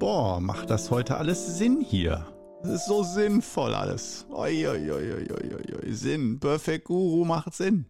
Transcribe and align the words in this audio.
boah, 0.00 0.40
macht 0.40 0.70
das 0.70 0.90
heute 0.90 1.18
alles 1.18 1.58
Sinn 1.58 1.80
hier? 1.80 2.26
Das 2.62 2.72
ist 2.72 2.86
so 2.86 3.04
sinnvoll 3.04 3.74
alles. 3.74 4.26
Oi, 4.30 4.66
oi, 4.66 4.92
oi. 4.92 5.92
Sinn. 5.92 6.40
Perfect 6.40 6.86
Guru 6.86 7.24
macht 7.24 7.54
Sinn. 7.54 7.86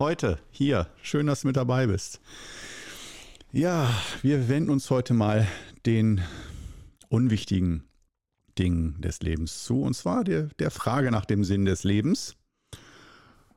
Heute, 0.00 0.38
hier. 0.50 0.88
Schön, 1.02 1.26
dass 1.26 1.42
du 1.42 1.48
mit 1.48 1.56
dabei 1.56 1.86
bist. 1.86 2.20
Ja, 3.52 3.90
wir 4.22 4.48
wenden 4.48 4.70
uns 4.70 4.88
heute 4.88 5.14
mal 5.14 5.46
den 5.84 6.22
unwichtigen 7.08 7.84
Dingen 8.58 9.00
des 9.00 9.20
Lebens 9.20 9.64
zu. 9.64 9.82
Und 9.82 9.94
zwar 9.94 10.24
der, 10.24 10.44
der 10.58 10.70
Frage 10.70 11.10
nach 11.10 11.24
dem 11.24 11.44
Sinn 11.44 11.64
des 11.64 11.82
Lebens. 11.84 12.36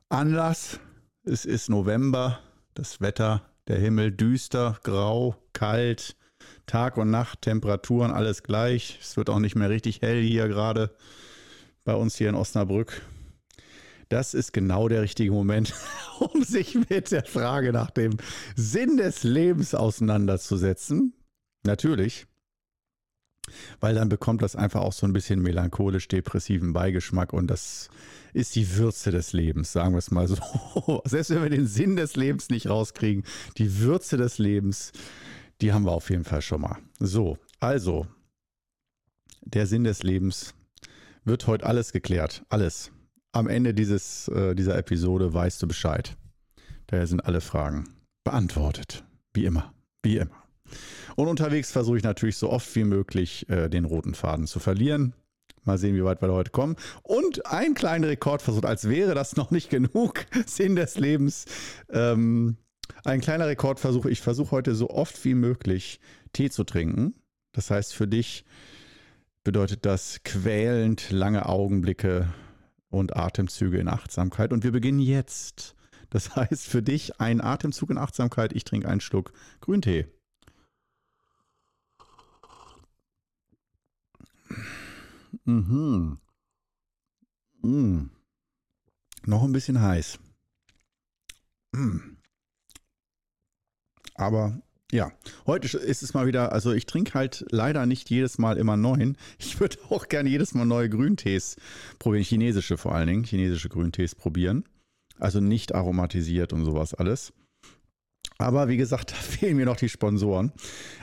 Anlass, 0.08 0.80
es 1.24 1.44
ist 1.44 1.70
November, 1.70 2.40
das 2.74 3.00
Wetter, 3.00 3.42
der 3.68 3.78
Himmel 3.78 4.12
düster, 4.12 4.78
grau, 4.82 5.36
kalt, 5.52 6.16
Tag 6.66 6.96
und 6.96 7.10
Nacht, 7.10 7.42
Temperaturen, 7.42 8.10
alles 8.10 8.42
gleich. 8.42 8.98
Es 9.00 9.16
wird 9.16 9.30
auch 9.30 9.38
nicht 9.38 9.54
mehr 9.54 9.70
richtig 9.70 10.02
hell 10.02 10.22
hier 10.22 10.48
gerade 10.48 10.90
bei 11.84 11.94
uns 11.94 12.16
hier 12.16 12.28
in 12.28 12.34
Osnabrück. 12.34 13.02
Das 14.08 14.34
ist 14.34 14.52
genau 14.52 14.88
der 14.88 15.02
richtige 15.02 15.32
Moment, 15.32 15.74
um 16.18 16.42
sich 16.42 16.74
mit 16.88 17.10
der 17.10 17.24
Frage 17.24 17.72
nach 17.72 17.90
dem 17.90 18.16
Sinn 18.54 18.96
des 18.96 19.24
Lebens 19.24 19.74
auseinanderzusetzen. 19.74 21.12
Natürlich, 21.64 22.26
weil 23.80 23.94
dann 23.94 24.08
bekommt 24.08 24.42
das 24.42 24.56
einfach 24.56 24.80
auch 24.80 24.92
so 24.92 25.06
ein 25.06 25.12
bisschen 25.12 25.42
melancholisch-depressiven 25.42 26.72
Beigeschmack 26.72 27.32
und 27.32 27.48
das 27.48 27.88
ist 28.32 28.54
die 28.54 28.76
Würze 28.76 29.10
des 29.10 29.32
Lebens, 29.32 29.72
sagen 29.72 29.94
wir 29.94 29.98
es 29.98 30.10
mal 30.10 30.28
so. 30.28 30.36
Selbst 31.04 31.30
wenn 31.30 31.42
wir 31.42 31.50
den 31.50 31.66
Sinn 31.66 31.96
des 31.96 32.16
Lebens 32.16 32.50
nicht 32.50 32.68
rauskriegen, 32.68 33.24
die 33.56 33.80
Würze 33.80 34.16
des 34.16 34.38
Lebens, 34.38 34.92
die 35.60 35.72
haben 35.72 35.84
wir 35.84 35.92
auf 35.92 36.10
jeden 36.10 36.24
Fall 36.24 36.42
schon 36.42 36.60
mal. 36.60 36.78
So, 36.98 37.38
also, 37.60 38.06
der 39.42 39.66
Sinn 39.66 39.84
des 39.84 40.02
Lebens 40.02 40.54
wird 41.24 41.46
heute 41.46 41.66
alles 41.66 41.92
geklärt. 41.92 42.44
Alles. 42.48 42.90
Am 43.32 43.48
Ende 43.48 43.74
dieses, 43.74 44.28
äh, 44.28 44.54
dieser 44.54 44.76
Episode 44.78 45.32
weißt 45.32 45.62
du 45.62 45.68
Bescheid. 45.68 46.16
Daher 46.86 47.06
sind 47.06 47.20
alle 47.24 47.40
Fragen 47.40 47.88
beantwortet. 48.24 49.04
Wie 49.34 49.44
immer. 49.44 49.72
Wie 50.02 50.16
immer. 50.18 50.42
Und 51.16 51.28
unterwegs 51.28 51.70
versuche 51.70 51.98
ich 51.98 52.02
natürlich 52.02 52.36
so 52.36 52.50
oft 52.50 52.74
wie 52.74 52.84
möglich 52.84 53.48
äh, 53.48 53.68
den 53.68 53.84
roten 53.84 54.14
Faden 54.14 54.46
zu 54.46 54.58
verlieren. 54.58 55.14
Mal 55.64 55.78
sehen, 55.78 55.96
wie 55.96 56.04
weit 56.04 56.22
wir 56.22 56.32
heute 56.32 56.50
kommen. 56.50 56.76
Und 57.02 57.46
ein 57.46 57.74
kleiner 57.74 58.08
Rekordversuch, 58.08 58.62
als 58.62 58.88
wäre 58.88 59.14
das 59.14 59.36
noch 59.36 59.50
nicht 59.50 59.70
genug 59.70 60.26
Sinn 60.46 60.76
des 60.76 60.96
Lebens. 60.96 61.46
Ähm, 61.90 62.56
ein 63.04 63.20
kleiner 63.20 63.46
Rekordversuch. 63.46 64.06
Ich 64.06 64.20
versuche 64.20 64.50
heute 64.50 64.74
so 64.74 64.90
oft 64.90 65.24
wie 65.24 65.34
möglich 65.34 66.00
Tee 66.32 66.50
zu 66.50 66.64
trinken. 66.64 67.14
Das 67.52 67.70
heißt, 67.70 67.94
für 67.94 68.08
dich 68.08 68.44
bedeutet 69.44 69.86
das 69.86 70.22
quälend 70.24 71.10
lange 71.10 71.46
Augenblicke 71.46 72.32
und 72.88 73.16
Atemzüge 73.16 73.78
in 73.78 73.88
Achtsamkeit. 73.88 74.52
Und 74.52 74.64
wir 74.64 74.72
beginnen 74.72 75.00
jetzt. 75.00 75.74
Das 76.10 76.36
heißt, 76.36 76.66
für 76.66 76.82
dich 76.82 77.20
ein 77.20 77.40
Atemzug 77.40 77.90
in 77.90 77.98
Achtsamkeit. 77.98 78.52
Ich 78.52 78.64
trinke 78.64 78.88
einen 78.88 79.00
Schluck 79.00 79.32
Grüntee. 79.60 80.06
Mhm. 85.44 86.18
Mm. 87.62 88.10
Noch 89.24 89.42
ein 89.42 89.52
bisschen 89.52 89.80
heiß. 89.80 90.18
Mm. 91.72 92.15
Aber 94.16 94.60
ja, 94.92 95.10
heute 95.46 95.76
ist 95.78 96.02
es 96.02 96.14
mal 96.14 96.26
wieder, 96.26 96.52
also 96.52 96.72
ich 96.72 96.86
trinke 96.86 97.14
halt 97.14 97.44
leider 97.50 97.86
nicht 97.86 98.08
jedes 98.08 98.38
Mal 98.38 98.56
immer 98.56 98.76
neuen. 98.76 99.16
Ich 99.38 99.58
würde 99.58 99.78
auch 99.90 100.08
gerne 100.08 100.28
jedes 100.28 100.54
Mal 100.54 100.64
neue 100.64 100.88
Grüntees 100.88 101.56
probieren, 101.98 102.24
chinesische 102.24 102.76
vor 102.76 102.94
allen 102.94 103.08
Dingen, 103.08 103.24
chinesische 103.24 103.68
Grüntees 103.68 104.14
probieren. 104.14 104.64
Also 105.18 105.40
nicht 105.40 105.74
aromatisiert 105.74 106.52
und 106.52 106.64
sowas 106.64 106.94
alles. 106.94 107.32
Aber 108.38 108.68
wie 108.68 108.76
gesagt, 108.76 109.10
da 109.12 109.16
fehlen 109.16 109.56
mir 109.56 109.66
noch 109.66 109.76
die 109.76 109.88
Sponsoren. 109.88 110.52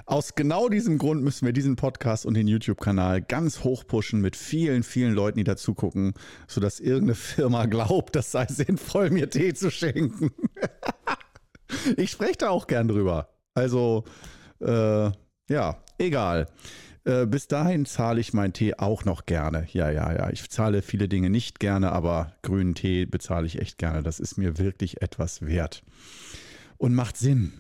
Aus 0.06 0.35
genau 0.35 0.69
diesem 0.69 0.97
Grund 0.97 1.24
müssen 1.24 1.45
wir 1.45 1.53
diesen 1.53 1.75
Podcast 1.75 2.25
und 2.25 2.35
den 2.35 2.47
YouTube-Kanal 2.47 3.22
ganz 3.22 3.63
hoch 3.63 3.85
pushen 3.85 4.22
mit 4.22 4.35
vielen, 4.35 4.84
vielen 4.84 5.13
Leuten, 5.13 5.40
die 5.40 5.44
dazu 5.44 5.74
gucken, 5.74 6.13
sodass 6.47 6.80
irgendeine 6.80 7.16
Firma 7.16 7.66
glaubt, 7.68 8.16
das 8.16 8.31
sei 8.31 8.45
sinnvoll, 8.47 9.09
mir 9.09 9.30
Tee 9.30 9.53
zu 9.53 9.72
schenken. 9.72 10.31
Ich 11.97 12.11
spreche 12.11 12.38
da 12.39 12.50
auch 12.50 12.67
gern 12.67 12.88
drüber. 12.88 13.29
Also, 13.53 14.03
äh, 14.59 15.11
ja, 15.50 15.84
egal. 15.97 16.47
Äh, 17.06 17.25
bis 17.25 17.47
dahin 17.47 17.85
zahle 17.85 18.22
ich 18.22 18.34
meinen 18.34 18.53
Tee 18.53 18.75
auch 18.75 19.03
noch 19.03 19.25
gerne. 19.25 19.67
Ja, 19.72 19.91
ja, 19.91 20.13
ja. 20.13 20.29
Ich 20.29 20.50
zahle 20.50 20.81
viele 20.81 21.09
Dinge 21.09 21.29
nicht 21.29 21.59
gerne, 21.59 21.91
aber 21.91 22.35
grünen 22.41 22.75
Tee 22.75 23.06
bezahle 23.06 23.45
ich 23.45 23.59
echt 23.59 23.78
gerne. 23.78 24.03
Das 24.03 24.19
ist 24.19 24.38
mir 24.38 24.57
wirklich 24.57 25.01
etwas 25.01 25.41
wert. 25.41 25.83
Und 26.78 26.94
macht 26.94 27.17
Sinn. 27.17 27.53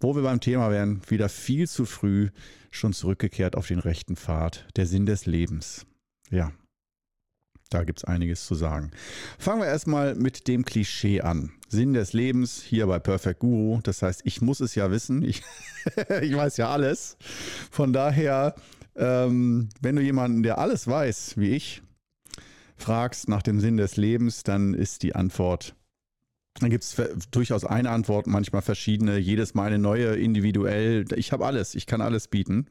Wo 0.00 0.14
wir 0.14 0.22
beim 0.22 0.40
Thema 0.40 0.70
wären, 0.70 1.02
wieder 1.08 1.28
viel 1.28 1.68
zu 1.68 1.84
früh 1.84 2.30
schon 2.70 2.92
zurückgekehrt 2.92 3.56
auf 3.56 3.66
den 3.66 3.80
rechten 3.80 4.16
Pfad. 4.16 4.66
Der 4.76 4.86
Sinn 4.86 5.06
des 5.06 5.26
Lebens. 5.26 5.86
Ja, 6.30 6.52
da 7.70 7.84
gibt 7.84 8.00
es 8.00 8.04
einiges 8.04 8.46
zu 8.46 8.54
sagen. 8.54 8.90
Fangen 9.38 9.60
wir 9.60 9.68
erstmal 9.68 10.14
mit 10.14 10.48
dem 10.48 10.64
Klischee 10.64 11.20
an. 11.20 11.52
Sinn 11.68 11.92
des 11.92 12.12
Lebens 12.12 12.62
hier 12.62 12.86
bei 12.86 12.98
Perfect 12.98 13.40
Guru. 13.40 13.80
Das 13.82 14.02
heißt, 14.02 14.22
ich 14.24 14.40
muss 14.40 14.60
es 14.60 14.74
ja 14.74 14.90
wissen. 14.90 15.22
Ich, 15.22 15.42
ich 16.22 16.34
weiß 16.34 16.56
ja 16.56 16.70
alles. 16.70 17.16
Von 17.70 17.92
daher, 17.92 18.54
ähm, 18.96 19.68
wenn 19.80 19.96
du 19.96 20.02
jemanden, 20.02 20.42
der 20.42 20.58
alles 20.58 20.86
weiß, 20.86 21.36
wie 21.36 21.50
ich, 21.50 21.82
fragst 22.76 23.28
nach 23.28 23.42
dem 23.42 23.60
Sinn 23.60 23.76
des 23.76 23.96
Lebens, 23.96 24.44
dann 24.44 24.72
ist 24.72 25.02
die 25.02 25.14
Antwort, 25.14 25.74
dann 26.60 26.70
gibt 26.70 26.84
es 26.84 26.96
durchaus 27.30 27.64
eine 27.64 27.90
Antwort, 27.90 28.26
manchmal 28.26 28.62
verschiedene, 28.62 29.18
jedes 29.18 29.54
Mal 29.54 29.66
eine 29.66 29.78
neue, 29.78 30.16
individuell. 30.16 31.04
Ich 31.14 31.32
habe 31.32 31.46
alles, 31.46 31.74
ich 31.74 31.86
kann 31.86 32.00
alles 32.00 32.28
bieten. 32.28 32.66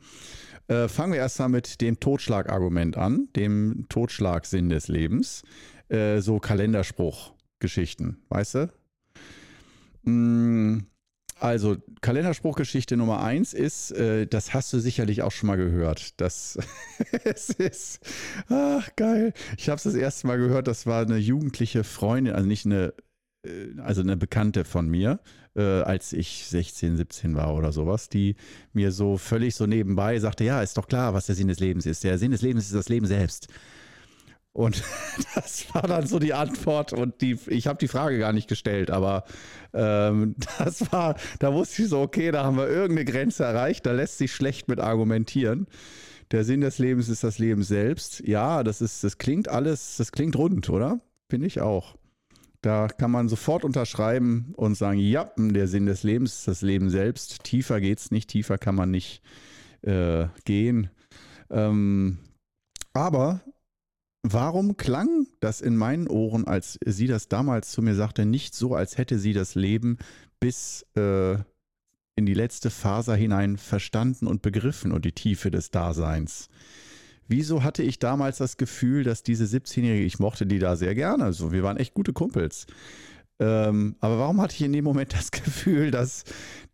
Äh, 0.68 0.88
fangen 0.90 1.14
wir 1.14 1.20
erst 1.20 1.40
mal 1.40 1.50
mit 1.50 1.80
dem 1.82 2.00
Totschlagargument 2.00 2.98
an, 2.98 3.30
dem 3.36 3.86
Totschlagsinn 3.90 4.70
des 4.70 4.88
Lebens. 4.88 5.44
Äh, 5.90 6.20
so 6.20 6.40
Kalenderspruch-Geschichten, 6.40 8.18
weißt 8.30 8.56
du? 8.56 8.74
Mm, 10.04 10.88
also, 11.40 11.78
Kalenderspruchgeschichte 12.02 12.98
Nummer 12.98 13.24
eins 13.24 13.54
ist, 13.54 13.92
äh, 13.92 14.26
das 14.26 14.54
hast 14.54 14.74
du 14.74 14.80
sicherlich 14.80 15.22
auch 15.22 15.32
schon 15.32 15.48
mal 15.48 15.56
gehört. 15.56 16.20
Das 16.20 16.58
es 17.24 17.50
ist, 17.50 18.00
ach 18.50 18.90
geil. 18.96 19.34
Ich 19.58 19.70
habe 19.70 19.78
es 19.78 19.84
das 19.84 19.96
erste 19.96 20.28
Mal 20.28 20.38
gehört, 20.38 20.68
das 20.68 20.86
war 20.86 21.04
eine 21.04 21.18
jugendliche 21.18 21.84
Freundin, 21.84 22.34
also 22.34 22.48
nicht 22.48 22.66
eine 22.66 22.94
also 23.84 24.02
eine 24.02 24.18
Bekannte 24.18 24.66
von 24.66 24.88
mir, 24.90 25.20
äh, 25.56 25.62
als 25.62 26.14
ich 26.14 26.46
16, 26.48 26.98
17 26.98 27.36
war 27.36 27.56
oder 27.56 27.72
sowas, 27.72 28.10
die 28.10 28.36
mir 28.74 28.92
so 28.92 29.18
völlig 29.18 29.56
so 29.56 29.66
nebenbei 29.66 30.20
sagte, 30.20 30.44
ja, 30.44 30.62
ist 30.62 30.78
doch 30.78 30.88
klar, 30.88 31.14
was 31.14 31.26
der 31.26 31.36
Sinn 31.36 31.48
des 31.48 31.60
Lebens 31.60 31.86
ist. 31.86 32.04
Der 32.04 32.18
Sinn 32.18 32.32
des 32.32 32.42
Lebens 32.42 32.66
ist 32.66 32.76
das 32.76 32.90
Leben 32.90 33.08
selbst. 33.08 33.48
Und 34.54 34.82
das 35.36 35.74
war 35.74 35.84
dann 35.84 36.08
so 36.08 36.18
die 36.18 36.34
Antwort 36.34 36.92
und 36.92 37.22
die, 37.22 37.38
ich 37.48 37.68
habe 37.68 37.78
die 37.78 37.88
Frage 37.88 38.18
gar 38.18 38.34
nicht 38.34 38.48
gestellt, 38.48 38.90
aber 38.90 39.24
ähm, 39.74 40.36
das 40.58 40.92
war, 40.92 41.16
da 41.40 41.54
wusste 41.54 41.84
ich 41.84 41.90
so, 41.90 42.02
okay, 42.02 42.32
da 42.32 42.44
haben 42.44 42.58
wir 42.58 42.68
irgendeine 42.68 43.06
Grenze 43.06 43.44
erreicht, 43.44 43.86
da 43.86 43.92
lässt 43.92 44.18
sich 44.18 44.34
schlecht 44.34 44.68
mit 44.68 44.80
argumentieren. 44.80 45.68
Der 46.32 46.44
Sinn 46.44 46.62
des 46.62 46.80
Lebens 46.80 47.08
ist 47.08 47.24
das 47.24 47.40
Leben 47.40 47.64
selbst. 47.64 48.22
Ja, 48.28 48.64
das 48.64 48.82
ist, 48.82 49.04
das 49.04 49.18
klingt 49.18 49.48
alles, 49.48 49.96
das 49.98 50.12
klingt 50.12 50.36
rund, 50.36 50.70
oder? 50.70 51.00
Finde 51.30 51.48
ich 51.48 51.62
auch. 51.62 51.96
Da 52.62 52.88
kann 52.88 53.12
man 53.12 53.30
sofort 53.30 53.64
unterschreiben 53.64 54.54
und 54.56 54.76
sagen, 54.76 55.00
ja, 55.00 55.32
der 55.38 55.68
Sinn 55.68 55.86
des 55.86 56.04
Lebens 56.04 56.40
ist 56.40 56.48
das 56.48 56.62
Leben 56.62 56.90
selbst. 56.90 57.44
Tiefer 57.44 57.80
geht 57.80 58.00
es 58.00 58.12
nicht, 58.12 58.30
tiefer 58.30 58.58
kann 58.58 58.76
man 58.76 58.92
nicht 58.92 59.22
äh, 59.84 60.28
gehen. 60.44 60.90
Ähm, 61.50 62.18
aber 62.94 63.42
warum 64.24 64.76
klang 64.76 65.28
das 65.40 65.62
in 65.62 65.78
meinen 65.78 66.08
Ohren, 66.08 66.48
als 66.48 66.80
sie 66.84 67.08
das 67.08 67.28
damals 67.28 67.72
zu 67.72 67.82
mir 67.82 67.96
sagte, 67.96 68.26
nicht 68.26 68.56
so, 68.56 68.76
als 68.76 68.98
hätte 68.98 69.20
sie 69.20 69.34
das 69.34 69.56
Leben 69.56 69.98
bis 70.40 70.86
äh, 70.96 71.36
in 72.16 72.26
die 72.26 72.34
letzte 72.34 72.72
Faser 72.72 73.16
hinein 73.16 73.58
verstanden 73.58 74.26
und 74.26 74.42
begriffen 74.42 74.92
und 74.92 75.06
die 75.06 75.12
Tiefe 75.12 75.52
des 75.52 75.70
Daseins? 75.70 76.50
Wieso 77.28 77.64
hatte 77.64 77.84
ich 77.84 78.00
damals 78.00 78.38
das 78.38 78.58
Gefühl, 78.58 79.04
dass 79.04 79.24
diese 79.24 79.46
17-Jährige, 79.46 80.06
ich 80.06 80.20
mochte 80.20 80.46
die 80.46 80.60
da 80.60 80.76
sehr 80.76 80.96
gerne, 80.96 81.26
also 81.26 81.52
wir 81.52 81.64
waren 81.64 81.78
echt 81.78 81.94
gute 81.94 82.14
Kumpels. 82.14 82.66
Ähm, 83.40 83.96
aber 84.00 84.18
warum 84.18 84.42
hatte 84.42 84.56
ich 84.56 84.62
in 84.62 84.74
dem 84.74 84.84
Moment 84.84 85.14
das 85.14 85.32
Gefühl, 85.32 85.92
dass 85.92 86.24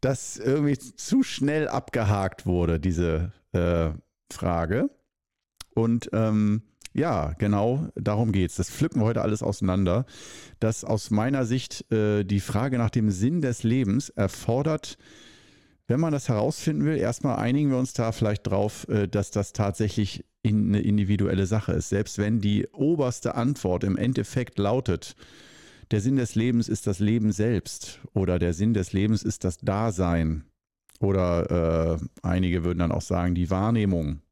das 0.02 0.38
irgendwie 0.38 0.78
zu 0.78 1.24
schnell 1.24 1.68
abgehakt 1.68 2.46
wurde, 2.46 2.80
diese 2.80 3.32
äh, 3.52 3.90
Frage? 4.32 4.90
Und 5.76 6.10
ähm, 6.14 6.62
ja, 6.94 7.34
genau 7.40 7.88
darum 7.96 8.32
geht 8.32 8.52
es. 8.52 8.58
Das 8.58 8.70
pflücken 8.70 9.02
wir 9.02 9.06
heute 9.06 9.24
alles 9.24 9.42
auseinander. 9.42 10.06
Dass 10.60 10.84
aus 10.84 11.10
meiner 11.10 11.46
Sicht 11.46 11.92
äh, 11.92 12.24
die 12.24 12.40
Frage 12.40 12.78
nach 12.78 12.92
dem 12.92 13.10
Sinn 13.10 13.42
des 13.42 13.64
Lebens 13.64 14.10
erfordert 14.10 14.98
wenn 15.94 16.00
man 16.00 16.12
das 16.12 16.28
herausfinden 16.28 16.86
will, 16.86 16.98
erstmal 16.98 17.36
einigen 17.36 17.70
wir 17.70 17.78
uns 17.78 17.94
da 17.94 18.12
vielleicht 18.12 18.48
drauf, 18.48 18.88
äh, 18.90 19.08
dass 19.08 19.30
das 19.30 19.54
tatsächlich 19.54 20.26
eine 20.44 20.80
individuelle 20.80 21.46
Sache 21.46 21.74
ist. 21.74 21.90
Selbst 21.90 22.18
wenn 22.18 22.42
die 22.42 22.68
oberste 22.74 23.36
Antwort 23.36 23.84
im 23.84 23.96
Endeffekt 23.96 24.58
lautet, 24.58 25.16
der 25.92 26.02
Sinn 26.02 26.16
des 26.16 26.34
Lebens 26.34 26.68
ist 26.68 26.88
das 26.88 26.98
Leben 26.98 27.32
selbst 27.32 28.00
oder 28.16 28.40
der 28.40 28.56
Sinn 28.56 28.74
des 28.74 28.92
Lebens 28.92 29.22
ist 29.22 29.44
das 29.44 29.60
Dasein 29.60 30.46
oder 31.00 32.00
äh, 32.02 32.06
einige 32.24 32.64
würden 32.64 32.80
dann 32.80 32.92
auch 32.92 33.04
sagen, 33.04 33.36
die 33.36 33.52
Wahrnehmung, 33.52 34.24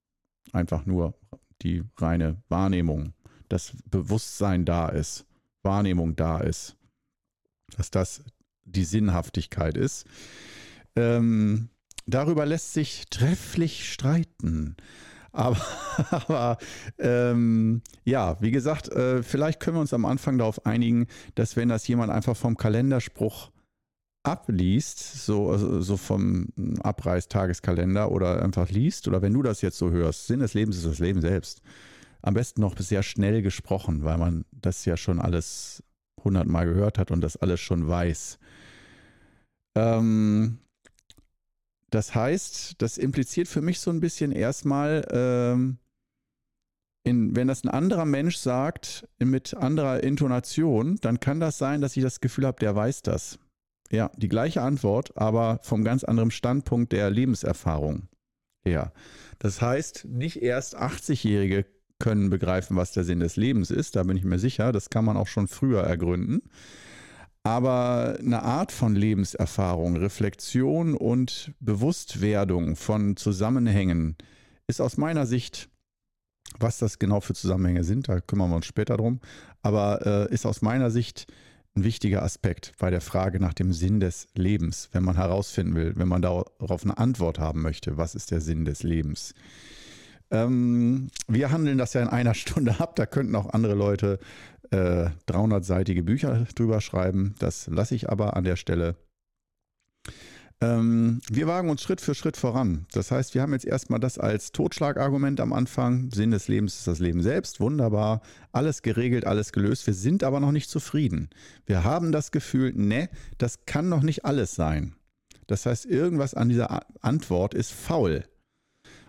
einfach 0.53 0.87
nur 0.87 1.13
die 1.61 1.83
reine 1.95 2.41
Wahrnehmung, 2.49 3.13
dass 3.49 3.77
Bewusstsein 3.85 4.65
da 4.65 4.89
ist, 4.89 5.27
Wahrnehmung 5.61 6.15
da 6.15 6.39
ist, 6.39 6.75
dass 7.77 7.91
das 7.91 8.23
die 8.65 8.85
Sinnhaftigkeit 8.85 9.77
ist. 9.77 10.07
Ähm, 10.95 11.69
darüber 12.05 12.45
lässt 12.45 12.73
sich 12.73 13.05
trefflich 13.09 13.91
streiten. 13.91 14.75
Aber, 15.31 15.57
aber 16.11 16.57
ähm, 16.99 17.81
ja, 18.03 18.37
wie 18.41 18.51
gesagt, 18.51 18.89
äh, 18.89 19.23
vielleicht 19.23 19.59
können 19.59 19.77
wir 19.77 19.81
uns 19.81 19.93
am 19.93 20.05
Anfang 20.05 20.37
darauf 20.37 20.65
einigen, 20.65 21.07
dass 21.35 21.55
wenn 21.55 21.69
das 21.69 21.87
jemand 21.87 22.11
einfach 22.11 22.35
vom 22.35 22.57
Kalenderspruch 22.57 23.51
abliest, 24.23 25.25
so, 25.25 25.49
also, 25.49 25.81
so 25.81 25.97
vom 25.97 26.49
Abreißtageskalender 26.83 28.11
oder 28.11 28.43
einfach 28.43 28.69
liest, 28.69 29.07
oder 29.07 29.21
wenn 29.21 29.33
du 29.33 29.41
das 29.41 29.61
jetzt 29.61 29.77
so 29.77 29.89
hörst, 29.89 30.27
Sinn 30.27 30.41
des 30.41 30.53
Lebens 30.53 30.77
ist 30.77 30.85
das 30.85 30.99
Leben 30.99 31.21
selbst. 31.21 31.61
Am 32.21 32.35
besten 32.35 32.61
noch 32.61 32.77
sehr 32.77 33.01
schnell 33.01 33.41
gesprochen, 33.41 34.03
weil 34.03 34.17
man 34.17 34.45
das 34.51 34.85
ja 34.85 34.95
schon 34.95 35.19
alles 35.19 35.83
hundertmal 36.23 36.65
gehört 36.67 36.99
hat 36.99 37.09
und 37.09 37.21
das 37.21 37.35
alles 37.35 37.59
schon 37.59 37.87
weiß. 37.87 38.37
Ähm, 39.75 40.59
das 41.91 42.15
heißt, 42.15 42.81
das 42.81 42.97
impliziert 42.97 43.47
für 43.47 43.61
mich 43.61 43.79
so 43.79 43.91
ein 43.91 43.99
bisschen 43.99 44.31
erstmal, 44.31 45.05
ähm, 45.11 45.77
in, 47.03 47.35
wenn 47.35 47.47
das 47.47 47.63
ein 47.63 47.69
anderer 47.69 48.05
Mensch 48.05 48.37
sagt 48.37 49.07
mit 49.19 49.55
anderer 49.55 50.01
Intonation, 50.03 50.97
dann 51.01 51.19
kann 51.19 51.39
das 51.39 51.57
sein, 51.57 51.81
dass 51.81 51.97
ich 51.97 52.03
das 52.03 52.21
Gefühl 52.21 52.45
habe, 52.45 52.59
der 52.59 52.75
weiß 52.75 53.01
das. 53.01 53.39
Ja, 53.91 54.09
die 54.15 54.29
gleiche 54.29 54.61
Antwort, 54.61 55.17
aber 55.17 55.59
vom 55.63 55.83
ganz 55.83 56.05
anderen 56.05 56.31
Standpunkt 56.31 56.93
der 56.93 57.09
Lebenserfahrung 57.09 58.07
her. 58.63 58.93
Das 59.39 59.61
heißt, 59.61 60.05
nicht 60.05 60.41
erst 60.41 60.77
80-Jährige 60.77 61.65
können 61.99 62.29
begreifen, 62.29 62.77
was 62.77 62.93
der 62.93 63.03
Sinn 63.03 63.19
des 63.19 63.35
Lebens 63.35 63.69
ist, 63.69 63.97
da 63.97 64.03
bin 64.03 64.15
ich 64.15 64.23
mir 64.23 64.39
sicher, 64.39 64.71
das 64.71 64.89
kann 64.89 65.03
man 65.03 65.17
auch 65.17 65.27
schon 65.27 65.47
früher 65.47 65.81
ergründen. 65.81 66.41
Aber 67.43 68.17
eine 68.19 68.43
Art 68.43 68.71
von 68.71 68.95
Lebenserfahrung, 68.95 69.97
Reflexion 69.97 70.95
und 70.95 71.53
Bewusstwerdung 71.59 72.75
von 72.75 73.17
Zusammenhängen 73.17 74.15
ist 74.67 74.79
aus 74.79 74.97
meiner 74.97 75.25
Sicht, 75.25 75.69
was 76.59 76.77
das 76.77 76.99
genau 76.99 77.19
für 77.19 77.33
Zusammenhänge 77.33 77.83
sind, 77.83 78.09
da 78.09 78.19
kümmern 78.19 78.49
wir 78.51 78.57
uns 78.57 78.67
später 78.67 78.97
drum, 78.97 79.21
aber 79.63 80.29
äh, 80.29 80.33
ist 80.33 80.45
aus 80.45 80.61
meiner 80.61 80.91
Sicht 80.91 81.27
ein 81.75 81.83
wichtiger 81.83 82.21
Aspekt 82.21 82.73
bei 82.77 82.89
der 82.89 83.01
Frage 83.01 83.39
nach 83.39 83.53
dem 83.53 83.73
Sinn 83.73 83.99
des 83.99 84.27
Lebens, 84.35 84.89
wenn 84.91 85.03
man 85.03 85.15
herausfinden 85.15 85.75
will, 85.75 85.93
wenn 85.95 86.07
man 86.07 86.21
darauf 86.21 86.83
eine 86.83 86.97
Antwort 86.97 87.39
haben 87.39 87.61
möchte, 87.61 87.97
was 87.97 88.13
ist 88.13 88.31
der 88.31 88.41
Sinn 88.41 88.65
des 88.65 88.83
Lebens. 88.83 89.33
Ähm, 90.31 91.09
wir 91.27 91.51
handeln 91.51 91.77
das 91.77 91.93
ja 91.93 92.01
in 92.01 92.07
einer 92.07 92.33
Stunde 92.35 92.79
ab, 92.79 92.95
da 92.95 93.05
könnten 93.05 93.35
auch 93.35 93.53
andere 93.53 93.75
Leute 93.75 94.19
äh, 94.71 95.09
300-seitige 95.27 96.03
Bücher 96.03 96.45
drüber 96.55 96.81
schreiben. 96.81 97.35
Das 97.39 97.67
lasse 97.67 97.95
ich 97.95 98.09
aber 98.09 98.35
an 98.35 98.43
der 98.43 98.55
Stelle. 98.55 98.95
Ähm, 100.61 101.21
wir 101.29 101.47
wagen 101.47 101.69
uns 101.69 101.81
Schritt 101.81 102.01
für 102.01 102.13
Schritt 102.13 102.37
voran. 102.37 102.85
Das 102.91 103.11
heißt, 103.11 103.33
wir 103.33 103.41
haben 103.41 103.53
jetzt 103.53 103.65
erstmal 103.65 103.99
das 103.99 104.19
als 104.19 104.51
Totschlagargument 104.51 105.41
am 105.41 105.53
Anfang. 105.53 106.11
Sinn 106.13 106.31
des 106.31 106.47
Lebens 106.47 106.77
ist 106.77 106.87
das 106.87 106.99
Leben 106.99 107.23
selbst. 107.23 107.59
Wunderbar. 107.59 108.21
Alles 108.51 108.83
geregelt, 108.83 109.25
alles 109.25 109.51
gelöst. 109.53 109.87
Wir 109.87 109.95
sind 109.95 110.23
aber 110.23 110.39
noch 110.39 110.51
nicht 110.51 110.69
zufrieden. 110.69 111.29
Wir 111.65 111.83
haben 111.83 112.11
das 112.11 112.31
Gefühl, 112.31 112.73
ne, 112.75 113.09
das 113.39 113.65
kann 113.65 113.89
noch 113.89 114.03
nicht 114.03 114.23
alles 114.23 114.53
sein. 114.53 114.95
Das 115.47 115.65
heißt, 115.65 115.85
irgendwas 115.87 116.35
an 116.35 116.49
dieser 116.49 116.85
Antwort 117.01 117.55
ist 117.55 117.73
faul. 117.73 118.23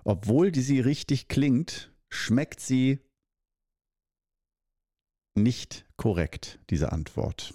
Obwohl 0.04 0.50
die 0.50 0.62
sie 0.62 0.80
richtig 0.80 1.28
klingt, 1.28 1.92
schmeckt 2.08 2.60
sie 2.60 3.00
nicht 5.34 5.86
korrekt, 5.96 6.58
diese 6.70 6.92
Antwort. 6.92 7.54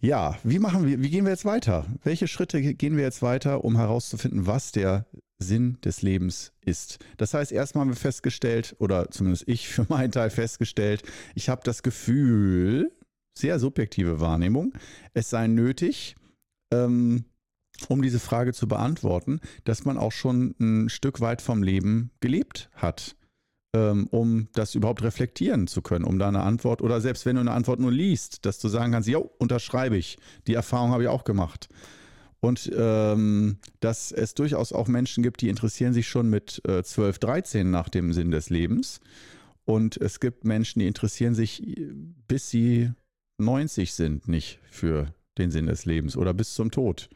Ja, 0.00 0.38
wie 0.44 0.58
machen 0.58 0.86
wir, 0.86 1.02
wie 1.02 1.10
gehen 1.10 1.24
wir 1.24 1.30
jetzt 1.30 1.44
weiter? 1.44 1.86
Welche 2.02 2.26
Schritte 2.26 2.62
gehen 2.74 2.96
wir 2.96 3.04
jetzt 3.04 3.20
weiter, 3.20 3.64
um 3.64 3.76
herauszufinden, 3.76 4.46
was 4.46 4.72
der 4.72 5.06
Sinn 5.38 5.78
des 5.84 6.00
Lebens 6.00 6.52
ist? 6.62 6.98
Das 7.18 7.34
heißt, 7.34 7.52
erstmal 7.52 7.82
haben 7.82 7.90
wir 7.90 7.96
festgestellt, 7.96 8.74
oder 8.78 9.10
zumindest 9.10 9.46
ich 9.46 9.68
für 9.68 9.84
meinen 9.90 10.10
Teil 10.10 10.30
festgestellt, 10.30 11.02
ich 11.34 11.50
habe 11.50 11.60
das 11.64 11.82
Gefühl, 11.82 12.90
sehr 13.36 13.58
subjektive 13.58 14.20
Wahrnehmung, 14.20 14.72
es 15.12 15.28
sei 15.28 15.46
nötig, 15.48 16.16
ähm, 16.72 17.26
um 17.88 18.02
diese 18.02 18.20
Frage 18.20 18.52
zu 18.52 18.68
beantworten, 18.68 19.40
dass 19.64 19.84
man 19.84 19.98
auch 19.98 20.12
schon 20.12 20.54
ein 20.60 20.88
Stück 20.88 21.20
weit 21.20 21.42
vom 21.42 21.62
Leben 21.62 22.10
gelebt 22.20 22.70
hat 22.74 23.16
ähm, 23.72 24.08
um 24.10 24.48
das 24.52 24.74
überhaupt 24.74 25.02
reflektieren 25.02 25.66
zu 25.66 25.82
können, 25.82 26.04
um 26.04 26.18
da 26.18 26.28
eine 26.28 26.42
Antwort 26.42 26.82
oder 26.82 27.00
selbst 27.00 27.24
wenn 27.26 27.36
du 27.36 27.40
eine 27.40 27.52
Antwort 27.52 27.80
nur 27.80 27.92
liest, 27.92 28.44
dass 28.46 28.58
du 28.58 28.68
sagen 28.68 28.92
kannst, 28.92 29.08
jo, 29.08 29.30
unterschreibe 29.38 29.96
ich. 29.96 30.18
Die 30.46 30.54
Erfahrung 30.54 30.90
habe 30.90 31.04
ich 31.04 31.08
auch 31.08 31.24
gemacht. 31.24 31.68
Und 32.40 32.70
ähm, 32.74 33.58
dass 33.80 34.12
es 34.12 34.34
durchaus 34.34 34.72
auch 34.72 34.88
Menschen 34.88 35.22
gibt, 35.22 35.42
die 35.42 35.48
interessieren 35.48 35.92
sich 35.92 36.08
schon 36.08 36.30
mit 36.30 36.62
äh, 36.66 36.82
12, 36.82 37.18
13 37.18 37.70
nach 37.70 37.90
dem 37.90 38.12
Sinn 38.12 38.30
des 38.30 38.50
Lebens. 38.50 39.00
Und 39.66 39.98
es 39.98 40.20
gibt 40.20 40.44
Menschen, 40.44 40.80
die 40.80 40.86
interessieren 40.86 41.34
sich, 41.34 41.62
bis 42.26 42.48
sie 42.48 42.90
90 43.38 43.92
sind, 43.92 44.26
nicht 44.26 44.58
für 44.70 45.14
den 45.38 45.50
Sinn 45.50 45.66
des 45.66 45.84
Lebens 45.84 46.16
oder 46.16 46.32
bis 46.34 46.54
zum 46.54 46.70
Tod. 46.70 47.10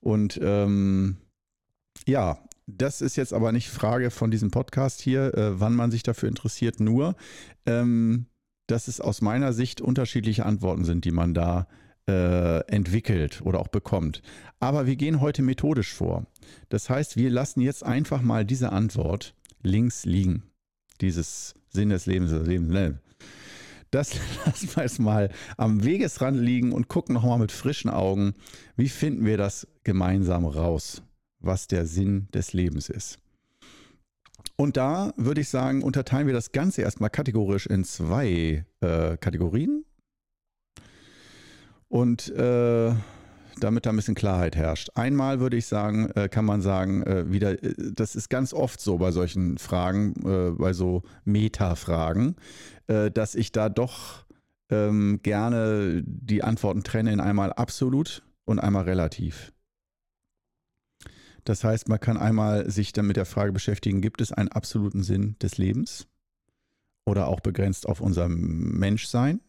Und 0.00 0.38
ähm, 0.42 1.16
ja, 2.06 2.38
das 2.66 3.00
ist 3.00 3.16
jetzt 3.16 3.32
aber 3.32 3.52
nicht 3.52 3.68
Frage 3.68 4.10
von 4.10 4.30
diesem 4.30 4.50
Podcast 4.50 5.00
hier, 5.00 5.34
äh, 5.34 5.58
wann 5.60 5.74
man 5.74 5.90
sich 5.90 6.02
dafür 6.02 6.28
interessiert, 6.28 6.80
nur, 6.80 7.16
ähm, 7.66 8.26
dass 8.66 8.88
es 8.88 9.00
aus 9.00 9.22
meiner 9.22 9.52
Sicht 9.52 9.80
unterschiedliche 9.80 10.44
Antworten 10.44 10.84
sind, 10.84 11.04
die 11.04 11.10
man 11.10 11.32
da 11.32 11.66
äh, 12.06 12.60
entwickelt 12.66 13.42
oder 13.42 13.60
auch 13.60 13.68
bekommt. 13.68 14.22
Aber 14.60 14.86
wir 14.86 14.96
gehen 14.96 15.20
heute 15.20 15.42
methodisch 15.42 15.94
vor. 15.94 16.26
Das 16.68 16.90
heißt, 16.90 17.16
wir 17.16 17.30
lassen 17.30 17.60
jetzt 17.60 17.84
einfach 17.84 18.22
mal 18.22 18.44
diese 18.44 18.72
Antwort 18.72 19.34
links 19.62 20.04
liegen. 20.04 20.44
Dieses 21.00 21.54
Sinn 21.68 21.90
des 21.90 22.06
Lebens, 22.06 22.30
das 22.30 22.46
Leben, 22.46 22.68
ne? 22.68 23.00
Das 23.90 24.14
lassen 24.46 24.68
wir 24.74 24.82
jetzt 24.82 24.98
mal 24.98 25.30
am 25.56 25.84
Wegesrand 25.84 26.38
liegen 26.38 26.72
und 26.72 26.88
gucken 26.88 27.14
nochmal 27.14 27.38
mit 27.38 27.52
frischen 27.52 27.90
Augen, 27.90 28.34
wie 28.76 28.88
finden 28.88 29.24
wir 29.24 29.36
das 29.36 29.66
gemeinsam 29.84 30.44
raus 30.44 31.02
was 31.40 31.66
der 31.66 31.86
Sinn 31.86 32.28
des 32.32 32.52
Lebens 32.52 32.88
ist. 32.88 33.18
Und 34.56 34.76
da 34.76 35.12
würde 35.16 35.40
ich 35.40 35.48
sagen, 35.48 35.82
unterteilen 35.82 36.26
wir 36.26 36.34
das 36.34 36.52
Ganze 36.52 36.82
erstmal 36.82 37.10
kategorisch 37.10 37.66
in 37.66 37.84
zwei 37.84 38.64
äh, 38.80 39.16
Kategorien. 39.16 39.84
Und 41.88 42.28
äh, 42.30 42.92
damit 43.60 43.86
da 43.86 43.90
ein 43.90 43.96
bisschen 43.96 44.14
Klarheit 44.14 44.56
herrscht. 44.56 44.90
Einmal 44.94 45.40
würde 45.40 45.56
ich 45.56 45.66
sagen, 45.66 46.10
äh, 46.10 46.28
kann 46.28 46.44
man 46.44 46.60
sagen, 46.60 47.02
äh, 47.02 47.30
wieder, 47.30 47.62
äh, 47.62 47.74
das 47.92 48.16
ist 48.16 48.28
ganz 48.28 48.52
oft 48.52 48.80
so 48.80 48.98
bei 48.98 49.10
solchen 49.10 49.58
Fragen, 49.58 50.14
bei 50.58 50.72
so 50.72 51.02
Meta-Fragen, 51.24 52.36
dass 52.86 53.34
ich 53.34 53.52
da 53.52 53.68
doch 53.68 54.24
ähm, 54.70 55.20
gerne 55.22 56.02
die 56.04 56.42
Antworten 56.42 56.82
trenne 56.82 57.12
in 57.12 57.20
einmal 57.20 57.52
absolut 57.52 58.22
und 58.44 58.58
einmal 58.58 58.84
relativ. 58.84 59.52
Das 61.44 61.64
heißt, 61.64 61.88
man 61.88 62.00
kann 62.00 62.16
einmal 62.16 62.70
sich 62.70 62.92
dann 62.92 63.06
mit 63.06 63.16
der 63.16 63.24
Frage 63.24 63.52
beschäftigen, 63.52 64.00
gibt 64.00 64.20
es 64.20 64.32
einen 64.32 64.50
absoluten 64.50 65.02
Sinn 65.02 65.36
des 65.40 65.56
Lebens 65.56 66.06
oder 67.06 67.28
auch 67.28 67.40
begrenzt 67.40 67.88
auf 67.88 68.00
unser 68.00 68.28
Menschsein? 68.28 69.40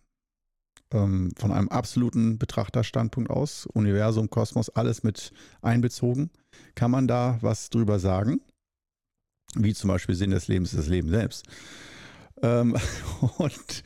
Ähm, 0.91 1.31
von 1.38 1.51
einem 1.51 1.69
absoluten 1.69 2.39
Betrachterstandpunkt 2.39 3.29
aus, 3.29 3.67
Universum, 3.67 4.29
Kosmos, 4.29 4.69
alles 4.69 5.03
mit 5.03 5.31
einbezogen, 5.62 6.31
kann 6.74 6.89
man 6.89 7.08
da 7.08 7.38
was 7.41 7.69
drüber 7.69 8.00
sagen? 8.00 8.41
Wie 9.55 9.74
zum 9.74 9.89
Beispiel 9.89 10.15
Sinn 10.15 10.31
des 10.31 10.48
Lebens 10.48 10.74
ist 10.74 10.79
das 10.79 10.88
Leben 10.88 11.10
selbst. 11.10 11.46
Ähm, 12.41 12.75
und 13.38 13.84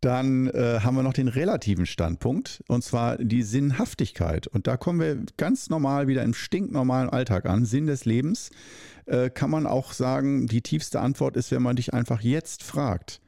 dann 0.00 0.48
äh, 0.48 0.80
haben 0.82 0.94
wir 0.94 1.02
noch 1.02 1.14
den 1.14 1.28
relativen 1.28 1.86
Standpunkt, 1.86 2.62
und 2.68 2.84
zwar 2.84 3.16
die 3.16 3.42
Sinnhaftigkeit. 3.42 4.46
Und 4.46 4.66
da 4.66 4.76
kommen 4.76 5.00
wir 5.00 5.24
ganz 5.36 5.68
normal 5.68 6.06
wieder 6.06 6.22
im 6.22 6.34
stinknormalen 6.34 7.10
Alltag 7.10 7.46
an. 7.46 7.64
Sinn 7.64 7.86
des 7.86 8.04
Lebens 8.04 8.50
äh, 9.06 9.30
kann 9.30 9.50
man 9.50 9.66
auch 9.66 9.92
sagen, 9.92 10.46
die 10.46 10.62
tiefste 10.62 11.00
Antwort 11.00 11.36
ist, 11.36 11.50
wenn 11.50 11.62
man 11.62 11.76
dich 11.76 11.92
einfach 11.94 12.20
jetzt 12.20 12.62
fragt. 12.62 13.20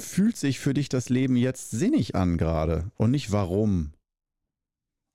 Fühlt 0.00 0.36
sich 0.36 0.58
für 0.58 0.74
dich 0.74 0.88
das 0.88 1.08
Leben 1.08 1.36
jetzt 1.36 1.70
sinnig 1.70 2.14
an 2.14 2.38
gerade 2.38 2.90
und 2.96 3.10
nicht 3.10 3.32
warum? 3.32 3.92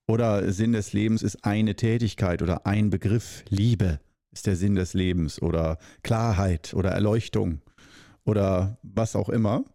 Oder 0.08 0.52
Sinn 0.54 0.74
des 0.74 0.94
Lebens 0.94 1.24
ist 1.24 1.44
eine 1.44 1.76
Tätigkeit 1.76 2.44
oder 2.44 2.68
ein 2.68 2.92
Begriff. 2.92 3.44
Liebe 3.50 4.00
ist 4.32 4.46
der 4.46 4.56
Sinn 4.56 4.76
des 4.76 4.94
Lebens 4.94 5.42
oder 5.42 5.80
Klarheit 6.04 6.74
oder 6.76 6.92
Erleuchtung 6.92 7.62
oder 8.26 8.78
was 8.84 9.16
auch 9.16 9.30
immer. 9.30 9.66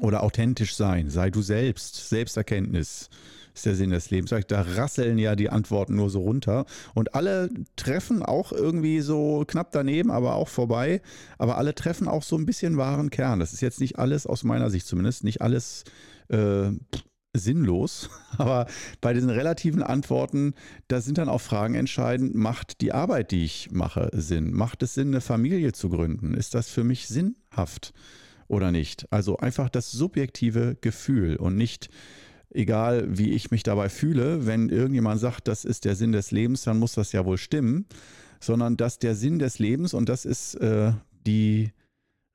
Oder 0.00 0.24
authentisch 0.24 0.74
sein, 0.74 1.08
sei 1.08 1.30
du 1.30 1.40
selbst, 1.40 2.08
Selbsterkenntnis 2.08 3.08
ist 3.56 3.66
der 3.66 3.74
Sinn 3.74 3.90
des 3.90 4.10
Lebens. 4.10 4.32
Da 4.48 4.60
rasseln 4.60 5.18
ja 5.18 5.34
die 5.34 5.50
Antworten 5.50 5.96
nur 5.96 6.10
so 6.10 6.20
runter. 6.20 6.66
Und 6.94 7.14
alle 7.14 7.48
treffen 7.74 8.22
auch 8.22 8.52
irgendwie 8.52 9.00
so 9.00 9.44
knapp 9.46 9.72
daneben, 9.72 10.10
aber 10.10 10.34
auch 10.34 10.48
vorbei. 10.48 11.00
Aber 11.38 11.56
alle 11.56 11.74
treffen 11.74 12.06
auch 12.06 12.22
so 12.22 12.36
ein 12.36 12.46
bisschen 12.46 12.76
wahren 12.76 13.10
Kern. 13.10 13.40
Das 13.40 13.52
ist 13.52 13.62
jetzt 13.62 13.80
nicht 13.80 13.98
alles, 13.98 14.26
aus 14.26 14.44
meiner 14.44 14.70
Sicht 14.70 14.86
zumindest, 14.86 15.24
nicht 15.24 15.40
alles 15.40 15.84
äh, 16.28 16.70
sinnlos. 17.32 18.10
Aber 18.38 18.66
bei 19.00 19.14
diesen 19.14 19.30
relativen 19.30 19.82
Antworten, 19.82 20.54
da 20.88 21.00
sind 21.00 21.18
dann 21.18 21.30
auch 21.30 21.40
Fragen 21.40 21.74
entscheidend. 21.74 22.34
Macht 22.34 22.82
die 22.82 22.92
Arbeit, 22.92 23.30
die 23.30 23.44
ich 23.44 23.70
mache, 23.70 24.10
Sinn? 24.12 24.52
Macht 24.52 24.82
es 24.82 24.94
Sinn, 24.94 25.08
eine 25.08 25.22
Familie 25.22 25.72
zu 25.72 25.88
gründen? 25.88 26.34
Ist 26.34 26.54
das 26.54 26.68
für 26.68 26.84
mich 26.84 27.08
sinnhaft 27.08 27.94
oder 28.48 28.70
nicht? 28.70 29.10
Also 29.10 29.38
einfach 29.38 29.70
das 29.70 29.90
subjektive 29.90 30.76
Gefühl 30.80 31.36
und 31.36 31.56
nicht 31.56 31.88
egal 32.50 33.06
wie 33.18 33.32
ich 33.32 33.50
mich 33.50 33.62
dabei 33.62 33.88
fühle, 33.88 34.46
wenn 34.46 34.68
irgendjemand 34.68 35.20
sagt, 35.20 35.48
das 35.48 35.64
ist 35.64 35.84
der 35.84 35.96
Sinn 35.96 36.12
des 36.12 36.30
Lebens, 36.30 36.62
dann 36.62 36.78
muss 36.78 36.94
das 36.94 37.12
ja 37.12 37.24
wohl 37.24 37.38
stimmen, 37.38 37.86
sondern 38.40 38.76
dass 38.76 38.98
der 38.98 39.14
Sinn 39.14 39.38
des 39.38 39.58
Lebens, 39.58 39.94
und 39.94 40.08
das 40.08 40.24
ist 40.24 40.54
äh, 40.56 40.92
die 41.26 41.72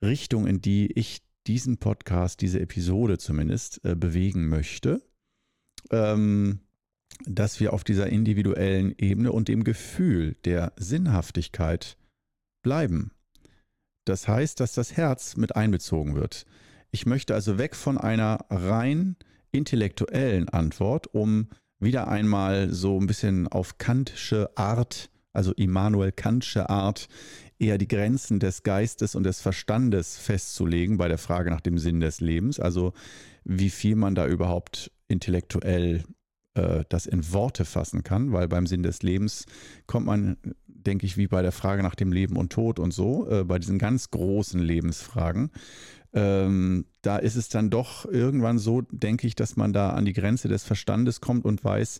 Richtung, 0.04 0.48
in 0.48 0.62
die 0.62 0.92
ich 0.94 1.22
diesen 1.48 1.78
Podcast, 1.78 2.42
diese 2.42 2.60
Episode 2.60 3.18
zumindest 3.18 3.84
äh, 3.84 3.96
bewegen 3.96 4.48
möchte, 4.48 5.02
ähm, 5.90 6.60
dass 7.26 7.60
wir 7.60 7.74
auf 7.74 7.84
dieser 7.84 8.08
individuellen 8.08 8.94
Ebene 8.98 9.32
und 9.32 9.48
dem 9.48 9.64
Gefühl 9.64 10.36
der 10.46 10.74
Sinnhaftigkeit 10.78 11.98
bleiben. 12.64 13.12
Das 14.06 14.28
heißt, 14.28 14.60
dass 14.60 14.74
das 14.74 14.98
Herz 14.98 15.38
mit 15.38 15.56
einbezogen 15.56 16.16
wird. 16.16 16.46
Ich 16.92 17.06
möchte 17.06 17.34
also 17.34 17.58
weg 17.58 17.76
von 17.76 17.98
einer 17.98 18.46
rein 18.50 19.16
intellektuellen 19.52 20.50
Antwort, 20.50 21.08
um 21.14 21.48
wieder 21.80 22.08
einmal 22.08 22.70
so 22.72 23.00
ein 23.00 23.08
bisschen 23.08 23.48
auf 23.48 23.78
kantische 23.78 24.56
Art, 24.56 25.10
also 25.34 25.52
Immanuel 25.54 26.12
Kantsche 26.12 26.70
Art, 26.70 27.08
eher 27.60 27.78
die 27.78 27.88
Grenzen 27.88 28.40
des 28.40 28.64
Geistes 28.64 29.16
und 29.16 29.24
des 29.24 29.42
Verstandes 29.42 30.18
festzulegen 30.18 30.98
bei 30.98 31.08
der 31.08 31.18
Frage 31.18 31.50
nach 31.50 31.62
dem 31.62 31.78
Sinn 31.78 32.00
des 32.00 32.20
Lebens. 32.22 32.60
Also 32.60 32.94
wie 33.44 33.70
viel 33.70 33.96
man 33.96 34.16
da 34.16 34.28
überhaupt 34.28 34.92
intellektuell 35.08 36.04
äh, 36.54 36.84
das 36.90 37.06
in 37.06 37.32
Worte 37.32 37.66
fassen 37.66 38.04
kann, 38.04 38.34
weil 38.34 38.48
beim 38.48 38.68
Sinn 38.68 38.84
des 38.84 39.04
Lebens 39.04 39.46
kommt 39.86 40.06
man, 40.06 40.38
denke 40.66 41.06
ich, 41.06 41.18
wie 41.18 41.28
bei 41.28 41.42
der 41.42 41.52
Frage 41.52 41.84
nach 41.84 41.96
dem 41.96 42.12
Leben 42.12 42.36
und 42.36 42.52
Tod 42.52 42.80
und 42.80 42.92
so, 42.94 43.30
äh, 43.30 43.44
bei 43.44 43.60
diesen 43.60 43.78
ganz 43.78 44.12
großen 44.12 44.60
Lebensfragen, 44.60 45.52
ähm, 46.14 46.86
da 47.02 47.18
ist 47.18 47.36
es 47.36 47.50
dann 47.50 47.70
doch 47.70 48.06
irgendwann 48.06 48.60
so, 48.60 48.82
denke 48.92 49.28
ich, 49.28 49.36
dass 49.36 49.56
man 49.56 49.74
da 49.74 49.92
an 49.92 50.06
die 50.06 50.14
Grenze 50.14 50.48
des 50.48 50.64
Verstandes 50.64 51.22
kommt 51.22 51.46
und 51.46 51.64
weiß, 51.64 52.00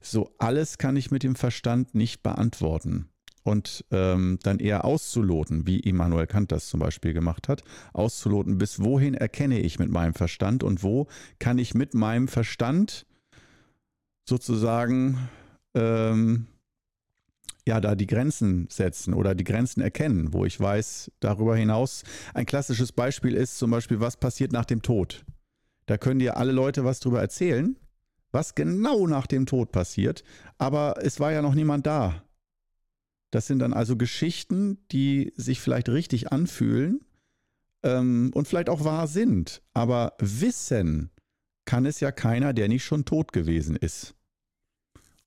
so 0.00 0.34
alles 0.38 0.78
kann 0.78 0.96
ich 0.96 1.10
mit 1.10 1.22
dem 1.22 1.34
Verstand 1.34 1.94
nicht 1.94 2.22
beantworten. 2.22 3.08
Und 3.42 3.86
ähm, 3.90 4.38
dann 4.42 4.58
eher 4.58 4.84
auszuloten, 4.84 5.66
wie 5.66 5.80
Immanuel 5.80 6.26
Kant 6.26 6.52
das 6.52 6.68
zum 6.68 6.78
Beispiel 6.78 7.14
gemacht 7.14 7.48
hat, 7.48 7.64
auszuloten, 7.94 8.58
bis 8.58 8.80
wohin 8.80 9.14
erkenne 9.14 9.60
ich 9.60 9.78
mit 9.78 9.90
meinem 9.90 10.12
Verstand 10.12 10.62
und 10.62 10.82
wo 10.82 11.06
kann 11.38 11.58
ich 11.58 11.74
mit 11.74 11.94
meinem 11.94 12.28
Verstand 12.28 13.06
sozusagen 14.28 15.30
ähm, 15.74 16.46
ja, 17.70 17.80
da 17.80 17.94
die 17.94 18.08
Grenzen 18.08 18.66
setzen 18.68 19.14
oder 19.14 19.36
die 19.36 19.44
Grenzen 19.44 19.80
erkennen, 19.80 20.32
wo 20.32 20.44
ich 20.44 20.58
weiß, 20.58 21.12
darüber 21.20 21.56
hinaus. 21.56 22.02
Ein 22.34 22.44
klassisches 22.44 22.90
Beispiel 22.90 23.34
ist 23.34 23.58
zum 23.58 23.70
Beispiel, 23.70 24.00
was 24.00 24.16
passiert 24.16 24.50
nach 24.50 24.64
dem 24.64 24.82
Tod. 24.82 25.24
Da 25.86 25.96
können 25.96 26.18
dir 26.18 26.36
alle 26.36 26.50
Leute 26.50 26.84
was 26.84 26.98
drüber 26.98 27.20
erzählen, 27.20 27.76
was 28.32 28.56
genau 28.56 29.06
nach 29.06 29.28
dem 29.28 29.46
Tod 29.46 29.70
passiert, 29.70 30.24
aber 30.58 30.96
es 31.00 31.20
war 31.20 31.30
ja 31.30 31.42
noch 31.42 31.54
niemand 31.54 31.86
da. 31.86 32.24
Das 33.30 33.46
sind 33.46 33.60
dann 33.60 33.72
also 33.72 33.96
Geschichten, 33.96 34.78
die 34.90 35.32
sich 35.36 35.60
vielleicht 35.60 35.88
richtig 35.90 36.32
anfühlen 36.32 37.04
ähm, 37.84 38.32
und 38.34 38.48
vielleicht 38.48 38.68
auch 38.68 38.84
wahr 38.84 39.06
sind, 39.06 39.62
aber 39.74 40.14
wissen 40.18 41.10
kann 41.66 41.86
es 41.86 42.00
ja 42.00 42.10
keiner, 42.10 42.52
der 42.52 42.66
nicht 42.66 42.82
schon 42.82 43.04
tot 43.04 43.32
gewesen 43.32 43.76
ist. 43.76 44.16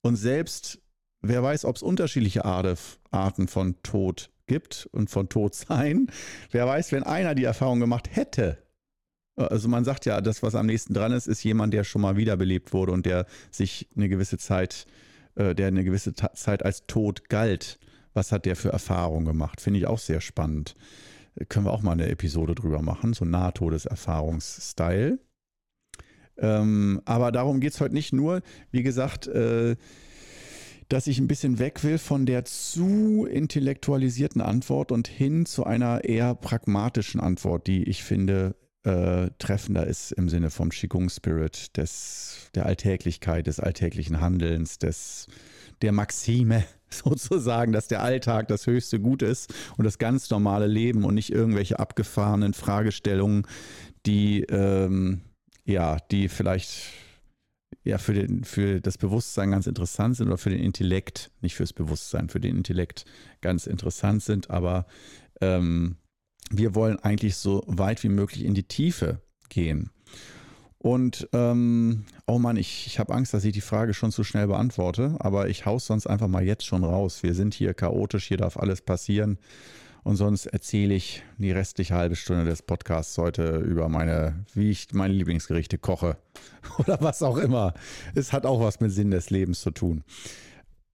Und 0.02 0.16
selbst 0.16 0.83
Wer 1.26 1.42
weiß, 1.42 1.64
ob 1.64 1.76
es 1.76 1.82
unterschiedliche 1.82 2.44
Arten 2.44 3.48
von 3.48 3.82
Tod 3.82 4.30
gibt 4.46 4.88
und 4.92 5.08
von 5.08 5.28
Todsein. 5.28 6.08
Wer 6.50 6.66
weiß, 6.66 6.92
wenn 6.92 7.02
einer 7.02 7.34
die 7.34 7.44
Erfahrung 7.44 7.80
gemacht 7.80 8.10
hätte. 8.14 8.58
Also 9.36 9.68
man 9.68 9.84
sagt 9.84 10.04
ja, 10.04 10.20
das, 10.20 10.42
was 10.42 10.54
am 10.54 10.66
nächsten 10.66 10.94
dran 10.94 11.12
ist, 11.12 11.26
ist 11.26 11.42
jemand, 11.42 11.74
der 11.74 11.82
schon 11.82 12.02
mal 12.02 12.16
wiederbelebt 12.16 12.72
wurde 12.72 12.92
und 12.92 13.06
der 13.06 13.26
sich 13.50 13.88
eine 13.96 14.08
gewisse 14.08 14.38
Zeit, 14.38 14.86
äh, 15.34 15.54
der 15.54 15.68
eine 15.68 15.82
gewisse 15.82 16.14
Zeit 16.14 16.64
als 16.64 16.86
tot 16.86 17.28
galt. 17.28 17.78
Was 18.12 18.30
hat 18.30 18.44
der 18.44 18.54
für 18.54 18.68
Erfahrungen 18.68 19.24
gemacht? 19.24 19.60
Finde 19.60 19.80
ich 19.80 19.86
auch 19.86 19.98
sehr 19.98 20.20
spannend. 20.20 20.76
Können 21.48 21.66
wir 21.66 21.72
auch 21.72 21.82
mal 21.82 21.92
eine 21.92 22.08
Episode 22.08 22.54
drüber 22.54 22.80
machen, 22.80 23.12
so 23.12 23.24
Nahtodeserfahrungsstyle. 23.24 25.18
Ähm, 26.36 27.00
aber 27.04 27.32
darum 27.32 27.58
geht 27.58 27.72
es 27.72 27.80
heute 27.80 27.94
nicht 27.94 28.12
nur. 28.12 28.42
Wie 28.70 28.84
gesagt, 28.84 29.26
äh, 29.26 29.74
dass 30.94 31.08
ich 31.08 31.18
ein 31.18 31.26
bisschen 31.26 31.58
weg 31.58 31.82
will 31.82 31.98
von 31.98 32.24
der 32.24 32.44
zu 32.44 33.26
intellektualisierten 33.28 34.40
Antwort 34.40 34.92
und 34.92 35.08
hin 35.08 35.44
zu 35.44 35.64
einer 35.64 36.04
eher 36.04 36.36
pragmatischen 36.36 37.20
Antwort, 37.20 37.66
die 37.66 37.82
ich 37.82 38.04
finde 38.04 38.54
äh, 38.84 39.28
treffender 39.40 39.88
ist 39.88 40.12
im 40.12 40.28
Sinne 40.28 40.50
vom 40.50 40.68
Qigong-Spirit, 40.68 41.76
der 42.54 42.66
Alltäglichkeit, 42.66 43.48
des 43.48 43.58
alltäglichen 43.58 44.20
Handelns, 44.20 44.78
des, 44.78 45.26
der 45.82 45.90
Maxime 45.90 46.62
sozusagen, 46.90 47.72
dass 47.72 47.88
der 47.88 48.00
Alltag 48.00 48.46
das 48.46 48.68
höchste 48.68 49.00
Gut 49.00 49.22
ist 49.22 49.52
und 49.76 49.84
das 49.84 49.98
ganz 49.98 50.30
normale 50.30 50.68
Leben 50.68 51.04
und 51.04 51.14
nicht 51.14 51.32
irgendwelche 51.32 51.80
abgefahrenen 51.80 52.54
Fragestellungen, 52.54 53.48
die 54.06 54.42
ähm, 54.42 55.22
ja, 55.64 55.96
die 56.12 56.28
vielleicht 56.28 56.92
ja 57.84 57.98
für, 57.98 58.14
den, 58.14 58.44
für 58.44 58.80
das 58.80 58.98
Bewusstsein 58.98 59.50
ganz 59.50 59.66
interessant 59.66 60.16
sind 60.16 60.28
oder 60.28 60.38
für 60.38 60.50
den 60.50 60.60
Intellekt, 60.60 61.30
nicht 61.42 61.54
fürs 61.54 61.72
Bewusstsein, 61.72 62.28
für 62.28 62.40
den 62.40 62.56
Intellekt 62.56 63.04
ganz 63.40 63.66
interessant 63.66 64.22
sind, 64.22 64.50
aber 64.50 64.86
ähm, 65.40 65.96
wir 66.50 66.74
wollen 66.74 66.98
eigentlich 66.98 67.36
so 67.36 67.62
weit 67.66 68.02
wie 68.02 68.08
möglich 68.08 68.44
in 68.44 68.54
die 68.54 68.64
Tiefe 68.64 69.20
gehen. 69.48 69.90
Und 70.78 71.28
ähm, 71.32 72.04
oh 72.26 72.38
Mann, 72.38 72.56
ich, 72.56 72.86
ich 72.86 72.98
habe 72.98 73.14
Angst, 73.14 73.32
dass 73.32 73.44
ich 73.44 73.54
die 73.54 73.62
Frage 73.62 73.94
schon 73.94 74.12
zu 74.12 74.22
schnell 74.22 74.48
beantworte, 74.48 75.16
aber 75.18 75.48
ich 75.48 75.64
haus 75.64 75.86
sonst 75.86 76.06
einfach 76.06 76.28
mal 76.28 76.44
jetzt 76.44 76.66
schon 76.66 76.84
raus. 76.84 77.22
Wir 77.22 77.34
sind 77.34 77.54
hier 77.54 77.72
chaotisch, 77.72 78.28
hier 78.28 78.36
darf 78.36 78.58
alles 78.58 78.82
passieren. 78.82 79.38
Und 80.04 80.16
sonst 80.16 80.46
erzähle 80.46 80.94
ich 80.94 81.22
die 81.38 81.50
restliche 81.50 81.94
halbe 81.94 82.14
Stunde 82.14 82.44
des 82.44 82.60
Podcasts 82.60 83.16
heute 83.16 83.56
über 83.56 83.88
meine, 83.88 84.44
wie 84.52 84.70
ich 84.70 84.92
meine 84.92 85.14
Lieblingsgerichte 85.14 85.78
koche 85.78 86.18
oder 86.78 86.98
was 87.00 87.22
auch 87.22 87.38
immer. 87.38 87.72
Es 88.14 88.32
hat 88.32 88.44
auch 88.44 88.60
was 88.60 88.80
mit 88.80 88.92
Sinn 88.92 89.10
des 89.10 89.30
Lebens 89.30 89.62
zu 89.62 89.70
tun. 89.70 90.04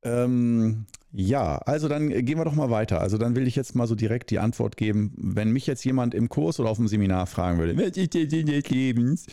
Ähm, 0.02 0.86
ja, 1.12 1.58
also 1.58 1.88
dann 1.88 2.08
gehen 2.08 2.38
wir 2.38 2.44
doch 2.44 2.54
mal 2.54 2.70
weiter. 2.70 3.00
Also 3.00 3.18
dann 3.18 3.34
will 3.34 3.48
ich 3.48 3.56
jetzt 3.56 3.74
mal 3.74 3.88
so 3.88 3.96
direkt 3.96 4.30
die 4.30 4.38
Antwort 4.38 4.76
geben. 4.76 5.12
Wenn 5.16 5.50
mich 5.50 5.66
jetzt 5.66 5.84
jemand 5.84 6.14
im 6.14 6.28
Kurs 6.28 6.60
oder 6.60 6.70
auf 6.70 6.78
dem 6.78 6.86
Seminar 6.86 7.26
fragen 7.26 7.58
würde, 7.58 7.76
was 7.76 7.96
ist 7.96 8.14
der 8.14 8.30
Sinn 8.30 8.46
des 8.46 8.70
Lebens? 8.70 9.26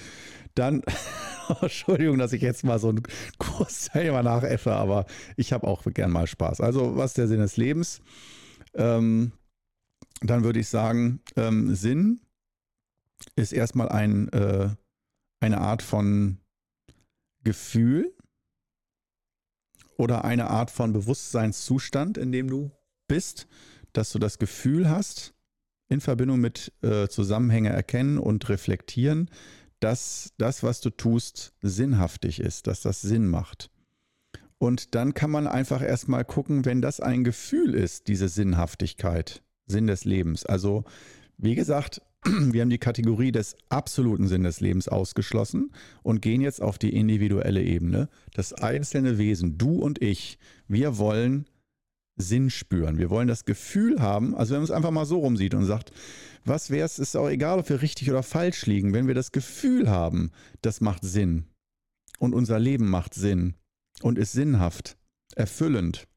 Dann, 0.55 0.81
Entschuldigung, 1.61 2.17
dass 2.17 2.33
ich 2.33 2.41
jetzt 2.41 2.63
mal 2.63 2.79
so 2.79 2.89
einen 2.89 3.03
Kursteilnehmer 3.37 4.23
nachäffe, 4.23 4.73
aber 4.73 5.05
ich 5.35 5.53
habe 5.53 5.67
auch 5.67 5.83
gern 5.93 6.09
mal 6.09 6.25
Spaß. 6.25 6.61
Also 6.61 6.97
was 6.97 7.11
ist 7.11 7.17
der 7.19 7.27
Sinn 7.27 7.41
des 7.41 7.57
Lebens? 7.57 8.01
Ähm, 8.73 9.33
dann 10.21 10.43
würde 10.43 10.59
ich 10.59 10.67
sagen, 10.67 11.21
ähm, 11.35 11.75
Sinn 11.75 12.21
ist 13.35 13.53
erstmal 13.53 13.89
ein, 13.89 14.29
äh, 14.29 14.69
eine 15.39 15.59
Art 15.59 15.81
von 15.81 16.39
Gefühl 17.43 18.13
oder 19.97 20.25
eine 20.25 20.49
Art 20.49 20.71
von 20.71 20.93
Bewusstseinszustand, 20.93 22.17
in 22.17 22.31
dem 22.31 22.49
du 22.49 22.71
bist, 23.07 23.47
dass 23.93 24.11
du 24.11 24.19
das 24.19 24.37
Gefühl 24.37 24.89
hast, 24.89 25.33
in 25.89 26.01
Verbindung 26.01 26.39
mit 26.39 26.73
äh, 26.81 27.07
Zusammenhänge 27.07 27.69
erkennen 27.69 28.17
und 28.17 28.49
reflektieren, 28.49 29.29
dass 29.79 30.33
das, 30.37 30.63
was 30.63 30.81
du 30.81 30.89
tust, 30.89 31.53
sinnhaftig 31.61 32.39
ist, 32.39 32.67
dass 32.67 32.81
das 32.81 33.01
Sinn 33.01 33.27
macht. 33.27 33.69
Und 34.57 34.95
dann 34.95 35.13
kann 35.13 35.29
man 35.29 35.47
einfach 35.47 35.81
erstmal 35.81 36.25
gucken, 36.25 36.65
wenn 36.65 36.81
das 36.81 36.99
ein 36.99 37.23
Gefühl 37.23 37.75
ist, 37.75 38.07
diese 38.07 38.27
Sinnhaftigkeit, 38.27 39.43
Sinn 39.67 39.87
des 39.87 40.05
Lebens. 40.05 40.45
Also, 40.45 40.83
wie 41.37 41.55
gesagt, 41.55 42.01
Wir 42.51 42.61
haben 42.61 42.69
die 42.69 42.77
Kategorie 42.77 43.31
des 43.31 43.55
absoluten 43.69 44.27
Sinn 44.27 44.43
des 44.43 44.59
Lebens 44.59 44.87
ausgeschlossen 44.87 45.71
und 46.03 46.21
gehen 46.21 46.41
jetzt 46.41 46.61
auf 46.61 46.77
die 46.77 46.95
individuelle 46.95 47.63
Ebene. 47.63 48.09
Das 48.33 48.53
einzelne 48.53 49.17
Wesen, 49.17 49.57
du 49.57 49.79
und 49.79 50.01
ich, 50.01 50.37
wir 50.67 50.97
wollen 50.97 51.45
Sinn 52.17 52.49
spüren. 52.49 52.97
Wir 52.97 53.09
wollen 53.09 53.27
das 53.27 53.45
Gefühl 53.45 54.01
haben, 54.01 54.35
also 54.35 54.51
wenn 54.51 54.61
man 54.61 54.65
es 54.65 54.71
einfach 54.71 54.91
mal 54.91 55.05
so 55.05 55.19
rumsieht 55.19 55.53
und 55.53 55.65
sagt, 55.65 55.91
was 56.43 56.69
wäre 56.69 56.85
es, 56.85 56.97
ist 56.97 57.15
auch 57.15 57.29
egal, 57.29 57.59
ob 57.59 57.69
wir 57.69 57.81
richtig 57.81 58.09
oder 58.09 58.23
falsch 58.23 58.65
liegen, 58.65 58.93
wenn 58.93 59.07
wir 59.07 59.13
das 59.13 59.31
Gefühl 59.31 59.89
haben, 59.89 60.31
das 60.61 60.81
macht 60.81 61.03
Sinn 61.03 61.45
und 62.17 62.33
unser 62.33 62.57
Leben 62.57 62.89
macht 62.89 63.13
Sinn 63.13 63.53
und 64.01 64.17
ist 64.17 64.31
sinnhaft, 64.31 64.97
erfüllend, 65.35 66.07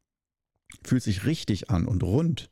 fühlt 0.82 1.02
sich 1.02 1.26
richtig 1.26 1.68
an 1.68 1.86
und 1.86 2.02
rund. 2.02 2.50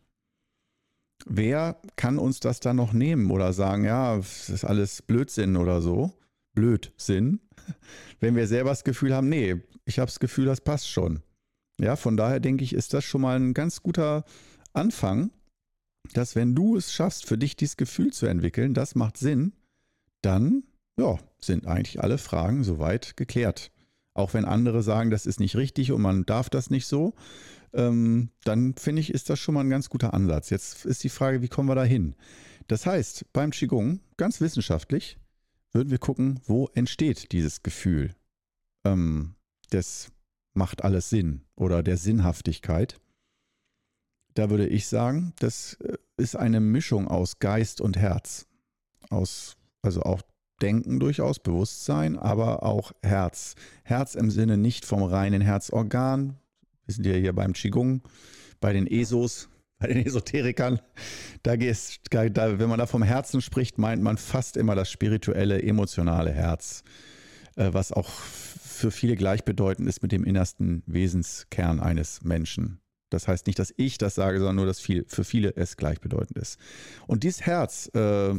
Wer 1.27 1.81
kann 1.97 2.19
uns 2.19 2.41
das 2.41 2.61
dann 2.61 2.77
noch 2.77 2.93
nehmen 2.93 3.31
oder 3.31 3.53
sagen, 3.53 3.85
ja, 3.85 4.17
das 4.17 4.49
ist 4.49 4.65
alles 4.65 5.03
Blödsinn 5.03 5.57
oder 5.57 5.83
so? 5.83 6.13
Blödsinn. 6.55 7.41
Wenn 8.21 8.37
wir 8.37 8.47
selber 8.47 8.71
das 8.71 8.85
Gefühl 8.85 9.15
haben, 9.15 9.29
nee, 9.29 9.57
ich 9.85 9.99
habe 9.99 10.07
das 10.07 10.21
Gefühl, 10.21 10.47
das 10.47 10.61
passt 10.61 10.89
schon. 10.89 11.23
Ja, 11.81 11.97
von 11.97 12.17
daher 12.17 12.41
denke 12.41 12.65
ich, 12.65 12.73
ist 12.73 12.95
das 12.95 13.05
schon 13.05 13.21
mal 13.21 13.39
ein 13.39 13.55
ganz 13.55 13.83
guter 13.83 14.25
Anfang, 14.73 15.31
dass 16.13 16.35
wenn 16.35 16.55
du 16.55 16.77
es 16.77 16.93
schaffst, 16.93 17.27
für 17.27 17.39
dich 17.39 17.57
dieses 17.57 17.77
Gefühl 17.77 18.13
zu 18.13 18.27
entwickeln, 18.27 18.75
das 18.75 18.95
macht 18.95 19.17
Sinn, 19.17 19.53
dann 20.23 20.65
ja, 20.99 21.19
sind 21.41 21.67
eigentlich 21.67 22.03
alle 22.03 22.19
Fragen 22.19 22.65
soweit 22.65 23.17
geklärt. 23.17 23.71
Auch 24.15 24.35
wenn 24.35 24.45
andere 24.45 24.83
sagen, 24.83 25.11
das 25.11 25.27
ist 25.27 25.39
nicht 25.39 25.55
richtig 25.57 25.93
und 25.93 26.03
man 26.03 26.27
darf 26.27 26.51
das 26.51 26.71
nicht 26.71 26.87
so, 26.87 27.15
ähm, 27.73 28.31
dann 28.45 28.75
finde 28.75 29.01
ich, 29.01 29.13
ist 29.13 29.31
das 29.31 29.39
schon 29.39 29.55
mal 29.55 29.61
ein 29.61 29.71
ganz 29.71 29.89
guter 29.89 30.15
Ansatz. 30.15 30.51
Jetzt 30.51 30.85
ist 30.85 31.05
die 31.05 31.09
Frage, 31.09 31.43
wie 31.43 31.49
kommen 31.49 31.69
wir 31.69 31.75
da 31.75 31.85
hin? 31.85 32.15
Das 32.67 32.87
heißt, 32.87 33.33
beim 33.33 33.51
Qigong, 33.51 34.01
ganz 34.17 34.41
wissenschaftlich, 34.41 35.19
würden 35.73 35.91
wir 35.91 35.99
gucken, 35.99 36.41
wo 36.47 36.69
entsteht 36.75 37.33
dieses 37.33 37.63
Gefühl 37.63 38.15
ähm, 38.85 39.35
des 39.73 40.11
macht 40.55 40.83
alles 40.83 41.09
Sinn 41.09 41.43
oder 41.57 41.83
der 41.83 41.97
Sinnhaftigkeit. 41.97 43.01
Da 44.35 44.51
würde 44.51 44.67
ich 44.67 44.87
sagen, 44.87 45.33
das 45.39 45.75
äh, 45.75 45.97
ist 46.17 46.37
eine 46.37 46.61
Mischung 46.61 47.09
aus 47.09 47.39
Geist 47.39 47.81
und 47.81 47.97
Herz. 47.97 48.47
Aus, 49.11 49.57
also 49.83 50.03
auch 50.03 50.23
Denken 50.61 50.99
durchaus, 50.99 51.39
Bewusstsein, 51.39 52.19
aber 52.19 52.65
auch 52.65 52.93
Herz. 53.03 53.55
Herz 53.85 54.15
im 54.15 54.31
Sinne 54.31 54.59
nicht 54.59 54.85
vom 54.85 55.03
reinen 55.03 55.41
Herzorgan. 55.41 56.37
Wir 56.89 56.95
sind 56.95 57.05
ja 57.05 57.13
hier 57.13 57.35
beim 57.35 57.53
Qigong, 57.53 58.01
bei 58.61 58.73
den 58.73 58.87
ESOs, 58.87 59.51
bei 59.79 59.89
den 59.89 60.07
Esoterikern. 60.07 60.81
Da 61.43 61.57
geht's, 61.57 62.01
da, 62.11 62.59
wenn 62.59 62.69
man 62.71 62.79
da 62.79 62.87
vom 62.87 63.03
Herzen 63.03 63.43
spricht, 63.43 63.77
meint 63.77 64.03
man 64.03 64.17
fast 64.17 64.57
immer 64.57 64.75
das 64.75 64.91
spirituelle, 64.91 65.63
emotionale 65.63 66.33
Herz, 66.33 66.83
äh, 67.57 67.75
was 67.75 67.93
auch 67.93 68.09
für 68.09 68.91
viele 68.91 69.17
gleichbedeutend 69.17 69.87
ist 69.87 70.01
mit 70.01 70.13
dem 70.13 70.25
innersten 70.25 70.83
Wesenskern 70.87 71.79
eines 71.79 72.23
Menschen. 72.23 72.81
Das 73.11 73.29
heißt 73.29 73.47
nicht, 73.47 73.59
dass 73.59 73.75
ich 73.77 73.99
das 73.99 74.15
sage, 74.15 74.39
sondern 74.39 74.57
nur, 74.57 74.67
dass 74.67 74.81
viel, 74.81 75.05
für 75.09 75.25
viele 75.25 75.55
es 75.57 75.77
gleichbedeutend 75.77 76.39
ist. 76.39 76.59
Und 77.07 77.23
dieses 77.23 77.43
Herz 77.43 77.91
äh, 77.95 78.35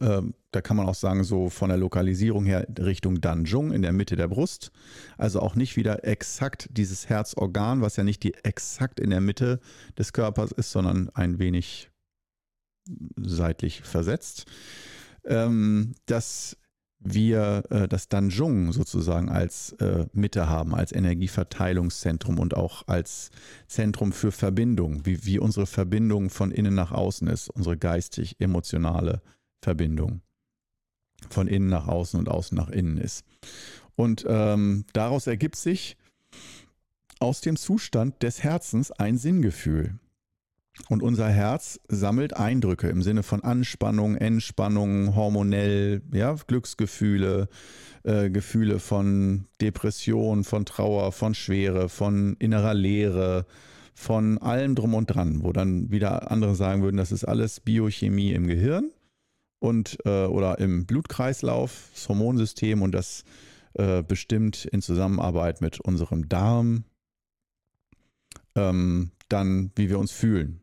ähm, 0.00 0.34
da 0.50 0.60
kann 0.60 0.76
man 0.76 0.86
auch 0.86 0.94
sagen, 0.94 1.24
so 1.24 1.50
von 1.50 1.68
der 1.68 1.78
Lokalisierung 1.78 2.44
her 2.44 2.66
Richtung 2.78 3.20
Danjung 3.20 3.72
in 3.72 3.82
der 3.82 3.92
Mitte 3.92 4.16
der 4.16 4.28
Brust. 4.28 4.70
Also 5.18 5.40
auch 5.40 5.54
nicht 5.54 5.76
wieder 5.76 6.04
exakt 6.04 6.68
dieses 6.72 7.08
Herzorgan, 7.08 7.80
was 7.80 7.96
ja 7.96 8.04
nicht 8.04 8.22
die 8.22 8.34
exakt 8.44 9.00
in 9.00 9.10
der 9.10 9.20
Mitte 9.20 9.60
des 9.98 10.12
Körpers 10.12 10.52
ist, 10.52 10.70
sondern 10.70 11.10
ein 11.10 11.38
wenig 11.38 11.90
seitlich 13.16 13.82
versetzt. 13.82 14.46
Ähm, 15.26 15.94
dass 16.06 16.56
wir 17.04 17.64
äh, 17.70 17.86
das 17.86 18.08
Danjung 18.08 18.72
sozusagen 18.72 19.28
als 19.28 19.72
äh, 19.72 20.06
Mitte 20.12 20.48
haben, 20.48 20.74
als 20.74 20.92
Energieverteilungszentrum 20.92 22.38
und 22.38 22.56
auch 22.56 22.88
als 22.88 23.30
Zentrum 23.66 24.12
für 24.12 24.32
Verbindung, 24.32 25.04
wie, 25.04 25.24
wie 25.24 25.38
unsere 25.38 25.66
Verbindung 25.66 26.30
von 26.30 26.50
innen 26.50 26.74
nach 26.74 26.92
außen 26.92 27.28
ist, 27.28 27.50
unsere 27.50 27.76
geistig-emotionale 27.76 29.22
Verbindung 29.64 30.20
von 31.30 31.48
innen 31.48 31.68
nach 31.68 31.88
außen 31.88 32.18
und 32.18 32.28
außen 32.28 32.56
nach 32.56 32.68
innen 32.68 32.98
ist. 32.98 33.24
Und 33.96 34.24
ähm, 34.28 34.84
daraus 34.92 35.26
ergibt 35.26 35.56
sich 35.56 35.96
aus 37.18 37.40
dem 37.40 37.56
Zustand 37.56 38.22
des 38.22 38.42
Herzens 38.42 38.90
ein 38.92 39.16
Sinngefühl. 39.18 39.98
Und 40.88 41.02
unser 41.02 41.28
Herz 41.28 41.80
sammelt 41.88 42.36
Eindrücke 42.36 42.88
im 42.88 43.00
Sinne 43.00 43.22
von 43.22 43.44
Anspannung, 43.44 44.16
Entspannung, 44.16 45.14
hormonell, 45.14 46.02
ja, 46.12 46.34
Glücksgefühle, 46.34 47.48
äh, 48.02 48.28
Gefühle 48.28 48.80
von 48.80 49.46
Depression, 49.60 50.42
von 50.42 50.66
Trauer, 50.66 51.12
von 51.12 51.34
Schwere, 51.34 51.88
von 51.88 52.34
innerer 52.40 52.74
Leere, 52.74 53.46
von 53.94 54.38
allem 54.38 54.74
drum 54.74 54.94
und 54.94 55.06
dran, 55.06 55.44
wo 55.44 55.52
dann 55.52 55.92
wieder 55.92 56.32
andere 56.32 56.56
sagen 56.56 56.82
würden, 56.82 56.96
das 56.96 57.12
ist 57.12 57.24
alles 57.24 57.60
Biochemie 57.60 58.32
im 58.32 58.48
Gehirn 58.48 58.90
und 59.64 59.96
äh, 60.04 60.26
oder 60.26 60.58
im 60.58 60.84
Blutkreislauf, 60.84 61.88
das 61.94 62.08
Hormonsystem 62.10 62.82
und 62.82 62.92
das 62.92 63.24
äh, 63.72 64.02
bestimmt 64.02 64.66
in 64.66 64.82
Zusammenarbeit 64.82 65.62
mit 65.62 65.80
unserem 65.80 66.28
Darm 66.28 66.84
ähm, 68.54 69.10
dann, 69.30 69.72
wie 69.74 69.88
wir 69.88 69.98
uns 69.98 70.12
fühlen. 70.12 70.60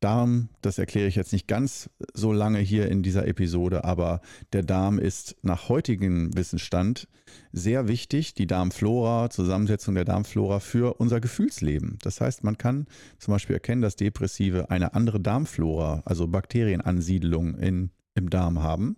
Darm, 0.00 0.50
das 0.60 0.78
erkläre 0.78 1.08
ich 1.08 1.16
jetzt 1.16 1.32
nicht 1.32 1.48
ganz 1.48 1.88
so 2.12 2.32
lange 2.32 2.58
hier 2.58 2.88
in 2.88 3.02
dieser 3.02 3.26
Episode, 3.26 3.84
aber 3.84 4.20
der 4.52 4.62
Darm 4.62 4.98
ist 4.98 5.36
nach 5.42 5.68
heutigem 5.68 6.36
Wissensstand 6.36 7.08
sehr 7.52 7.88
wichtig, 7.88 8.34
die 8.34 8.46
Darmflora, 8.46 9.30
Zusammensetzung 9.30 9.94
der 9.94 10.04
Darmflora 10.04 10.60
für 10.60 10.94
unser 11.00 11.20
Gefühlsleben. 11.20 11.98
Das 12.02 12.20
heißt, 12.20 12.44
man 12.44 12.58
kann 12.58 12.86
zum 13.18 13.32
Beispiel 13.32 13.54
erkennen, 13.54 13.82
dass 13.82 13.96
Depressive 13.96 14.70
eine 14.70 14.94
andere 14.94 15.18
Darmflora, 15.18 16.02
also 16.04 16.28
Bakterienansiedlung 16.28 17.54
in, 17.56 17.90
im 18.14 18.28
Darm 18.30 18.62
haben. 18.62 18.96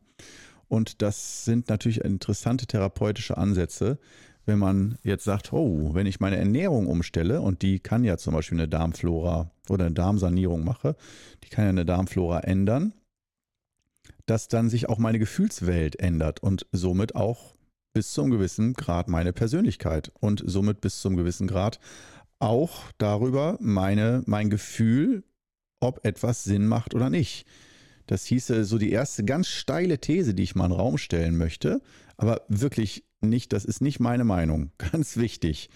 Und 0.69 1.01
das 1.01 1.45
sind 1.45 1.69
natürlich 1.71 2.03
interessante 2.03 2.67
therapeutische 2.67 3.39
Ansätze, 3.39 3.99
wenn 4.49 4.59
man 4.59 4.97
jetzt 5.03 5.25
sagt, 5.25 5.53
oh, 5.53 5.91
wenn 5.93 6.07
ich 6.07 6.21
meine 6.21 6.39
Ernährung 6.39 6.87
umstelle 6.87 7.43
und 7.43 7.61
die 7.61 7.81
kann 7.81 8.03
ja 8.03 8.17
zum 8.17 8.33
Beispiel 8.33 8.59
eine 8.59 8.67
Darmflora 8.67 9.51
oder 9.69 9.85
eine 9.85 9.95
Darmsanierung 9.95 10.65
mache, 10.65 10.97
die 11.45 11.51
kann 11.51 11.65
ja 11.65 11.69
eine 11.69 11.85
Darmflora 11.85 12.41
ändern, 12.41 12.95
dass 14.25 14.49
dann 14.49 14.71
sich 14.71 14.89
auch 14.89 14.97
meine 14.97 15.19
Gefühlswelt 15.19 16.01
ändert 16.01 16.43
und 16.43 16.67
somit 16.73 17.15
auch 17.15 17.57
bis 17.93 18.13
zum 18.13 18.31
gewissen 18.31 18.73
Grad 18.73 19.09
meine 19.09 19.35
Persönlichkeit 19.35 20.13
und 20.19 20.43
somit 20.47 20.81
bis 20.81 21.03
zum 21.03 21.17
gewissen 21.17 21.47
Grad 21.47 21.79
auch 22.39 22.85
darüber 22.97 23.59
meine, 23.61 24.23
mein 24.25 24.49
Gefühl, 24.49 25.25
ob 25.79 26.07
etwas 26.07 26.45
Sinn 26.45 26.67
macht 26.67 26.95
oder 26.95 27.11
nicht. 27.11 27.47
Das 28.07 28.25
hieße 28.25 28.65
so 28.65 28.79
die 28.79 28.93
erste 28.93 29.25
ganz 29.25 29.49
steile 29.49 29.99
These, 29.99 30.33
die 30.33 30.43
ich 30.43 30.55
mal 30.55 30.65
in 30.65 30.71
den 30.71 30.81
Raum 30.81 30.97
stellen 30.97 31.37
möchte, 31.37 31.83
aber 32.17 32.43
wirklich 32.49 33.05
nicht, 33.21 33.53
das 33.53 33.65
ist 33.65 33.81
nicht 33.81 34.01
meine 34.01 34.25
Meinung, 34.25 34.73
ganz 34.79 35.17
wichtig. 35.17 35.71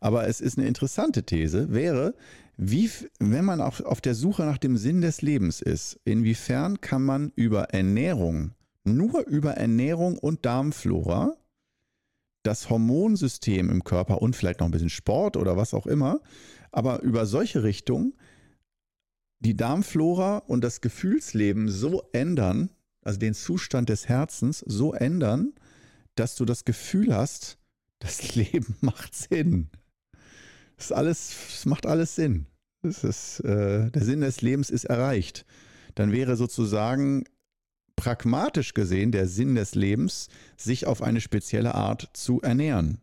Aber 0.00 0.26
es 0.28 0.40
ist 0.40 0.58
eine 0.58 0.66
interessante 0.66 1.24
These, 1.24 1.72
wäre, 1.72 2.14
wie, 2.56 2.90
wenn 3.18 3.44
man 3.44 3.60
auch 3.60 3.80
auf 3.80 4.00
der 4.00 4.14
Suche 4.14 4.44
nach 4.44 4.58
dem 4.58 4.76
Sinn 4.76 5.00
des 5.00 5.22
Lebens 5.22 5.60
ist, 5.60 6.00
inwiefern 6.04 6.80
kann 6.80 7.02
man 7.02 7.32
über 7.36 7.64
Ernährung, 7.70 8.52
nur 8.84 9.26
über 9.26 9.52
Ernährung 9.52 10.18
und 10.18 10.46
Darmflora, 10.46 11.34
das 12.42 12.70
Hormonsystem 12.70 13.70
im 13.70 13.84
Körper 13.84 14.22
und 14.22 14.36
vielleicht 14.36 14.60
noch 14.60 14.68
ein 14.68 14.72
bisschen 14.72 14.90
Sport 14.90 15.36
oder 15.36 15.56
was 15.56 15.74
auch 15.74 15.86
immer, 15.86 16.20
aber 16.70 17.02
über 17.02 17.26
solche 17.26 17.62
Richtungen 17.62 18.14
die 19.40 19.56
Darmflora 19.56 20.38
und 20.38 20.62
das 20.62 20.80
Gefühlsleben 20.80 21.68
so 21.68 22.08
ändern, 22.12 22.70
also 23.02 23.18
den 23.18 23.34
Zustand 23.34 23.88
des 23.88 24.08
Herzens 24.08 24.60
so 24.60 24.94
ändern, 24.94 25.52
dass 26.16 26.34
du 26.34 26.44
das 26.44 26.64
Gefühl 26.64 27.14
hast, 27.14 27.58
das 27.98 28.34
Leben 28.34 28.76
macht 28.80 29.14
Sinn. 29.14 29.70
Das, 30.76 30.92
alles, 30.92 31.34
das 31.50 31.66
macht 31.66 31.86
alles 31.86 32.14
Sinn. 32.14 32.46
Das 32.82 33.04
ist, 33.04 33.40
äh, 33.40 33.90
der 33.90 34.04
Sinn 34.04 34.20
des 34.20 34.42
Lebens 34.42 34.70
ist 34.70 34.84
erreicht. 34.84 35.46
Dann 35.94 36.12
wäre 36.12 36.36
sozusagen 36.36 37.24
pragmatisch 37.96 38.74
gesehen 38.74 39.10
der 39.10 39.26
Sinn 39.26 39.54
des 39.54 39.74
Lebens, 39.74 40.28
sich 40.56 40.86
auf 40.86 41.02
eine 41.02 41.20
spezielle 41.20 41.74
Art 41.74 42.10
zu 42.12 42.42
ernähren, 42.42 43.00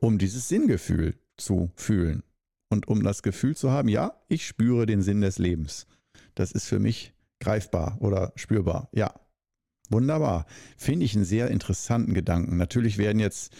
um 0.00 0.18
dieses 0.18 0.48
Sinngefühl 0.48 1.14
zu 1.36 1.70
fühlen 1.76 2.24
und 2.68 2.88
um 2.88 3.02
das 3.04 3.22
Gefühl 3.22 3.56
zu 3.56 3.70
haben, 3.70 3.88
ja, 3.88 4.20
ich 4.28 4.46
spüre 4.46 4.86
den 4.86 5.00
Sinn 5.00 5.20
des 5.20 5.38
Lebens. 5.38 5.86
Das 6.34 6.50
ist 6.52 6.66
für 6.66 6.80
mich 6.80 7.14
greifbar 7.40 7.98
oder 8.00 8.32
spürbar. 8.34 8.88
Ja, 8.92 9.14
Wunderbar. 9.90 10.46
Finde 10.76 11.04
ich 11.04 11.14
einen 11.14 11.24
sehr 11.24 11.50
interessanten 11.50 12.14
Gedanken. 12.14 12.56
Natürlich 12.56 12.98
werden 12.98 13.20
jetzt 13.20 13.52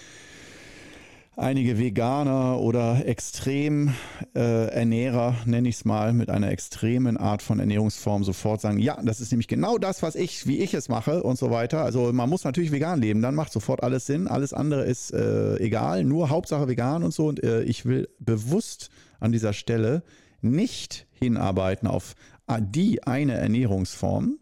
einige 1.37 1.79
Veganer 1.79 2.59
oder 2.61 3.07
Extremernährer, 3.07 3.95
äh, 4.35 5.49
nenne 5.49 5.69
ich 5.69 5.77
es 5.77 5.85
mal, 5.85 6.15
mit 6.15 6.31
einer 6.31 6.51
extremen 6.51 7.17
Art 7.19 7.43
von 7.43 7.61
Ernährungsform 7.61 8.25
sofort 8.25 8.61
sagen, 8.63 8.79
ja, 8.79 8.99
das 9.03 9.21
ist 9.21 9.31
nämlich 9.33 9.49
genau 9.49 9.77
das, 9.79 10.03
was 10.03 10.15
ich, 10.15 10.47
wie 10.47 10.59
ich 10.59 10.73
es 10.75 10.89
mache 10.89 11.23
und 11.23 11.39
so 11.39 11.51
weiter. 11.51 11.85
Also 11.85 12.13
man 12.13 12.31
muss 12.31 12.45
natürlich 12.45 12.73
vegan 12.73 13.01
leben, 13.01 13.21
dann 13.23 13.35
macht 13.35 13.53
sofort 13.53 13.83
alles 13.83 14.07
Sinn. 14.07 14.29
Alles 14.29 14.55
andere 14.55 14.85
ist 14.85 15.13
äh, 15.13 15.57
egal, 15.59 16.05
nur 16.05 16.31
Hauptsache 16.31 16.69
vegan 16.69 17.03
und 17.03 17.13
so. 17.13 17.27
Und 17.27 17.45
äh, 17.45 17.63
ich 17.63 17.85
will 17.85 18.09
bewusst 18.19 18.89
an 19.21 19.31
dieser 19.33 19.53
Stelle 19.53 20.03
nicht 20.41 21.07
hinarbeiten 21.13 21.87
auf 21.89 22.15
die 22.61 23.03
eine 23.03 23.35
Ernährungsform. 23.35 24.39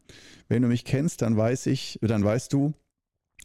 Wenn 0.49 0.63
du 0.63 0.69
mich 0.69 0.85
kennst, 0.85 1.23
dann 1.23 1.37
weiß 1.37 1.67
ich, 1.67 1.99
dann 2.03 2.25
weißt 2.25 2.53
du, 2.53 2.75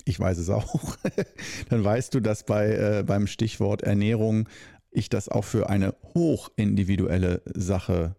ich 0.06 0.20
weiß 0.20 0.38
es 0.38 0.50
auch, 0.50 0.98
dann 1.70 1.84
weißt 1.84 2.14
du, 2.14 2.20
dass 2.20 2.46
bei, 2.46 2.70
äh, 2.70 3.04
beim 3.04 3.28
Stichwort 3.28 3.84
Ernährung 3.84 4.48
ich 4.92 5.10
das 5.10 5.30
auch 5.30 5.44
für 5.44 5.70
eine 5.70 5.96
hochindividuelle 6.14 7.42
Sache 7.54 8.16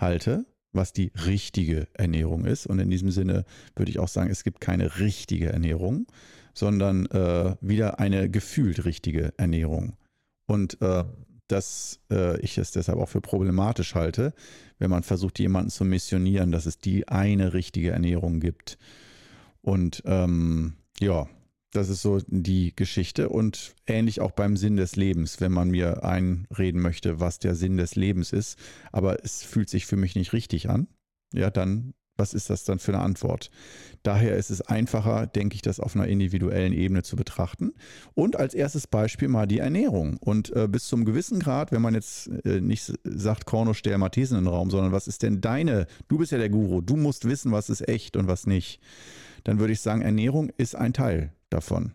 halte, 0.00 0.46
was 0.72 0.92
die 0.92 1.12
richtige 1.26 1.88
Ernährung 1.92 2.46
ist. 2.46 2.66
Und 2.66 2.78
in 2.78 2.90
diesem 2.90 3.10
Sinne 3.10 3.44
würde 3.76 3.90
ich 3.90 3.98
auch 3.98 4.08
sagen, 4.08 4.30
es 4.30 4.44
gibt 4.44 4.60
keine 4.60 4.98
richtige 4.98 5.52
Ernährung, 5.52 6.06
sondern 6.54 7.06
äh, 7.06 7.56
wieder 7.60 8.00
eine 8.00 8.30
gefühlt 8.30 8.84
richtige 8.84 9.32
Ernährung. 9.36 9.96
Und 10.46 10.80
äh, 10.80 11.04
dass 11.50 12.00
äh, 12.10 12.38
ich 12.40 12.58
es 12.58 12.70
deshalb 12.70 12.98
auch 12.98 13.08
für 13.08 13.20
problematisch 13.20 13.94
halte, 13.94 14.32
wenn 14.78 14.90
man 14.90 15.02
versucht, 15.02 15.38
jemanden 15.38 15.70
zu 15.70 15.84
missionieren, 15.84 16.52
dass 16.52 16.66
es 16.66 16.78
die 16.78 17.08
eine 17.08 17.52
richtige 17.52 17.90
Ernährung 17.90 18.40
gibt. 18.40 18.78
Und 19.62 20.02
ähm, 20.06 20.74
ja, 21.00 21.28
das 21.72 21.88
ist 21.88 22.02
so 22.02 22.20
die 22.26 22.74
Geschichte 22.74 23.28
und 23.28 23.74
ähnlich 23.86 24.20
auch 24.20 24.32
beim 24.32 24.56
Sinn 24.56 24.76
des 24.76 24.96
Lebens, 24.96 25.40
wenn 25.40 25.52
man 25.52 25.70
mir 25.70 26.02
einreden 26.04 26.80
möchte, 26.80 27.20
was 27.20 27.38
der 27.38 27.54
Sinn 27.54 27.76
des 27.76 27.94
Lebens 27.94 28.32
ist, 28.32 28.58
aber 28.90 29.24
es 29.24 29.42
fühlt 29.42 29.68
sich 29.68 29.86
für 29.86 29.96
mich 29.96 30.16
nicht 30.16 30.32
richtig 30.32 30.68
an, 30.68 30.88
ja, 31.32 31.50
dann 31.50 31.94
was 32.20 32.34
ist 32.34 32.50
das 32.50 32.62
dann 32.62 32.78
für 32.78 32.92
eine 32.94 33.02
Antwort? 33.02 33.50
Daher 34.04 34.36
ist 34.36 34.50
es 34.50 34.62
einfacher, 34.62 35.26
denke 35.26 35.56
ich, 35.56 35.62
das 35.62 35.80
auf 35.80 35.96
einer 35.96 36.06
individuellen 36.06 36.72
Ebene 36.72 37.02
zu 37.02 37.16
betrachten. 37.16 37.72
Und 38.14 38.36
als 38.36 38.54
erstes 38.54 38.86
Beispiel 38.86 39.28
mal 39.28 39.46
die 39.46 39.58
Ernährung. 39.58 40.16
Und 40.20 40.54
äh, 40.54 40.68
bis 40.68 40.86
zum 40.86 41.04
gewissen 41.04 41.40
Grad, 41.40 41.72
wenn 41.72 41.82
man 41.82 41.94
jetzt 41.94 42.28
äh, 42.44 42.60
nicht 42.60 42.92
sagt, 43.02 43.44
Korno, 43.44 43.74
stell 43.74 43.98
mal 43.98 44.08
Thesen 44.10 44.38
in 44.38 44.44
den 44.44 44.52
Raum, 44.52 44.70
sondern 44.70 44.92
was 44.92 45.08
ist 45.08 45.22
denn 45.24 45.40
deine, 45.40 45.86
du 46.06 46.18
bist 46.18 46.30
ja 46.30 46.38
der 46.38 46.48
Guru, 46.48 46.80
du 46.80 46.96
musst 46.96 47.26
wissen, 47.26 47.50
was 47.50 47.68
ist 47.68 47.88
echt 47.88 48.16
und 48.16 48.28
was 48.28 48.46
nicht 48.46 48.80
dann 49.44 49.58
würde 49.58 49.72
ich 49.72 49.80
sagen, 49.80 50.02
Ernährung 50.02 50.50
ist 50.56 50.74
ein 50.74 50.92
Teil 50.92 51.32
davon. 51.50 51.92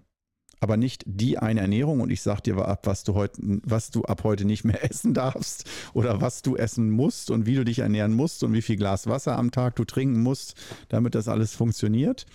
Aber 0.65 0.77
nicht 0.77 1.03
die 1.05 1.37
eine 1.37 1.59
Ernährung 1.59 2.01
und 2.01 2.09
ich 2.09 2.23
sage 2.23 2.41
dir 2.41 2.57
ab, 2.57 2.87
was 2.87 3.03
du 3.03 3.13
heute, 3.13 3.39
was 3.39 3.91
du 3.91 4.01
ab 4.01 4.23
heute 4.23 4.45
nicht 4.45 4.63
mehr 4.63 4.83
essen 4.89 5.13
darfst 5.13 5.69
oder 5.93 6.21
was 6.21 6.41
du 6.41 6.55
essen 6.55 6.89
musst 6.89 7.29
und 7.29 7.45
wie 7.45 7.53
du 7.53 7.63
dich 7.63 7.77
ernähren 7.79 8.15
musst 8.15 8.43
und 8.43 8.51
wie 8.51 8.63
viel 8.63 8.75
Glas 8.75 9.05
Wasser 9.05 9.37
am 9.37 9.51
Tag 9.51 9.75
du 9.75 9.85
trinken 9.85 10.23
musst, 10.23 10.55
damit 10.89 11.13
das 11.13 11.27
alles 11.27 11.53
funktioniert. 11.53 12.25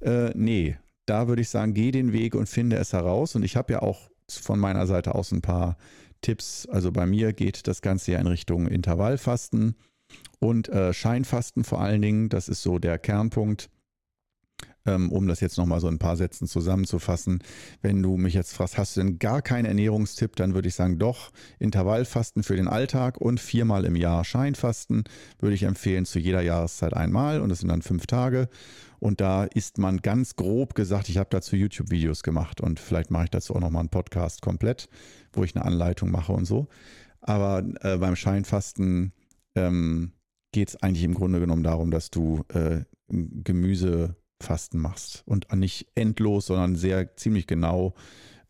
Äh, 0.00 0.32
nee, 0.34 0.76
da 1.06 1.26
würde 1.26 1.40
ich 1.40 1.48
sagen, 1.48 1.72
geh 1.72 1.90
den 1.90 2.12
Weg 2.12 2.34
und 2.34 2.50
finde 2.50 2.76
es 2.76 2.92
heraus. 2.92 3.34
Und 3.34 3.44
ich 3.44 3.56
habe 3.56 3.72
ja 3.72 3.80
auch 3.80 4.10
von 4.28 4.60
meiner 4.60 4.86
Seite 4.86 5.14
aus 5.14 5.32
ein 5.32 5.40
paar 5.40 5.78
Tipps. 6.20 6.66
Also 6.66 6.92
bei 6.92 7.06
mir 7.06 7.32
geht 7.32 7.66
das 7.66 7.80
Ganze 7.80 8.12
ja 8.12 8.18
in 8.18 8.26
Richtung 8.26 8.66
Intervallfasten 8.66 9.74
und 10.38 10.68
äh, 10.68 10.92
Scheinfasten 10.92 11.64
vor 11.64 11.80
allen 11.80 12.02
Dingen. 12.02 12.28
Das 12.28 12.46
ist 12.50 12.62
so 12.62 12.78
der 12.78 12.98
Kernpunkt. 12.98 13.70
Ähm, 14.86 15.12
um 15.12 15.28
das 15.28 15.40
jetzt 15.40 15.58
nochmal 15.58 15.80
so 15.80 15.88
ein 15.88 15.98
paar 15.98 16.16
Sätzen 16.16 16.46
zusammenzufassen. 16.46 17.42
Wenn 17.82 18.02
du 18.02 18.16
mich 18.16 18.32
jetzt 18.32 18.54
fragst, 18.54 18.78
hast 18.78 18.96
du 18.96 19.00
denn 19.00 19.18
gar 19.18 19.42
keinen 19.42 19.66
Ernährungstipp, 19.66 20.36
dann 20.36 20.54
würde 20.54 20.68
ich 20.68 20.74
sagen, 20.74 20.98
doch, 20.98 21.32
Intervallfasten 21.58 22.42
für 22.42 22.56
den 22.56 22.66
Alltag 22.66 23.18
und 23.18 23.40
viermal 23.40 23.84
im 23.84 23.94
Jahr 23.94 24.24
Scheinfasten 24.24 25.04
würde 25.38 25.54
ich 25.54 25.64
empfehlen, 25.64 26.06
zu 26.06 26.18
jeder 26.18 26.40
Jahreszeit 26.40 26.94
einmal 26.94 27.42
und 27.42 27.50
das 27.50 27.58
sind 27.58 27.68
dann 27.68 27.82
fünf 27.82 28.06
Tage. 28.06 28.48
Und 29.00 29.20
da 29.20 29.44
ist 29.44 29.78
man 29.78 29.98
ganz 29.98 30.36
grob 30.36 30.74
gesagt, 30.74 31.08
ich 31.08 31.18
habe 31.18 31.28
dazu 31.30 31.56
YouTube-Videos 31.56 32.22
gemacht 32.22 32.60
und 32.60 32.80
vielleicht 32.80 33.10
mache 33.10 33.24
ich 33.24 33.30
dazu 33.30 33.54
auch 33.54 33.60
nochmal 33.60 33.80
einen 33.80 33.88
Podcast 33.88 34.42
komplett, 34.42 34.88
wo 35.32 35.42
ich 35.42 35.56
eine 35.56 35.64
Anleitung 35.64 36.10
mache 36.10 36.32
und 36.32 36.44
so. 36.44 36.68
Aber 37.20 37.64
äh, 37.80 37.96
beim 37.98 38.16
Scheinfasten 38.16 39.12
ähm, 39.54 40.12
geht 40.52 40.68
es 40.68 40.82
eigentlich 40.82 41.04
im 41.04 41.14
Grunde 41.14 41.40
genommen 41.40 41.62
darum, 41.62 41.90
dass 41.90 42.10
du 42.10 42.44
äh, 42.48 42.82
Gemüse 43.08 44.16
Fasten 44.40 44.78
machst 44.78 45.22
und 45.26 45.52
nicht 45.54 45.88
endlos, 45.94 46.46
sondern 46.46 46.76
sehr 46.76 47.16
ziemlich 47.16 47.46
genau 47.46 47.94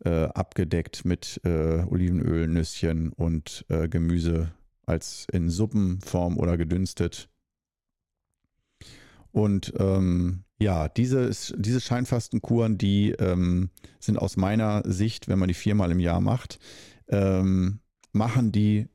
äh, 0.04 0.24
abgedeckt 0.24 1.04
mit 1.04 1.40
äh, 1.44 1.82
Olivenöl, 1.84 2.48
Nüsschen 2.48 3.12
und 3.12 3.64
äh, 3.68 3.88
Gemüse 3.88 4.52
als 4.86 5.26
in 5.32 5.50
Suppenform 5.50 6.38
oder 6.38 6.56
gedünstet. 6.56 7.28
Und 9.32 9.72
ähm, 9.78 10.44
ja, 10.58 10.88
diese, 10.88 11.30
diese 11.56 11.80
Scheinfastenkuren, 11.80 12.76
die 12.76 13.12
ähm, 13.12 13.70
sind 14.00 14.18
aus 14.18 14.36
meiner 14.36 14.82
Sicht, 14.84 15.28
wenn 15.28 15.38
man 15.38 15.48
die 15.48 15.54
viermal 15.54 15.90
im 15.92 16.00
Jahr 16.00 16.20
macht, 16.20 16.58
ähm, 17.08 17.80
machen 18.12 18.52
die 18.52 18.88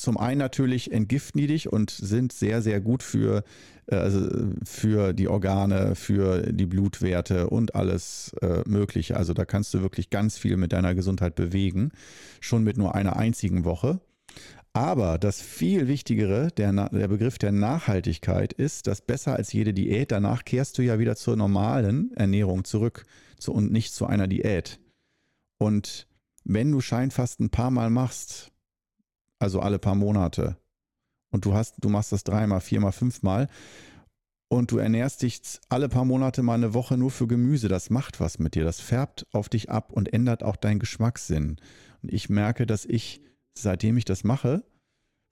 zum 0.00 0.16
einen 0.16 0.38
natürlich 0.38 0.92
entgiften 0.92 1.40
und 1.68 1.90
sind 1.90 2.32
sehr, 2.32 2.62
sehr 2.62 2.80
gut 2.80 3.02
für, 3.02 3.44
äh, 3.86 3.96
also 3.96 4.28
für 4.64 5.12
die 5.12 5.28
Organe, 5.28 5.94
für 5.94 6.52
die 6.52 6.66
Blutwerte 6.66 7.48
und 7.48 7.74
alles 7.74 8.32
äh, 8.42 8.62
Mögliche. 8.66 9.16
Also 9.16 9.34
da 9.34 9.44
kannst 9.44 9.74
du 9.74 9.82
wirklich 9.82 10.10
ganz 10.10 10.38
viel 10.38 10.56
mit 10.56 10.72
deiner 10.72 10.94
Gesundheit 10.94 11.34
bewegen, 11.34 11.92
schon 12.40 12.64
mit 12.64 12.76
nur 12.76 12.94
einer 12.94 13.16
einzigen 13.16 13.64
Woche. 13.64 14.00
Aber 14.72 15.18
das 15.18 15.40
viel 15.40 15.88
Wichtigere, 15.88 16.48
der, 16.56 16.72
der 16.90 17.08
Begriff 17.08 17.38
der 17.38 17.50
Nachhaltigkeit 17.50 18.52
ist, 18.52 18.86
dass 18.86 19.00
besser 19.00 19.34
als 19.34 19.52
jede 19.52 19.74
Diät, 19.74 20.12
danach 20.12 20.44
kehrst 20.44 20.78
du 20.78 20.82
ja 20.82 20.98
wieder 21.00 21.16
zur 21.16 21.36
normalen 21.36 22.12
Ernährung 22.14 22.64
zurück 22.64 23.04
zu, 23.38 23.52
und 23.52 23.72
nicht 23.72 23.92
zu 23.92 24.06
einer 24.06 24.28
Diät. 24.28 24.78
Und 25.58 26.06
wenn 26.44 26.70
du 26.70 26.80
Scheinfast 26.80 27.40
ein 27.40 27.50
paar 27.50 27.72
Mal 27.72 27.90
machst, 27.90 28.52
also 29.40 29.60
alle 29.60 29.78
paar 29.78 29.94
Monate. 29.96 30.56
Und 31.32 31.44
du 31.44 31.54
hast, 31.54 31.76
du 31.80 31.88
machst 31.88 32.12
das 32.12 32.24
dreimal, 32.24 32.60
viermal, 32.60 32.92
fünfmal. 32.92 33.48
Und 34.48 34.72
du 34.72 34.78
ernährst 34.78 35.22
dich 35.22 35.40
alle 35.68 35.88
paar 35.88 36.04
Monate 36.04 36.42
mal 36.42 36.54
eine 36.54 36.74
Woche 36.74 36.96
nur 36.96 37.10
für 37.10 37.26
Gemüse. 37.26 37.68
Das 37.68 37.88
macht 37.88 38.20
was 38.20 38.38
mit 38.38 38.54
dir. 38.54 38.64
Das 38.64 38.80
färbt 38.80 39.26
auf 39.32 39.48
dich 39.48 39.70
ab 39.70 39.92
und 39.92 40.12
ändert 40.12 40.42
auch 40.42 40.56
deinen 40.56 40.80
Geschmackssinn. 40.80 41.56
Und 42.02 42.12
ich 42.12 42.28
merke, 42.28 42.66
dass 42.66 42.84
ich, 42.84 43.22
seitdem 43.56 43.96
ich 43.96 44.04
das 44.04 44.24
mache, 44.24 44.64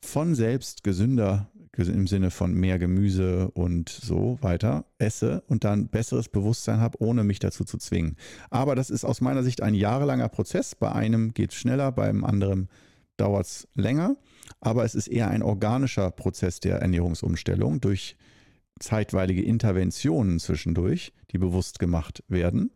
von 0.04 0.34
selbst 0.36 0.84
gesünder 0.84 1.50
im 1.76 2.08
Sinne 2.08 2.32
von 2.32 2.54
mehr 2.54 2.76
Gemüse 2.80 3.52
und 3.52 3.88
so 3.88 4.38
weiter 4.40 4.84
esse 4.98 5.42
und 5.46 5.62
dann 5.62 5.86
besseres 5.86 6.28
Bewusstsein 6.28 6.80
habe, 6.80 7.00
ohne 7.00 7.22
mich 7.22 7.38
dazu 7.38 7.64
zu 7.64 7.78
zwingen. 7.78 8.16
Aber 8.50 8.74
das 8.74 8.90
ist 8.90 9.04
aus 9.04 9.20
meiner 9.20 9.44
Sicht 9.44 9.62
ein 9.62 9.74
jahrelanger 9.74 10.28
Prozess. 10.28 10.74
Bei 10.74 10.90
einem 10.90 11.34
geht 11.34 11.52
es 11.52 11.56
schneller, 11.56 11.92
beim 11.92 12.24
anderen 12.24 12.68
dauert 13.18 13.46
es 13.46 13.68
länger, 13.74 14.16
aber 14.60 14.84
es 14.84 14.94
ist 14.94 15.08
eher 15.08 15.28
ein 15.28 15.42
organischer 15.42 16.10
Prozess 16.10 16.60
der 16.60 16.78
Ernährungsumstellung 16.78 17.80
durch 17.80 18.16
zeitweilige 18.80 19.42
Interventionen 19.42 20.38
zwischendurch, 20.38 21.12
die 21.30 21.38
bewusst 21.38 21.78
gemacht 21.78 22.22
werden 22.28 22.70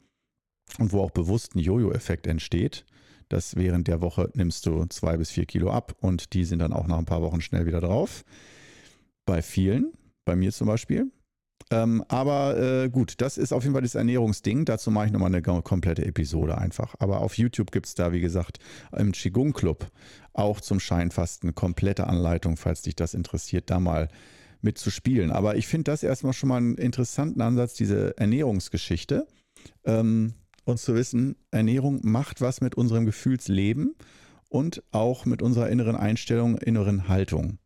und 0.79 0.93
wo 0.93 1.01
auch 1.01 1.11
bewusst 1.11 1.55
ein 1.55 1.61
Jojo-Effekt 1.61 2.27
entsteht. 2.27 2.85
dass 3.29 3.57
während 3.57 3.89
der 3.89 4.03
Woche 4.03 4.31
nimmst 4.35 4.67
du 4.67 4.85
zwei 4.87 5.17
bis 5.17 5.31
vier 5.31 5.47
Kilo 5.47 5.71
ab 5.71 5.97
und 6.01 6.35
die 6.35 6.45
sind 6.45 6.59
dann 6.59 6.75
auch 6.75 6.87
nach 6.87 6.99
ein 6.99 7.07
paar 7.07 7.23
Wochen 7.23 7.41
schnell 7.41 7.65
wieder 7.65 7.81
drauf. 7.81 8.25
Bei 9.25 9.41
vielen, 9.41 9.93
bei 10.27 10.37
mir 10.37 10.53
zum 10.53 10.67
Beispiel. 10.67 11.11
Ähm, 11.71 12.05
aber 12.09 12.59
äh, 12.59 12.91
gut, 12.91 13.15
das 13.23 13.39
ist 13.39 13.53
auf 13.53 13.63
jeden 13.63 13.73
Fall 13.73 13.83
das 13.83 13.95
Ernährungsding. 13.95 14.67
Dazu 14.67 14.91
mache 14.91 15.07
ich 15.07 15.13
nochmal 15.13 15.35
eine 15.35 15.41
komplette 15.41 16.05
Episode 16.05 16.59
einfach. 16.59 16.95
Aber 16.99 17.23
auf 17.23 17.39
YouTube 17.39 17.71
gibt 17.71 17.87
es 17.87 17.95
da, 17.95 18.13
wie 18.13 18.21
gesagt, 18.21 18.59
im 18.95 19.13
Qigong 19.13 19.55
Club 19.55 19.87
auch 20.35 20.61
zum 20.61 20.81
Scheinfasten 20.81 21.55
komplette 21.55 22.07
Anleitung, 22.07 22.57
falls 22.57 22.83
dich 22.83 22.97
das 22.97 23.15
interessiert, 23.15 23.71
da 23.71 23.81
mal 23.81 24.09
mitzuspielen. 24.61 25.31
Aber 25.31 25.57
ich 25.57 25.67
finde 25.67 25.91
das 25.91 26.03
erstmal 26.03 26.33
schon 26.33 26.49
mal 26.49 26.57
einen 26.57 26.77
interessanten 26.77 27.41
Ansatz, 27.41 27.75
diese 27.75 28.17
Ernährungsgeschichte. 28.17 29.27
Ähm, 29.85 30.35
und 30.65 30.79
zu 30.79 30.95
wissen, 30.95 31.37
Ernährung 31.51 32.01
macht 32.03 32.41
was 32.41 32.61
mit 32.61 32.77
unserem 32.77 33.05
Gefühlsleben 33.05 33.97
und 34.49 34.83
auch 34.93 35.25
mit 35.25 35.43
unserer 35.43 35.69
inneren 35.69 35.97
Einstellung, 35.97 36.57
inneren 36.59 37.09
Haltung. 37.09 37.59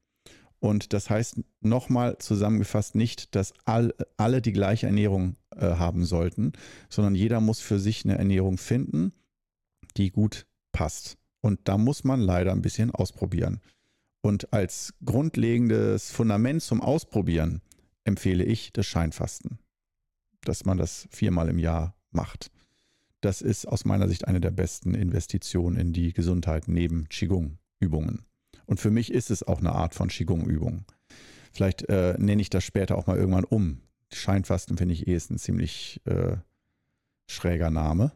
Und 0.58 0.94
das 0.94 1.10
heißt 1.10 1.40
nochmal 1.60 2.16
zusammengefasst 2.18 2.94
nicht, 2.94 3.34
dass 3.34 3.52
all, 3.66 3.94
alle 4.16 4.40
die 4.40 4.52
gleiche 4.52 4.86
Ernährung 4.86 5.36
äh, 5.54 5.60
haben 5.60 6.04
sollten, 6.04 6.52
sondern 6.88 7.14
jeder 7.14 7.40
muss 7.40 7.60
für 7.60 7.78
sich 7.78 8.04
eine 8.04 8.16
Ernährung 8.16 8.56
finden, 8.56 9.12
die 9.98 10.10
gut 10.10 10.46
passt. 10.72 11.18
Und 11.46 11.60
da 11.62 11.78
muss 11.78 12.02
man 12.02 12.20
leider 12.20 12.50
ein 12.50 12.60
bisschen 12.60 12.90
ausprobieren. 12.90 13.60
Und 14.20 14.52
als 14.52 14.94
grundlegendes 15.04 16.10
Fundament 16.10 16.60
zum 16.60 16.80
Ausprobieren 16.80 17.62
empfehle 18.02 18.42
ich 18.42 18.72
das 18.72 18.86
Scheinfasten, 18.86 19.60
dass 20.40 20.64
man 20.64 20.76
das 20.76 21.06
viermal 21.12 21.48
im 21.48 21.60
Jahr 21.60 21.94
macht. 22.10 22.50
das 23.20 23.42
ist 23.42 23.66
aus 23.66 23.84
meiner 23.84 24.08
Sicht 24.08 24.26
eine 24.26 24.40
der 24.40 24.50
besten 24.50 24.94
Investitionen 24.94 25.76
in 25.76 25.92
die 25.92 26.12
Gesundheit 26.12 26.66
neben 26.66 27.08
Qigong-Übungen. 27.08 28.24
Und 28.66 28.80
für 28.80 28.90
mich 28.90 29.12
ist 29.12 29.30
es 29.30 29.44
auch 29.44 29.60
eine 29.60 29.72
Art 29.72 29.94
von 29.94 30.08
Qigong-Übung. 30.08 30.84
Vielleicht 31.52 31.88
äh, 31.88 32.16
nenne 32.18 32.42
ich 32.42 32.50
das 32.50 32.64
später 32.64 32.98
auch 32.98 33.06
mal 33.06 33.16
irgendwann 33.16 33.44
um. 33.44 33.82
Scheinfasten 34.12 34.76
finde 34.78 34.94
ich 34.94 35.06
eh 35.06 35.14
ist 35.14 35.30
ein 35.30 35.38
ziemlich 35.38 36.00
äh, 36.06 36.38
schräger 37.28 37.70
Name, 37.70 38.10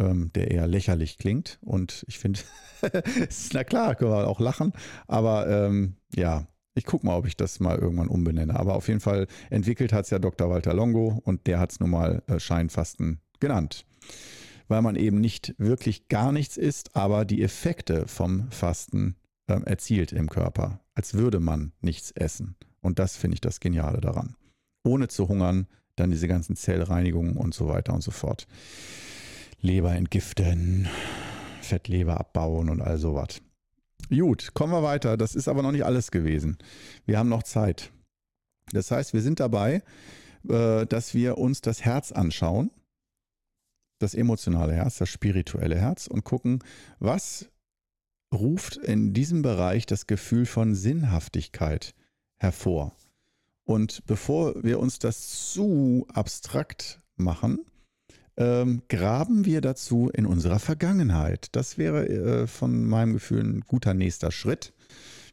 ähm, 0.00 0.32
der 0.34 0.50
eher 0.50 0.66
lächerlich 0.66 1.18
klingt. 1.18 1.58
Und 1.60 2.04
ich 2.08 2.18
finde, 2.18 2.40
na 3.52 3.64
klar, 3.64 3.94
können 3.94 4.10
wir 4.10 4.26
auch 4.26 4.40
lachen, 4.40 4.72
aber 5.06 5.48
ähm, 5.48 5.96
ja, 6.14 6.46
ich 6.74 6.86
gucke 6.86 7.04
mal, 7.04 7.16
ob 7.16 7.26
ich 7.26 7.36
das 7.36 7.60
mal 7.60 7.78
irgendwann 7.78 8.08
umbenenne. 8.08 8.58
Aber 8.58 8.74
auf 8.74 8.88
jeden 8.88 9.00
Fall 9.00 9.26
entwickelt 9.50 9.92
hat 9.92 10.04
es 10.04 10.10
ja 10.10 10.18
Dr. 10.18 10.48
Walter 10.48 10.72
Longo 10.72 11.20
und 11.24 11.46
der 11.46 11.58
hat 11.58 11.72
es 11.72 11.80
nun 11.80 11.90
mal 11.90 12.22
äh, 12.26 12.40
Scheinfasten 12.40 13.20
genannt. 13.38 13.84
Weil 14.68 14.82
man 14.82 14.96
eben 14.96 15.20
nicht 15.20 15.54
wirklich 15.58 16.08
gar 16.08 16.32
nichts 16.32 16.56
isst, 16.56 16.96
aber 16.96 17.24
die 17.24 17.42
Effekte 17.42 18.06
vom 18.06 18.50
Fasten 18.50 19.16
äh, 19.48 19.60
erzielt 19.64 20.12
im 20.12 20.30
Körper, 20.30 20.80
als 20.94 21.14
würde 21.14 21.40
man 21.40 21.72
nichts 21.80 22.12
essen. 22.12 22.56
Und 22.80 22.98
das 22.98 23.16
finde 23.16 23.34
ich 23.34 23.40
das 23.40 23.60
Geniale 23.60 24.00
daran. 24.00 24.36
Ohne 24.84 25.08
zu 25.08 25.28
hungern, 25.28 25.66
dann 25.96 26.10
diese 26.10 26.28
ganzen 26.28 26.56
Zellreinigungen 26.56 27.36
und 27.36 27.52
so 27.52 27.68
weiter 27.68 27.92
und 27.92 28.00
so 28.00 28.10
fort. 28.10 28.46
Leber 29.60 29.94
entgiften, 29.94 30.88
Fettleber 31.60 32.18
abbauen 32.18 32.68
und 32.68 32.80
all 32.80 32.98
sowas. 32.98 33.40
Gut, 34.08 34.54
kommen 34.54 34.72
wir 34.72 34.82
weiter. 34.82 35.16
Das 35.16 35.34
ist 35.34 35.48
aber 35.48 35.62
noch 35.62 35.72
nicht 35.72 35.84
alles 35.84 36.10
gewesen. 36.10 36.58
Wir 37.06 37.18
haben 37.18 37.28
noch 37.28 37.42
Zeit. 37.42 37.92
Das 38.72 38.90
heißt, 38.90 39.12
wir 39.12 39.22
sind 39.22 39.40
dabei, 39.40 39.82
äh, 40.48 40.86
dass 40.86 41.14
wir 41.14 41.38
uns 41.38 41.60
das 41.60 41.84
Herz 41.84 42.12
anschauen, 42.12 42.70
das 43.98 44.14
emotionale 44.14 44.72
Herz, 44.72 44.98
das 44.98 45.08
spirituelle 45.08 45.78
Herz 45.78 46.06
und 46.06 46.24
gucken, 46.24 46.64
was 46.98 47.50
ruft 48.32 48.76
in 48.76 49.12
diesem 49.12 49.42
Bereich 49.42 49.86
das 49.86 50.06
Gefühl 50.06 50.46
von 50.46 50.74
Sinnhaftigkeit 50.74 51.94
hervor. 52.38 52.96
Und 53.64 54.04
bevor 54.06 54.62
wir 54.64 54.80
uns 54.80 54.98
das 54.98 55.52
zu 55.52 56.06
abstrakt 56.12 57.00
machen, 57.16 57.60
ähm, 58.40 58.82
graben 58.88 59.44
wir 59.44 59.60
dazu 59.60 60.10
in 60.12 60.24
unserer 60.24 60.58
Vergangenheit. 60.58 61.48
Das 61.52 61.76
wäre 61.76 62.08
äh, 62.08 62.46
von 62.46 62.86
meinem 62.86 63.12
Gefühl 63.12 63.44
ein 63.44 63.60
guter 63.60 63.92
nächster 63.92 64.32
Schritt. 64.32 64.72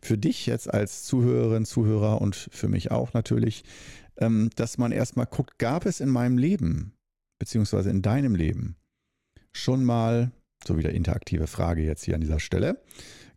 Für 0.02 0.18
dich 0.18 0.46
jetzt 0.46 0.72
als 0.72 1.06
Zuhörerin, 1.06 1.66
Zuhörer 1.66 2.22
und 2.22 2.36
für 2.36 2.68
mich 2.68 2.92
auch 2.92 3.14
natürlich, 3.14 3.64
ähm, 4.18 4.50
dass 4.58 4.78
man 4.78 4.92
erstmal 4.92 5.26
guckt, 5.26 5.58
gab 5.58 5.86
es 5.86 6.02
in 6.02 6.10
meinem 6.10 6.38
Leben, 6.38 6.94
beziehungsweise 7.40 7.90
in 7.90 8.02
deinem 8.02 8.36
Leben, 8.36 8.76
schon 9.54 9.86
mal, 9.86 10.32
so 10.68 10.78
wieder 10.78 10.92
interaktive 10.92 11.48
Frage 11.48 11.84
jetzt 11.84 12.04
hier 12.04 12.16
an 12.16 12.22
dieser 12.22 12.42
Stelle, 12.42 12.82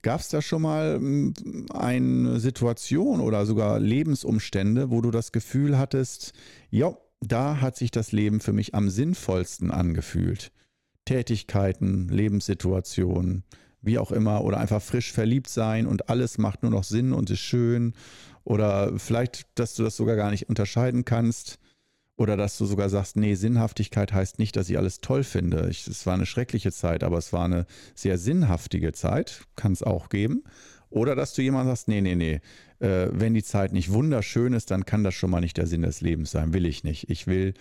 Gab 0.03 0.21
es 0.21 0.29
da 0.29 0.41
schon 0.41 0.63
mal 0.63 0.97
hm, 0.97 1.35
eine 1.75 2.41
Situation 2.41 3.21
oder 3.21 3.45
sogar 3.45 3.79
Lebensumstände, 3.79 4.91
wo 4.91 5.03
du 5.03 5.11
das 5.11 5.31
Gefühl 5.31 5.77
hattest, 5.77 6.33
ja, 6.71 6.97
da 7.21 7.61
hat 7.61 7.77
sich 7.77 7.91
das 7.91 8.13
Leben 8.13 8.41
für 8.41 8.53
mich 8.53 8.75
am 8.75 8.91
sinnvollsten 8.91 9.71
angefühlt? 9.71 10.53
Tätigkeiten, 11.05 12.09
Lebenssituationen, 12.09 13.45
wie 13.83 13.99
auch 13.99 14.13
immer, 14.13 14.45
oder 14.45 14.59
einfach 14.59 14.83
frisch 14.83 15.13
verliebt 15.13 15.49
sein 15.49 15.87
und 15.87 16.09
alles 16.09 16.39
macht 16.39 16.63
nur 16.63 16.73
noch 16.73 16.85
Sinn 16.85 17.13
und 17.13 17.31
ist 17.31 17.41
schön. 17.41 17.95
Oder 18.45 18.99
vielleicht, 18.99 19.47
dass 19.55 19.75
du 19.75 19.83
das 19.83 19.97
sogar 19.97 20.17
gar 20.17 20.31
nicht 20.31 20.49
unterscheiden 20.49 21.05
kannst. 21.05 21.59
Oder 22.17 22.37
dass 22.37 22.59
du 22.59 22.67
sogar 22.67 22.91
sagst, 22.91 23.17
nee, 23.17 23.35
Sinnhaftigkeit 23.35 24.13
heißt 24.13 24.39
nicht, 24.39 24.55
dass 24.55 24.69
ich 24.69 24.77
alles 24.77 25.01
toll 25.01 25.25
finde. 25.25 25.69
Ich, 25.71 25.87
es 25.87 26.05
war 26.05 26.13
eine 26.15 26.27
schreckliche 26.27 26.71
Zeit, 26.71 27.03
aber 27.03 27.17
es 27.17 27.33
war 27.33 27.47
eine 27.47 27.65
sehr 27.95 28.19
sinnhaftige 28.19 28.93
Zeit. 28.93 29.47
Kann 29.57 29.73
es 29.73 29.83
auch 29.83 30.11
geben. 30.11 30.45
Oder 30.91 31.15
dass 31.15 31.35
du 31.35 31.43
jemand 31.43 31.69
sagst, 31.69 31.89
nee, 31.89 32.01
nee, 32.01 32.17
nee, 32.17 32.41
äh, 32.81 33.09
wenn 33.13 33.35
die 33.35 33.43
Zeit 33.43 33.73
nicht 33.73 33.93
wunderschön 33.93 34.53
ist, 34.53 34.71
dann 34.71 34.85
kann 34.85 35.05
das 35.05 35.15
schon 35.15 35.31
mal 35.31 35.41
nicht 35.41 35.57
der 35.57 35.67
Sinn 35.67 35.83
des 35.83 36.01
Lebens 36.01 36.33
sein. 36.33 36.53
Will 36.53 36.67
ich 36.67 36.85
nicht. 36.85 37.09
Ich 37.09 37.27
will 37.27 37.55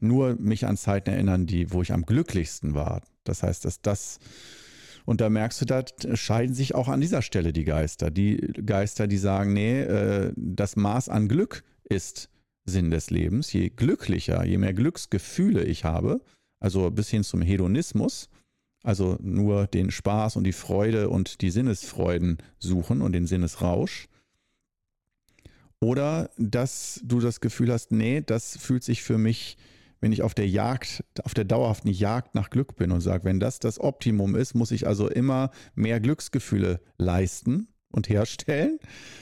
nur 0.00 0.36
mich 0.36 0.66
an 0.66 0.76
Zeiten 0.76 1.10
erinnern, 1.10 1.46
die, 1.46 1.72
wo 1.72 1.82
ich 1.82 1.92
am 1.92 2.04
glücklichsten 2.04 2.74
war. 2.74 3.02
Das 3.24 3.42
heißt, 3.42 3.64
dass 3.64 3.80
das 3.80 4.18
und 5.06 5.20
da 5.20 5.28
merkst 5.28 5.60
du, 5.60 5.64
da 5.66 5.84
scheiden 6.14 6.54
sich 6.54 6.74
auch 6.74 6.88
an 6.88 7.00
dieser 7.00 7.20
Stelle 7.20 7.52
die 7.52 7.64
Geister. 7.64 8.10
Die 8.10 8.36
Geister, 8.64 9.06
die 9.06 9.18
sagen, 9.18 9.52
nee, 9.52 9.82
äh, 9.82 10.32
das 10.36 10.76
Maß 10.76 11.10
an 11.10 11.28
Glück 11.28 11.62
ist 11.84 12.30
Sinn 12.64 12.90
des 12.90 13.10
Lebens. 13.10 13.52
Je 13.52 13.68
glücklicher, 13.68 14.44
je 14.44 14.56
mehr 14.56 14.72
Glücksgefühle 14.72 15.64
ich 15.64 15.84
habe, 15.84 16.22
also 16.58 16.90
bis 16.90 17.10
hin 17.10 17.22
zum 17.22 17.42
Hedonismus, 17.42 18.30
also 18.84 19.16
nur 19.20 19.66
den 19.66 19.90
Spaß 19.90 20.36
und 20.36 20.44
die 20.44 20.52
Freude 20.52 21.08
und 21.08 21.40
die 21.40 21.50
Sinnesfreuden 21.50 22.38
suchen 22.58 23.00
und 23.00 23.12
den 23.12 23.26
Sinnesrausch. 23.26 24.08
Oder 25.80 26.30
dass 26.36 27.00
du 27.02 27.18
das 27.18 27.40
Gefühl 27.40 27.72
hast, 27.72 27.92
nee, 27.92 28.22
das 28.24 28.56
fühlt 28.58 28.84
sich 28.84 29.02
für 29.02 29.18
mich, 29.18 29.56
wenn 30.00 30.12
ich 30.12 30.22
auf 30.22 30.34
der 30.34 30.48
Jagd, 30.48 31.02
auf 31.24 31.32
der 31.32 31.44
dauerhaften 31.44 31.90
Jagd 31.90 32.34
nach 32.34 32.50
Glück 32.50 32.76
bin 32.76 32.92
und 32.92 33.00
sage, 33.00 33.24
wenn 33.24 33.40
das 33.40 33.58
das 33.58 33.80
Optimum 33.80 34.36
ist, 34.36 34.54
muss 34.54 34.70
ich 34.70 34.86
also 34.86 35.08
immer 35.08 35.50
mehr 35.74 35.98
Glücksgefühle 35.98 36.80
leisten 36.98 37.68
und 37.90 38.10
herstellen, 38.10 38.78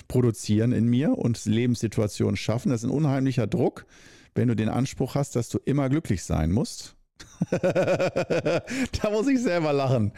produzieren 0.09 0.73
in 0.73 0.87
mir 0.89 1.17
und 1.17 1.45
Lebenssituationen 1.45 2.37
schaffen. 2.37 2.71
Das 2.71 2.83
ist 2.83 2.91
ein 2.91 2.97
unheimlicher 2.97 3.47
Druck, 3.47 3.87
wenn 4.35 4.49
du 4.49 4.57
den 4.57 4.69
Anspruch 4.69 5.15
hast, 5.15 5.37
dass 5.37 5.49
du 5.49 5.59
immer 5.65 5.89
glücklich 5.89 6.25
sein 6.25 6.51
musst. 6.51 6.97
da 7.51 9.11
muss 9.11 9.29
ich 9.29 9.41
selber 9.41 9.73
lachen. 9.73 10.13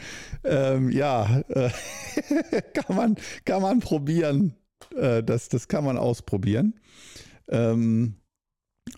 Ähm, 0.45 0.91
ja, 0.91 1.43
äh, 1.49 1.71
kann, 2.75 2.97
man, 2.97 3.17
kann 3.45 3.63
man 3.63 3.81
probieren. 3.81 4.55
Äh, 4.97 5.23
das, 5.23 5.49
das 5.49 5.69
kann 5.69 5.85
man 5.85 5.97
ausprobieren. 5.97 6.75
Ähm, 7.49 8.17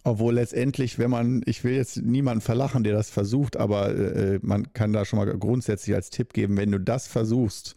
obwohl 0.05 0.35
letztendlich, 0.35 0.99
wenn 0.99 1.11
man, 1.11 1.43
ich 1.47 1.65
will 1.65 1.75
jetzt 1.75 1.97
niemanden 1.99 2.41
verlachen, 2.41 2.85
der 2.85 2.95
das 2.95 3.11
versucht, 3.11 3.57
aber 3.57 3.95
äh, 3.95 4.39
man 4.43 4.73
kann 4.73 4.93
da 4.93 5.05
schon 5.05 5.19
mal 5.19 5.27
grundsätzlich 5.39 5.95
als 5.95 6.11
Tipp 6.11 6.33
geben, 6.33 6.57
wenn 6.57 6.73
du 6.73 6.81
das 6.81 7.07
versuchst, 7.07 7.77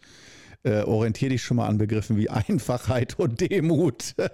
äh, 0.62 0.82
orientiere 0.82 1.30
dich 1.30 1.42
schon 1.42 1.56
mal 1.56 1.66
an 1.68 1.78
Begriffen 1.78 2.16
wie 2.16 2.28
Einfachheit 2.28 3.18
und 3.18 3.40
Demut. 3.40 4.14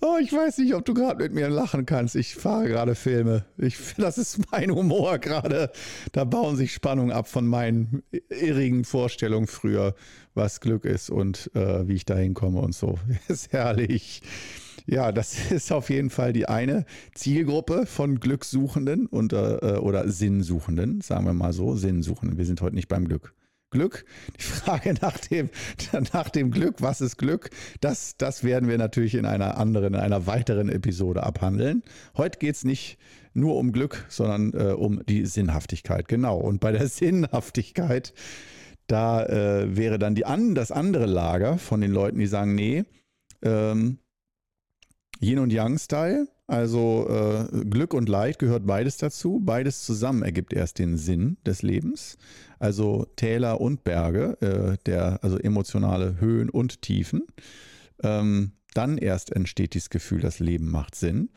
oh, 0.00 0.16
ich 0.20 0.32
weiß 0.32 0.58
nicht, 0.58 0.74
ob 0.74 0.84
du 0.84 0.94
gerade 0.94 1.22
mit 1.22 1.32
mir 1.32 1.48
lachen 1.48 1.86
kannst. 1.86 2.16
Ich 2.16 2.34
fahre 2.34 2.68
gerade 2.68 2.94
Filme. 2.94 3.44
Ich, 3.58 3.76
das 3.96 4.18
ist 4.18 4.50
mein 4.50 4.70
Humor 4.70 5.18
gerade. 5.18 5.70
Da 6.12 6.24
bauen 6.24 6.56
sich 6.56 6.72
Spannungen 6.72 7.12
ab 7.12 7.28
von 7.28 7.46
meinen 7.46 8.02
irrigen 8.28 8.84
Vorstellungen 8.84 9.46
früher, 9.46 9.94
was 10.34 10.60
Glück 10.60 10.84
ist 10.84 11.10
und 11.10 11.50
äh, 11.54 11.86
wie 11.88 11.94
ich 11.94 12.04
da 12.04 12.16
hinkomme 12.16 12.60
und 12.60 12.74
so. 12.74 12.98
ist 13.28 13.52
herrlich. 13.52 14.22
Ja, 14.86 15.12
das 15.12 15.36
ist 15.50 15.72
auf 15.72 15.90
jeden 15.90 16.10
Fall 16.10 16.32
die 16.32 16.48
eine 16.48 16.84
Zielgruppe 17.14 17.86
von 17.86 18.20
Glückssuchenden 18.20 19.06
und, 19.06 19.32
äh, 19.32 19.78
oder 19.80 20.08
Sinnsuchenden, 20.08 21.00
sagen 21.00 21.26
wir 21.26 21.34
mal 21.34 21.52
so, 21.52 21.76
Sinnsuchenden. 21.76 22.38
Wir 22.38 22.46
sind 22.46 22.60
heute 22.60 22.76
nicht 22.76 22.88
beim 22.88 23.06
Glück. 23.06 23.34
Glück, 23.76 24.06
die 24.38 24.42
Frage 24.42 24.94
nach 25.02 25.18
dem, 25.18 25.50
nach 26.14 26.30
dem 26.30 26.50
Glück, 26.50 26.76
was 26.80 27.02
ist 27.02 27.18
Glück, 27.18 27.50
das, 27.82 28.16
das 28.16 28.42
werden 28.42 28.70
wir 28.70 28.78
natürlich 28.78 29.14
in 29.14 29.26
einer 29.26 29.58
anderen, 29.58 29.92
in 29.92 30.00
einer 30.00 30.26
weiteren 30.26 30.70
Episode 30.70 31.22
abhandeln. 31.22 31.82
Heute 32.16 32.38
geht 32.38 32.54
es 32.54 32.64
nicht 32.64 32.96
nur 33.34 33.56
um 33.56 33.72
Glück, 33.72 34.06
sondern 34.08 34.54
äh, 34.54 34.72
um 34.72 35.04
die 35.04 35.26
Sinnhaftigkeit. 35.26 36.08
Genau. 36.08 36.38
Und 36.38 36.60
bei 36.60 36.72
der 36.72 36.88
Sinnhaftigkeit, 36.88 38.14
da 38.86 39.26
äh, 39.26 39.76
wäre 39.76 39.98
dann 39.98 40.14
die 40.14 40.24
an, 40.24 40.54
das 40.54 40.72
andere 40.72 41.04
Lager 41.04 41.58
von 41.58 41.82
den 41.82 41.92
Leuten, 41.92 42.18
die 42.18 42.26
sagen, 42.26 42.54
nee, 42.54 42.84
ähm, 43.42 43.98
Yin 45.20 45.38
und 45.38 45.52
Yang-Style. 45.52 46.28
Also 46.48 47.08
äh, 47.08 47.64
Glück 47.64 47.92
und 47.92 48.08
Leid 48.08 48.38
gehört 48.38 48.66
beides 48.66 48.98
dazu. 48.98 49.40
Beides 49.44 49.84
zusammen 49.84 50.22
ergibt 50.22 50.52
erst 50.52 50.78
den 50.78 50.96
Sinn 50.96 51.36
des 51.44 51.62
Lebens. 51.62 52.16
Also 52.58 53.06
Täler 53.16 53.60
und 53.60 53.84
Berge, 53.84 54.38
äh, 54.40 54.76
der, 54.86 55.22
also 55.22 55.38
emotionale 55.38 56.20
Höhen 56.20 56.50
und 56.50 56.82
Tiefen. 56.82 57.22
Ähm, 58.02 58.52
dann 58.74 58.98
erst 58.98 59.32
entsteht 59.32 59.74
dieses 59.74 59.90
Gefühl, 59.90 60.20
das 60.20 60.38
Leben 60.38 60.70
macht 60.70 60.94
Sinn. 60.94 61.30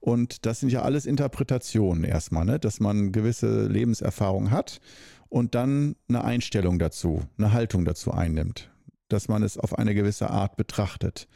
Und 0.00 0.46
das 0.46 0.60
sind 0.60 0.72
ja 0.72 0.82
alles 0.82 1.06
Interpretationen 1.06 2.04
erstmal, 2.04 2.44
ne? 2.44 2.58
dass 2.58 2.80
man 2.80 3.12
gewisse 3.12 3.66
Lebenserfahrung 3.66 4.50
hat 4.50 4.80
und 5.28 5.54
dann 5.54 5.94
eine 6.08 6.24
Einstellung 6.24 6.78
dazu, 6.78 7.22
eine 7.38 7.52
Haltung 7.52 7.84
dazu 7.84 8.10
einnimmt, 8.10 8.70
dass 9.08 9.28
man 9.28 9.42
es 9.42 9.58
auf 9.58 9.78
eine 9.78 9.94
gewisse 9.94 10.30
Art 10.30 10.56
betrachtet. 10.56 11.28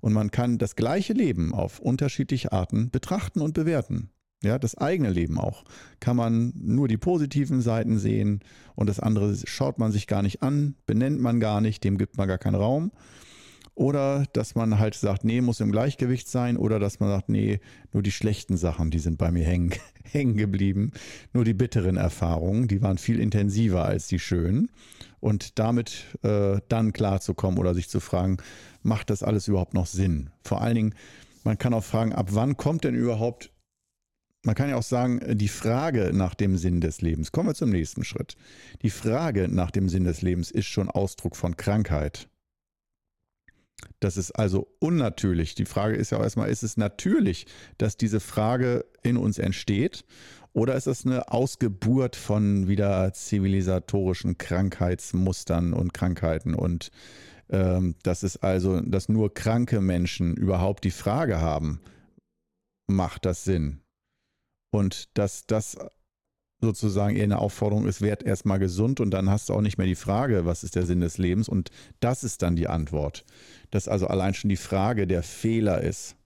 Und 0.00 0.12
man 0.12 0.30
kann 0.30 0.58
das 0.58 0.76
gleiche 0.76 1.12
Leben 1.12 1.54
auf 1.54 1.78
unterschiedliche 1.78 2.52
Arten 2.52 2.90
betrachten 2.90 3.40
und 3.40 3.54
bewerten. 3.54 4.10
Ja, 4.42 4.58
das 4.58 4.74
eigene 4.76 5.10
Leben 5.10 5.38
auch. 5.38 5.64
Kann 6.00 6.16
man 6.16 6.52
nur 6.56 6.88
die 6.88 6.96
positiven 6.96 7.60
Seiten 7.60 7.98
sehen 7.98 8.40
und 8.74 8.88
das 8.88 8.98
andere 8.98 9.36
schaut 9.44 9.78
man 9.78 9.92
sich 9.92 10.06
gar 10.06 10.22
nicht 10.22 10.42
an, 10.42 10.76
benennt 10.86 11.20
man 11.20 11.40
gar 11.40 11.60
nicht, 11.60 11.84
dem 11.84 11.98
gibt 11.98 12.16
man 12.16 12.26
gar 12.26 12.38
keinen 12.38 12.54
Raum. 12.54 12.90
Oder 13.80 14.26
dass 14.34 14.54
man 14.54 14.78
halt 14.78 14.94
sagt, 14.94 15.24
nee, 15.24 15.40
muss 15.40 15.60
im 15.60 15.72
Gleichgewicht 15.72 16.28
sein. 16.28 16.58
Oder 16.58 16.78
dass 16.78 17.00
man 17.00 17.08
sagt, 17.08 17.30
nee, 17.30 17.60
nur 17.92 18.02
die 18.02 18.10
schlechten 18.10 18.58
Sachen, 18.58 18.90
die 18.90 18.98
sind 18.98 19.16
bei 19.16 19.30
mir 19.30 19.44
hängen, 19.44 19.72
hängen 20.04 20.36
geblieben. 20.36 20.92
Nur 21.32 21.44
die 21.44 21.54
bitteren 21.54 21.96
Erfahrungen, 21.96 22.68
die 22.68 22.82
waren 22.82 22.98
viel 22.98 23.18
intensiver 23.18 23.84
als 23.84 24.06
die 24.06 24.18
schönen. 24.18 24.70
Und 25.20 25.58
damit 25.58 26.04
äh, 26.22 26.60
dann 26.68 26.92
klarzukommen 26.92 27.58
oder 27.58 27.74
sich 27.74 27.88
zu 27.88 28.00
fragen, 28.00 28.36
macht 28.82 29.08
das 29.08 29.22
alles 29.22 29.48
überhaupt 29.48 29.72
noch 29.72 29.86
Sinn? 29.86 30.28
Vor 30.44 30.60
allen 30.60 30.74
Dingen, 30.74 30.94
man 31.44 31.56
kann 31.56 31.72
auch 31.72 31.84
fragen, 31.84 32.12
ab 32.12 32.28
wann 32.32 32.58
kommt 32.58 32.84
denn 32.84 32.94
überhaupt, 32.94 33.50
man 34.42 34.54
kann 34.54 34.70
ja 34.70 34.76
auch 34.76 34.82
sagen, 34.82 35.20
die 35.36 35.48
Frage 35.48 36.12
nach 36.14 36.34
dem 36.34 36.56
Sinn 36.56 36.80
des 36.80 37.02
Lebens. 37.02 37.32
Kommen 37.32 37.50
wir 37.50 37.54
zum 37.54 37.70
nächsten 37.70 38.04
Schritt. 38.04 38.36
Die 38.82 38.90
Frage 38.90 39.48
nach 39.48 39.70
dem 39.70 39.88
Sinn 39.88 40.04
des 40.04 40.22
Lebens 40.22 40.50
ist 40.50 40.66
schon 40.66 40.88
Ausdruck 40.88 41.36
von 41.36 41.56
Krankheit. 41.56 42.28
Das 43.98 44.16
ist 44.16 44.32
also 44.32 44.68
unnatürlich. 44.78 45.54
Die 45.54 45.64
Frage 45.64 45.96
ist 45.96 46.10
ja 46.10 46.18
auch 46.18 46.22
erstmal, 46.22 46.50
ist 46.50 46.62
es 46.62 46.76
natürlich, 46.76 47.46
dass 47.78 47.96
diese 47.96 48.20
Frage 48.20 48.84
in 49.02 49.16
uns 49.16 49.38
entsteht? 49.38 50.04
Oder 50.52 50.74
ist 50.74 50.86
es 50.86 51.06
eine 51.06 51.30
Ausgeburt 51.30 52.16
von 52.16 52.66
wieder 52.66 53.12
zivilisatorischen 53.12 54.36
Krankheitsmustern 54.36 55.72
und 55.72 55.94
Krankheiten? 55.94 56.54
Und 56.54 56.90
ähm, 57.50 57.94
das 58.02 58.22
ist 58.22 58.38
also, 58.38 58.80
dass 58.80 59.08
nur 59.08 59.32
kranke 59.32 59.80
Menschen 59.80 60.36
überhaupt 60.36 60.84
die 60.84 60.90
Frage 60.90 61.40
haben, 61.40 61.80
macht 62.88 63.24
das 63.26 63.44
Sinn? 63.44 63.80
Und 64.70 65.16
dass 65.18 65.46
das 65.46 65.76
sozusagen 66.60 67.16
eher 67.16 67.24
eine 67.24 67.38
Aufforderung 67.38 67.86
ist, 67.86 68.00
werd 68.02 68.22
erstmal 68.22 68.58
gesund 68.58 69.00
und 69.00 69.10
dann 69.10 69.30
hast 69.30 69.48
du 69.48 69.54
auch 69.54 69.62
nicht 69.62 69.78
mehr 69.78 69.86
die 69.86 69.94
Frage, 69.94 70.44
was 70.44 70.62
ist 70.62 70.76
der 70.76 70.86
Sinn 70.86 71.00
des 71.00 71.18
Lebens 71.18 71.48
und 71.48 71.70
das 72.00 72.22
ist 72.22 72.42
dann 72.42 72.56
die 72.56 72.68
Antwort. 72.68 73.24
Dass 73.70 73.88
also 73.88 74.06
allein 74.06 74.34
schon 74.34 74.50
die 74.50 74.56
Frage 74.56 75.06
der 75.06 75.22
Fehler 75.22 75.80
ist, 75.80 76.16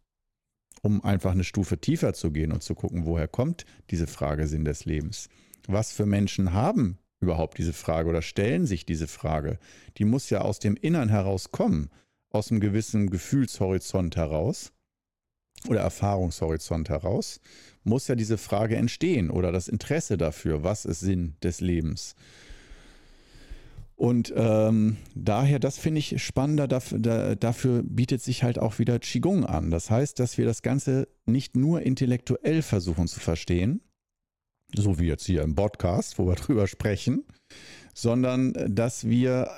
um 0.83 1.03
einfach 1.05 1.33
eine 1.33 1.45
Stufe 1.45 1.79
tiefer 1.79 2.13
zu 2.13 2.31
gehen 2.31 2.53
und 2.53 2.63
zu 2.63 2.75
gucken, 2.75 3.07
woher 3.07 3.29
kommt 3.29 3.65
diese 3.91 4.07
Frage 4.07 4.47
Sinn 4.47 4.65
des 4.65 4.85
Lebens? 4.85 5.29
Was 5.67 5.93
für 5.93 6.05
Menschen 6.05 6.53
haben 6.53 6.99
überhaupt 7.21 7.57
diese 7.59 7.73
Frage 7.73 8.11
oder 8.11 8.21
stellen 8.21 8.67
sich 8.67 8.85
diese 8.85 9.07
Frage? 9.07 9.59
Die 9.97 10.05
muss 10.05 10.29
ja 10.31 10.43
aus 10.43 10.59
dem 10.59 10.77
Innern 10.77 11.09
heraus 11.09 11.53
kommen, 11.53 11.91
aus 12.31 12.51
einem 12.51 12.61
gewissen 12.61 13.09
Gefühlshorizont 13.09 14.17
heraus 14.17 14.74
oder 15.69 15.81
Erfahrungshorizont 15.81 16.89
heraus 16.89 17.41
muss 17.85 18.09
ja 18.09 18.15
diese 18.15 18.39
Frage 18.39 18.77
entstehen 18.77 19.31
oder 19.31 19.53
das 19.53 19.69
Interesse 19.69 20.17
dafür, 20.17 20.63
was 20.63 20.85
ist 20.85 21.01
Sinn 21.01 21.35
des 21.43 21.61
Lebens. 21.61 22.15
Und 23.97 24.33
ähm, 24.37 24.97
daher, 25.15 25.59
das 25.61 25.79
finde 25.79 26.01
ich 26.01 26.21
spannender, 26.23 26.67
dafür, 26.67 26.99
da, 26.99 27.35
dafür 27.37 27.83
bietet 27.85 28.23
sich 28.23 28.43
halt 28.43 28.59
auch 28.59 28.79
wieder 28.79 28.99
Qigong 28.99 29.45
an. 29.45 29.71
Das 29.71 29.91
heißt, 29.91 30.19
dass 30.19 30.37
wir 30.37 30.47
das 30.47 30.63
Ganze 30.63 31.09
nicht 31.27 31.57
nur 31.57 31.83
intellektuell 31.83 32.63
versuchen 32.63 33.07
zu 33.07 33.21
verstehen, 33.21 33.83
so 34.75 34.99
wie 34.99 35.07
jetzt 35.07 35.27
hier 35.27 35.43
im 35.43 35.55
Podcast, 35.55 36.19
wo 36.19 36.27
wir 36.27 36.35
drüber 36.35 36.67
sprechen, 36.67 37.25
sondern 37.95 38.53
dass 38.69 39.07
wir 39.07 39.49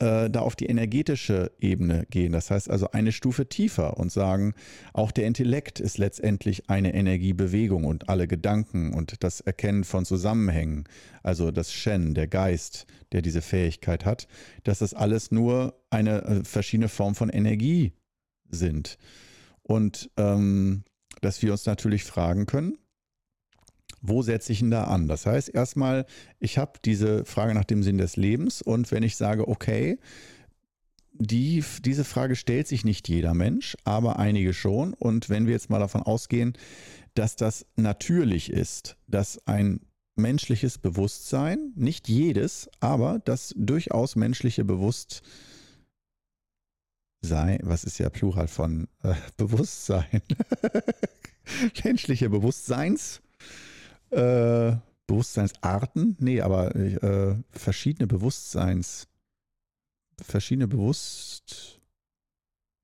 äh, 0.00 0.30
da 0.30 0.40
auf 0.40 0.56
die 0.56 0.66
energetische 0.66 1.52
Ebene 1.60 2.06
gehen. 2.10 2.32
Das 2.32 2.50
heißt 2.50 2.70
also 2.70 2.90
eine 2.90 3.12
Stufe 3.12 3.48
tiefer 3.48 3.98
und 3.98 4.10
sagen, 4.10 4.54
auch 4.92 5.10
der 5.10 5.26
Intellekt 5.26 5.80
ist 5.80 5.98
letztendlich 5.98 6.68
eine 6.68 6.94
Energiebewegung 6.94 7.84
und 7.84 8.08
alle 8.08 8.26
Gedanken 8.26 8.94
und 8.94 9.22
das 9.22 9.40
Erkennen 9.40 9.84
von 9.84 10.04
Zusammenhängen, 10.04 10.84
also 11.22 11.50
das 11.50 11.72
Shen, 11.72 12.14
der 12.14 12.26
Geist, 12.26 12.86
der 13.12 13.22
diese 13.22 13.42
Fähigkeit 13.42 14.04
hat, 14.04 14.28
dass 14.64 14.80
das 14.80 14.94
alles 14.94 15.30
nur 15.30 15.78
eine 15.90 16.22
äh, 16.22 16.44
verschiedene 16.44 16.88
Form 16.88 17.14
von 17.14 17.28
Energie 17.28 17.92
sind. 18.48 18.98
Und 19.62 20.10
ähm, 20.16 20.84
dass 21.20 21.42
wir 21.42 21.52
uns 21.52 21.66
natürlich 21.66 22.04
fragen 22.04 22.46
können, 22.46 22.78
wo 24.02 24.22
setze 24.22 24.52
ich 24.52 24.60
ihn 24.60 24.70
da 24.70 24.84
an? 24.84 25.08
Das 25.08 25.26
heißt, 25.26 25.54
erstmal, 25.54 26.06
ich 26.40 26.58
habe 26.58 26.72
diese 26.84 27.24
Frage 27.24 27.54
nach 27.54 27.64
dem 27.64 27.82
Sinn 27.82 27.98
des 27.98 28.16
Lebens 28.16 28.60
und 28.60 28.90
wenn 28.90 29.04
ich 29.04 29.16
sage, 29.16 29.48
okay, 29.48 29.98
die, 31.14 31.62
diese 31.84 32.04
Frage 32.04 32.36
stellt 32.36 32.66
sich 32.66 32.84
nicht 32.84 33.08
jeder 33.08 33.34
Mensch, 33.34 33.76
aber 33.84 34.18
einige 34.18 34.52
schon. 34.52 34.94
Und 34.94 35.28
wenn 35.28 35.46
wir 35.46 35.52
jetzt 35.52 35.70
mal 35.70 35.78
davon 35.78 36.02
ausgehen, 36.02 36.54
dass 37.14 37.36
das 37.36 37.66
natürlich 37.76 38.50
ist, 38.50 38.96
dass 39.06 39.46
ein 39.46 39.80
menschliches 40.16 40.78
Bewusstsein, 40.78 41.72
nicht 41.76 42.08
jedes, 42.08 42.68
aber 42.80 43.20
das 43.24 43.54
durchaus 43.56 44.16
menschliche 44.16 44.64
Bewusstsein, 44.64 45.20
was 47.62 47.84
ist 47.84 47.98
ja 47.98 48.10
Plural 48.10 48.48
von 48.48 48.88
äh, 49.02 49.14
Bewusstsein? 49.36 50.22
menschliche 51.84 52.30
Bewusstseins 52.30 53.20
Bewusstseinsarten? 55.06 56.16
Nee, 56.20 56.40
aber 56.40 56.74
äh, 56.74 57.36
verschiedene 57.50 58.06
Bewusstseins. 58.06 59.08
Verschiedene 60.20 60.68
Bewusst. 60.68 61.80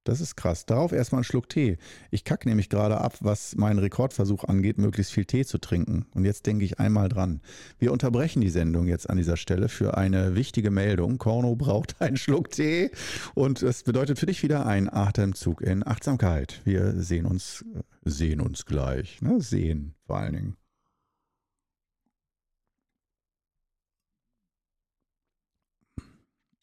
Das 0.08 0.22
ist 0.22 0.36
krass. 0.36 0.64
Darauf 0.64 0.92
erstmal 0.92 1.18
einen 1.18 1.24
Schluck 1.24 1.50
Tee. 1.50 1.76
Ich 2.10 2.24
kacke 2.24 2.48
nämlich 2.48 2.70
gerade 2.70 2.98
ab, 2.98 3.18
was 3.20 3.56
meinen 3.56 3.78
Rekordversuch 3.78 4.44
angeht, 4.44 4.78
möglichst 4.78 5.12
viel 5.12 5.26
Tee 5.26 5.44
zu 5.44 5.58
trinken. 5.58 6.06
Und 6.14 6.24
jetzt 6.24 6.46
denke 6.46 6.64
ich 6.64 6.80
einmal 6.80 7.10
dran. 7.10 7.42
Wir 7.78 7.92
unterbrechen 7.92 8.40
die 8.40 8.48
Sendung 8.48 8.86
jetzt 8.86 9.10
an 9.10 9.18
dieser 9.18 9.36
Stelle 9.36 9.68
für 9.68 9.98
eine 9.98 10.34
wichtige 10.34 10.70
Meldung. 10.70 11.18
Korno 11.18 11.56
braucht 11.56 11.96
einen 12.00 12.16
Schluck 12.16 12.50
Tee. 12.50 12.90
Und 13.34 13.60
das 13.60 13.82
bedeutet 13.82 14.18
für 14.18 14.24
dich 14.24 14.42
wieder 14.42 14.64
ein 14.64 14.90
Atemzug 14.90 15.60
in 15.60 15.86
Achtsamkeit. 15.86 16.62
Wir 16.64 16.94
sehen 17.02 17.26
uns, 17.26 17.66
äh, 17.74 17.82
sehen 18.08 18.40
uns 18.40 18.64
gleich. 18.64 19.20
Ne? 19.20 19.42
Sehen 19.42 19.94
vor 20.06 20.16
allen 20.16 20.32
Dingen. 20.32 20.56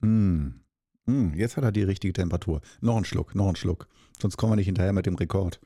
Mm. 0.05 0.61
Mm, 1.07 1.33
jetzt 1.35 1.57
hat 1.57 1.63
er 1.63 1.71
die 1.71 1.83
richtige 1.83 2.13
Temperatur. 2.13 2.61
Noch 2.81 2.97
ein 2.97 3.05
Schluck, 3.05 3.35
noch 3.35 3.49
ein 3.49 3.55
Schluck. 3.55 3.87
Sonst 4.19 4.37
kommen 4.37 4.53
wir 4.53 4.57
nicht 4.57 4.67
hinterher 4.67 4.93
mit 4.93 5.05
dem 5.05 5.15
Rekord. 5.15 5.59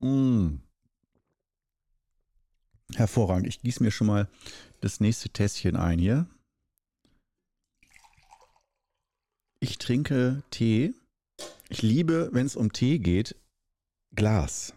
Mm. 0.00 0.56
Hervorragend. 2.94 3.46
Ich 3.48 3.60
gieße 3.60 3.82
mir 3.82 3.90
schon 3.90 4.06
mal 4.06 4.28
das 4.80 5.00
nächste 5.00 5.28
Tässchen 5.30 5.76
ein 5.76 5.98
hier. 5.98 6.26
Ich 9.60 9.78
trinke 9.78 10.42
Tee. 10.50 10.94
Ich 11.68 11.82
liebe, 11.82 12.30
wenn 12.32 12.46
es 12.46 12.56
um 12.56 12.72
Tee 12.72 12.98
geht, 12.98 13.34
Glas. 14.14 14.74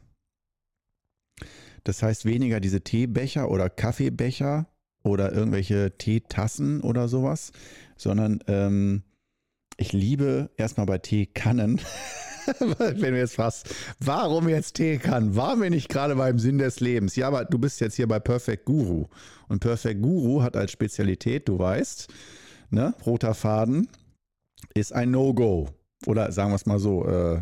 Das 1.84 2.04
heißt 2.04 2.26
weniger 2.26 2.60
diese 2.60 2.82
Teebecher 2.82 3.50
oder 3.50 3.70
Kaffeebecher, 3.70 4.71
oder 5.04 5.32
irgendwelche 5.34 5.98
Teetassen 5.98 6.82
oder 6.82 7.08
sowas, 7.08 7.52
sondern 7.98 8.44
ähm, 8.48 9.04
ich 9.78 9.94
liebe 9.94 10.50
erstmal 10.58 10.86
bei 10.86 11.00
Teekannen, 11.00 11.82
wenn 12.60 13.14
du 13.14 13.18
jetzt 13.18 13.36
fragst, 13.36 13.74
warum 14.00 14.48
jetzt 14.48 14.74
Teekannen? 14.74 15.36
Waren 15.36 15.62
wir 15.62 15.70
nicht 15.70 15.90
gerade 15.90 16.16
beim 16.16 16.40
Sinn 16.40 16.58
des 16.58 16.80
Lebens? 16.80 17.16
Ja, 17.16 17.28
aber 17.28 17.46
du 17.46 17.58
bist 17.58 17.82
jetzt 17.82 17.96
hier 17.96 18.08
bei 18.08 18.20
Perfect 18.20 18.66
Guru. 18.66 19.08
Und 19.48 19.60
Perfect 19.60 20.02
Guru 20.02 20.42
hat 20.42 20.56
als 20.56 20.72
Spezialität, 20.72 21.48
du 21.48 21.58
weißt, 21.58 22.08
ne, 22.70 22.94
roter 23.06 23.34
Faden 23.34 23.88
ist 24.74 24.94
ein 24.94 25.12
No-Go. 25.12 25.70
Oder 26.06 26.32
sagen 26.32 26.52
wir 26.52 26.56
es 26.56 26.66
mal 26.66 26.80
so, 26.80 27.08
äh, 27.08 27.42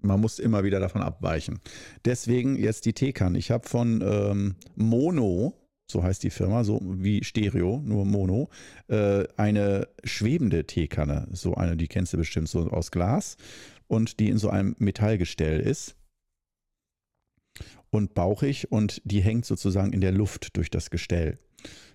man 0.00 0.20
muss 0.20 0.38
immer 0.38 0.64
wieder 0.64 0.80
davon 0.80 1.02
abweichen. 1.02 1.60
Deswegen 2.04 2.56
jetzt 2.56 2.84
die 2.84 2.92
Teekanne. 2.92 3.38
Ich 3.38 3.50
habe 3.50 3.68
von 3.68 4.00
ähm, 4.02 4.54
Mono 4.76 5.54
so 5.90 6.02
heißt 6.02 6.22
die 6.22 6.30
Firma, 6.30 6.64
so 6.64 6.80
wie 6.82 7.24
Stereo, 7.24 7.82
nur 7.84 8.04
Mono, 8.04 8.50
äh, 8.88 9.24
eine 9.36 9.88
schwebende 10.04 10.66
Teekanne, 10.66 11.28
so 11.32 11.54
eine, 11.54 11.76
die 11.76 11.88
kennst 11.88 12.12
du 12.12 12.18
bestimmt 12.18 12.48
so 12.48 12.68
aus 12.68 12.90
Glas 12.90 13.36
und 13.86 14.20
die 14.20 14.28
in 14.28 14.38
so 14.38 14.50
einem 14.50 14.76
Metallgestell 14.78 15.60
ist 15.60 15.96
und 17.90 18.14
bauchig 18.14 18.70
und 18.70 19.00
die 19.04 19.22
hängt 19.22 19.46
sozusagen 19.46 19.92
in 19.92 20.02
der 20.02 20.12
Luft 20.12 20.56
durch 20.56 20.70
das 20.70 20.90
Gestell. 20.90 21.38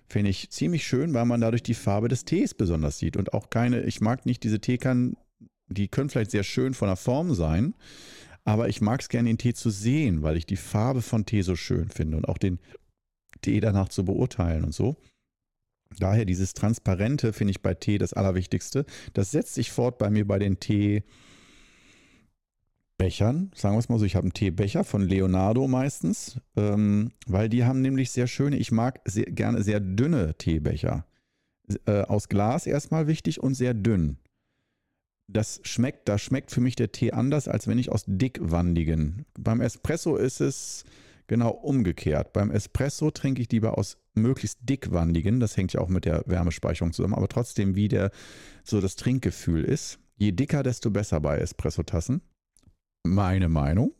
Finde 0.06 0.30
ich 0.30 0.50
ziemlich 0.50 0.86
schön, 0.86 1.14
weil 1.14 1.24
man 1.24 1.40
dadurch 1.40 1.62
die 1.62 1.74
Farbe 1.74 2.08
des 2.08 2.24
Tees 2.24 2.52
besonders 2.52 2.98
sieht 2.98 3.16
und 3.16 3.32
auch 3.32 3.48
keine, 3.48 3.82
ich 3.82 4.00
mag 4.00 4.26
nicht 4.26 4.42
diese 4.42 4.60
Teekannen, 4.60 5.16
die 5.68 5.88
können 5.88 6.10
vielleicht 6.10 6.32
sehr 6.32 6.42
schön 6.42 6.74
von 6.74 6.88
der 6.88 6.96
Form 6.96 7.32
sein, 7.32 7.74
aber 8.44 8.68
ich 8.68 8.80
mag 8.80 9.00
es 9.00 9.08
gerne, 9.08 9.30
den 9.30 9.38
Tee 9.38 9.54
zu 9.54 9.70
sehen, 9.70 10.22
weil 10.22 10.36
ich 10.36 10.44
die 10.44 10.56
Farbe 10.56 11.00
von 11.00 11.24
Tee 11.24 11.42
so 11.42 11.56
schön 11.56 11.88
finde 11.88 12.18
und 12.18 12.28
auch 12.28 12.36
den 12.36 12.58
Tee 13.44 13.60
danach 13.60 13.90
zu 13.90 14.04
beurteilen 14.04 14.64
und 14.64 14.72
so. 14.74 14.96
Daher 15.98 16.24
dieses 16.24 16.54
Transparente 16.54 17.32
finde 17.32 17.50
ich 17.52 17.62
bei 17.62 17.74
Tee 17.74 17.98
das 17.98 18.14
Allerwichtigste. 18.14 18.86
Das 19.12 19.30
setzt 19.30 19.54
sich 19.54 19.70
fort 19.70 19.98
bei 19.98 20.08
mir 20.10 20.26
bei 20.26 20.38
den 20.38 20.58
Teebechern. 20.58 21.04
Sagen 23.54 23.74
wir 23.74 23.78
es 23.78 23.88
mal 23.88 23.98
so, 23.98 24.04
ich 24.06 24.16
habe 24.16 24.24
einen 24.24 24.32
Teebecher 24.32 24.82
von 24.84 25.02
Leonardo 25.02 25.68
meistens, 25.68 26.40
ähm, 26.56 27.12
weil 27.26 27.48
die 27.48 27.64
haben 27.64 27.82
nämlich 27.82 28.10
sehr 28.10 28.26
schöne, 28.26 28.56
ich 28.56 28.72
mag 28.72 29.00
sehr, 29.04 29.26
gerne 29.26 29.62
sehr 29.62 29.80
dünne 29.80 30.34
Teebecher. 30.38 31.06
äh, 31.86 32.02
aus 32.02 32.28
Glas 32.28 32.66
erstmal 32.66 33.06
wichtig 33.06 33.42
und 33.42 33.54
sehr 33.54 33.74
dünn. 33.74 34.18
Das 35.28 35.60
schmeckt, 35.62 36.08
da 36.08 36.18
schmeckt 36.18 36.50
für 36.50 36.60
mich 36.60 36.76
der 36.76 36.92
Tee 36.92 37.12
anders, 37.12 37.48
als 37.48 37.66
wenn 37.66 37.78
ich 37.78 37.90
aus 37.90 38.04
dickwandigen. 38.06 39.24
Beim 39.38 39.60
Espresso 39.60 40.16
ist 40.16 40.40
es 40.40 40.84
genau 41.26 41.50
umgekehrt. 41.50 42.32
Beim 42.32 42.50
Espresso 42.50 43.10
trinke 43.10 43.42
ich 43.42 43.50
lieber 43.50 43.78
aus 43.78 43.98
möglichst 44.14 44.58
dickwandigen. 44.62 45.40
Das 45.40 45.56
hängt 45.56 45.72
ja 45.72 45.80
auch 45.80 45.88
mit 45.88 46.04
der 46.04 46.22
Wärmespeicherung 46.26 46.92
zusammen, 46.92 47.14
aber 47.14 47.28
trotzdem, 47.28 47.74
wie 47.74 47.88
der 47.88 48.10
so 48.62 48.80
das 48.80 48.96
Trinkgefühl 48.96 49.64
ist. 49.64 49.98
Je 50.16 50.32
dicker, 50.32 50.62
desto 50.62 50.90
besser 50.90 51.20
bei 51.20 51.38
Espressotassen. 51.38 52.22
Meine 53.02 53.48
Meinung. 53.48 53.92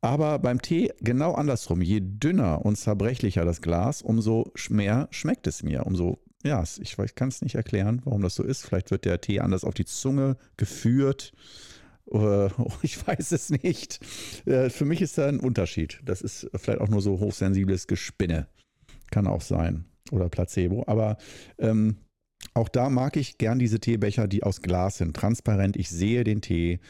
Aber 0.00 0.38
beim 0.38 0.62
Tee 0.62 0.92
genau 1.00 1.34
andersrum. 1.34 1.82
Je 1.82 2.00
dünner 2.00 2.64
und 2.64 2.76
zerbrechlicher 2.76 3.44
das 3.44 3.60
Glas, 3.60 4.02
umso 4.02 4.52
mehr 4.70 5.08
schmeckt 5.10 5.46
es 5.46 5.62
mir. 5.62 5.86
Umso, 5.86 6.18
ja, 6.44 6.62
ich, 6.62 6.96
kann 7.16 7.28
es 7.28 7.42
nicht 7.42 7.56
erklären, 7.56 8.00
warum 8.04 8.22
das 8.22 8.36
so 8.36 8.44
ist. 8.44 8.64
Vielleicht 8.64 8.90
wird 8.92 9.04
der 9.04 9.20
Tee 9.20 9.40
anders 9.40 9.64
auf 9.64 9.74
die 9.74 9.84
Zunge 9.84 10.36
geführt. 10.56 11.32
Äh, 12.12 12.48
ich 12.82 13.06
weiß 13.06 13.32
es 13.32 13.50
nicht. 13.50 14.00
Äh, 14.46 14.70
für 14.70 14.84
mich 14.84 15.02
ist 15.02 15.18
da 15.18 15.28
ein 15.28 15.40
Unterschied. 15.40 16.00
Das 16.04 16.20
ist 16.20 16.48
vielleicht 16.54 16.80
auch 16.80 16.88
nur 16.88 17.02
so 17.02 17.20
hochsensibles 17.20 17.86
Gespinne. 17.86 18.48
Kann 19.10 19.26
auch 19.26 19.42
sein. 19.42 19.84
Oder 20.10 20.28
Placebo. 20.28 20.84
Aber 20.86 21.18
ähm, 21.58 21.96
auch 22.54 22.68
da 22.68 22.88
mag 22.88 23.16
ich 23.16 23.38
gern 23.38 23.58
diese 23.58 23.80
Teebecher, 23.80 24.26
die 24.26 24.42
aus 24.42 24.62
Glas 24.62 24.98
sind. 24.98 25.14
Transparent. 25.14 25.76
Ich 25.76 25.90
sehe 25.90 26.24
den 26.24 26.40
Tee. 26.40 26.80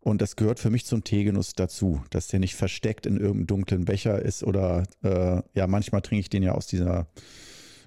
Und 0.00 0.22
das 0.22 0.36
gehört 0.36 0.60
für 0.60 0.70
mich 0.70 0.86
zum 0.86 1.02
Teegenuss 1.02 1.54
dazu, 1.54 2.00
dass 2.10 2.28
der 2.28 2.38
nicht 2.38 2.54
versteckt 2.54 3.06
in 3.06 3.16
irgendeinem 3.16 3.46
dunklen 3.48 3.84
Becher 3.86 4.22
ist 4.22 4.44
oder 4.44 4.84
äh, 5.02 5.42
ja, 5.52 5.66
manchmal 5.66 6.00
trinke 6.00 6.20
ich 6.20 6.30
den 6.30 6.44
ja 6.44 6.52
aus 6.52 6.68
dieser, 6.68 7.08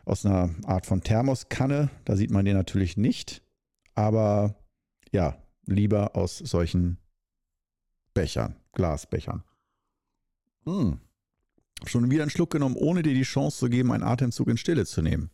aus 0.03 0.25
einer 0.25 0.49
Art 0.65 0.85
von 0.85 1.01
Thermoskanne. 1.01 1.89
Da 2.03 2.17
sieht 2.17 2.29
man 2.29 2.43
den 2.43 2.57
natürlich 2.57 2.97
nicht. 2.97 3.41
Aber 3.95 4.55
ja, 5.13 5.37
lieber 5.69 6.15
aus 6.15 6.37
solchen 6.37 6.97
Bechern, 8.13 8.55
Glasbechern. 8.73 9.43
Hm. 10.65 10.99
Schon 11.85 12.11
wieder 12.11 12.23
einen 12.23 12.31
Schluck 12.31 12.51
genommen, 12.51 12.75
ohne 12.75 13.03
dir 13.03 13.13
die 13.13 13.23
Chance 13.23 13.57
zu 13.57 13.69
geben, 13.69 13.91
einen 13.91 14.03
Atemzug 14.03 14.49
in 14.49 14.57
Stille 14.57 14.85
zu 14.85 15.01
nehmen. 15.01 15.29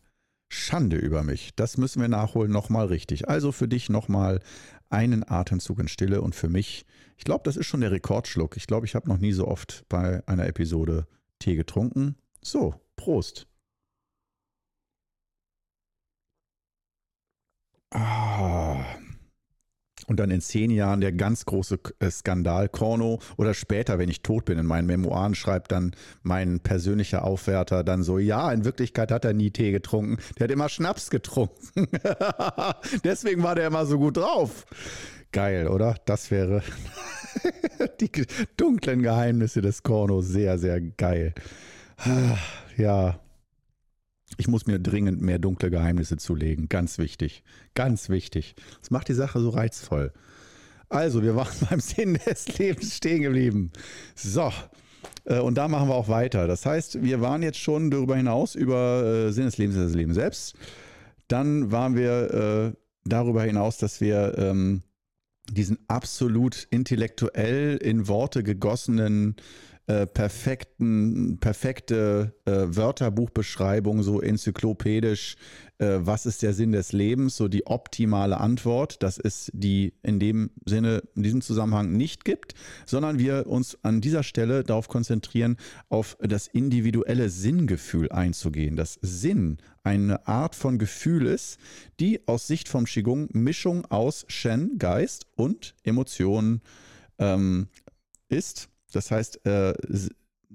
Schande 0.48 0.96
über 0.96 1.24
mich. 1.24 1.54
Das 1.56 1.76
müssen 1.76 2.00
wir 2.00 2.08
nachholen, 2.08 2.52
nochmal 2.52 2.86
richtig. 2.86 3.28
Also 3.28 3.50
für 3.50 3.66
dich 3.66 3.88
nochmal 3.88 4.40
einen 4.88 5.28
Atemzug 5.28 5.80
in 5.80 5.88
Stille 5.88 6.22
und 6.22 6.34
für 6.36 6.48
mich, 6.48 6.86
ich 7.16 7.24
glaube, 7.24 7.42
das 7.44 7.56
ist 7.56 7.66
schon 7.66 7.80
der 7.80 7.90
Rekordschluck. 7.90 8.56
Ich 8.56 8.66
glaube, 8.66 8.86
ich 8.86 8.94
habe 8.94 9.08
noch 9.08 9.18
nie 9.18 9.32
so 9.32 9.48
oft 9.48 9.84
bei 9.88 10.22
einer 10.28 10.46
Episode 10.46 11.06
Tee 11.40 11.56
getrunken. 11.56 12.16
So, 12.42 12.74
Prost. 12.94 13.48
Ah. 17.90 18.84
Und 20.06 20.20
dann 20.20 20.30
in 20.30 20.40
zehn 20.40 20.70
Jahren 20.70 21.00
der 21.00 21.12
ganz 21.12 21.44
große 21.44 21.78
äh, 21.98 22.10
Skandal 22.10 22.68
Korno 22.68 23.18
oder 23.36 23.54
später, 23.54 23.98
wenn 23.98 24.08
ich 24.08 24.22
tot 24.22 24.44
bin, 24.44 24.58
in 24.58 24.66
meinen 24.66 24.86
Memoiren 24.86 25.34
schreibt 25.34 25.72
dann 25.72 25.94
mein 26.22 26.60
persönlicher 26.60 27.24
Aufwärter 27.24 27.82
dann 27.82 28.02
so, 28.02 28.18
ja, 28.18 28.52
in 28.52 28.64
Wirklichkeit 28.64 29.10
hat 29.10 29.24
er 29.24 29.32
nie 29.32 29.50
Tee 29.50 29.72
getrunken, 29.72 30.18
der 30.38 30.44
hat 30.44 30.50
immer 30.50 30.68
Schnaps 30.68 31.10
getrunken. 31.10 31.88
Deswegen 33.04 33.42
war 33.42 33.54
der 33.54 33.66
immer 33.66 33.86
so 33.86 33.98
gut 33.98 34.16
drauf. 34.16 34.64
Geil, 35.32 35.68
oder? 35.68 35.96
Das 36.06 36.30
wäre 36.30 36.62
die 38.00 38.10
dunklen 38.56 39.02
Geheimnisse 39.02 39.60
des 39.60 39.82
Korno. 39.82 40.20
Sehr, 40.22 40.58
sehr 40.58 40.80
geil. 40.80 41.34
Ja, 42.76 43.18
ich 44.36 44.48
muss 44.48 44.66
mir 44.66 44.78
dringend 44.78 45.20
mehr 45.20 45.38
dunkle 45.38 45.70
Geheimnisse 45.70 46.16
zulegen. 46.16 46.68
Ganz 46.68 46.98
wichtig. 46.98 47.42
Ganz 47.74 48.08
wichtig. 48.08 48.54
Das 48.80 48.90
macht 48.90 49.08
die 49.08 49.14
Sache 49.14 49.40
so 49.40 49.50
reizvoll. 49.50 50.12
Also, 50.88 51.22
wir 51.22 51.36
waren 51.36 51.54
beim 51.70 51.80
Sinn 51.80 52.18
des 52.26 52.58
Lebens 52.58 52.96
stehen 52.96 53.22
geblieben. 53.22 53.72
So. 54.14 54.52
Äh, 55.24 55.40
und 55.40 55.56
da 55.56 55.68
machen 55.68 55.88
wir 55.88 55.94
auch 55.94 56.08
weiter. 56.08 56.46
Das 56.46 56.66
heißt, 56.66 57.02
wir 57.02 57.20
waren 57.20 57.42
jetzt 57.42 57.58
schon 57.58 57.90
darüber 57.90 58.16
hinaus 58.16 58.54
über 58.54 59.04
äh, 59.04 59.32
Sinn 59.32 59.44
des 59.44 59.58
Lebens, 59.58 59.76
das 59.76 59.94
Leben 59.94 60.14
selbst. 60.14 60.54
Dann 61.28 61.72
waren 61.72 61.96
wir 61.96 62.74
äh, 62.74 62.76
darüber 63.04 63.42
hinaus, 63.42 63.78
dass 63.78 64.00
wir 64.00 64.36
ähm, 64.38 64.82
diesen 65.50 65.78
absolut 65.88 66.66
intellektuell 66.70 67.76
in 67.76 68.08
Worte 68.08 68.42
gegossenen 68.42 69.36
äh, 69.88 70.06
perfekten, 70.06 71.38
perfekte 71.38 72.34
äh, 72.44 72.50
Wörterbuchbeschreibung, 72.50 74.02
so 74.02 74.20
enzyklopädisch, 74.20 75.36
äh, 75.78 75.98
was 76.00 76.26
ist 76.26 76.42
der 76.42 76.54
Sinn 76.54 76.72
des 76.72 76.92
Lebens, 76.92 77.36
so 77.36 77.46
die 77.46 77.66
optimale 77.66 78.38
Antwort, 78.40 79.02
dass 79.02 79.18
es 79.18 79.48
die 79.54 79.94
in 80.02 80.18
dem 80.18 80.50
Sinne, 80.64 81.02
in 81.14 81.22
diesem 81.22 81.40
Zusammenhang 81.40 81.92
nicht 81.92 82.24
gibt, 82.24 82.54
sondern 82.84 83.20
wir 83.20 83.46
uns 83.46 83.78
an 83.84 84.00
dieser 84.00 84.24
Stelle 84.24 84.64
darauf 84.64 84.88
konzentrieren, 84.88 85.56
auf 85.88 86.16
das 86.20 86.48
individuelle 86.48 87.28
Sinngefühl 87.28 88.10
einzugehen. 88.10 88.74
Das 88.74 88.98
Sinn 89.02 89.58
eine 89.84 90.26
Art 90.26 90.56
von 90.56 90.78
Gefühl 90.78 91.26
ist, 91.26 91.58
die 92.00 92.26
aus 92.26 92.48
Sicht 92.48 92.68
vom 92.68 92.86
Qigong 92.86 93.28
Mischung 93.32 93.84
aus 93.84 94.24
Shen, 94.28 94.78
Geist 94.78 95.26
und 95.36 95.76
Emotionen 95.84 96.60
ähm, 97.18 97.68
ist. 98.28 98.68
Das 98.92 99.10
heißt, 99.10 99.44
äh, 99.46 99.74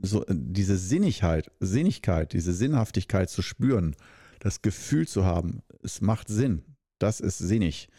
so, 0.02 0.26
diese 0.30 0.78
Sinnigkeit, 0.78 1.52
Sinnigkeit, 1.60 2.34
diese 2.34 2.54
Sinnhaftigkeit 2.54 3.30
zu 3.30 3.42
spüren, 3.42 3.96
das 4.40 4.62
Gefühl 4.62 5.08
zu 5.08 5.26
haben, 5.26 5.62
es 5.84 6.02
macht 6.02 6.28
Sinn, 6.28 6.64
das 7.00 7.20
ist 7.20 7.38
sinnig, 7.38 7.90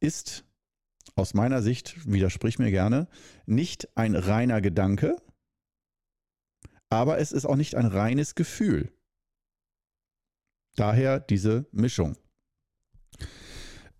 ist 0.00 0.44
aus 1.14 1.34
meiner 1.34 1.62
Sicht, 1.62 2.10
widersprich 2.10 2.58
mir 2.58 2.70
gerne, 2.70 3.08
nicht 3.46 3.96
ein 3.96 4.14
reiner 4.14 4.60
Gedanke, 4.60 5.16
aber 6.88 7.18
es 7.18 7.32
ist 7.32 7.46
auch 7.46 7.56
nicht 7.56 7.76
ein 7.76 7.86
reines 7.86 8.34
Gefühl. 8.34 8.92
Daher 10.76 11.20
diese 11.20 11.66
Mischung. 11.72 12.16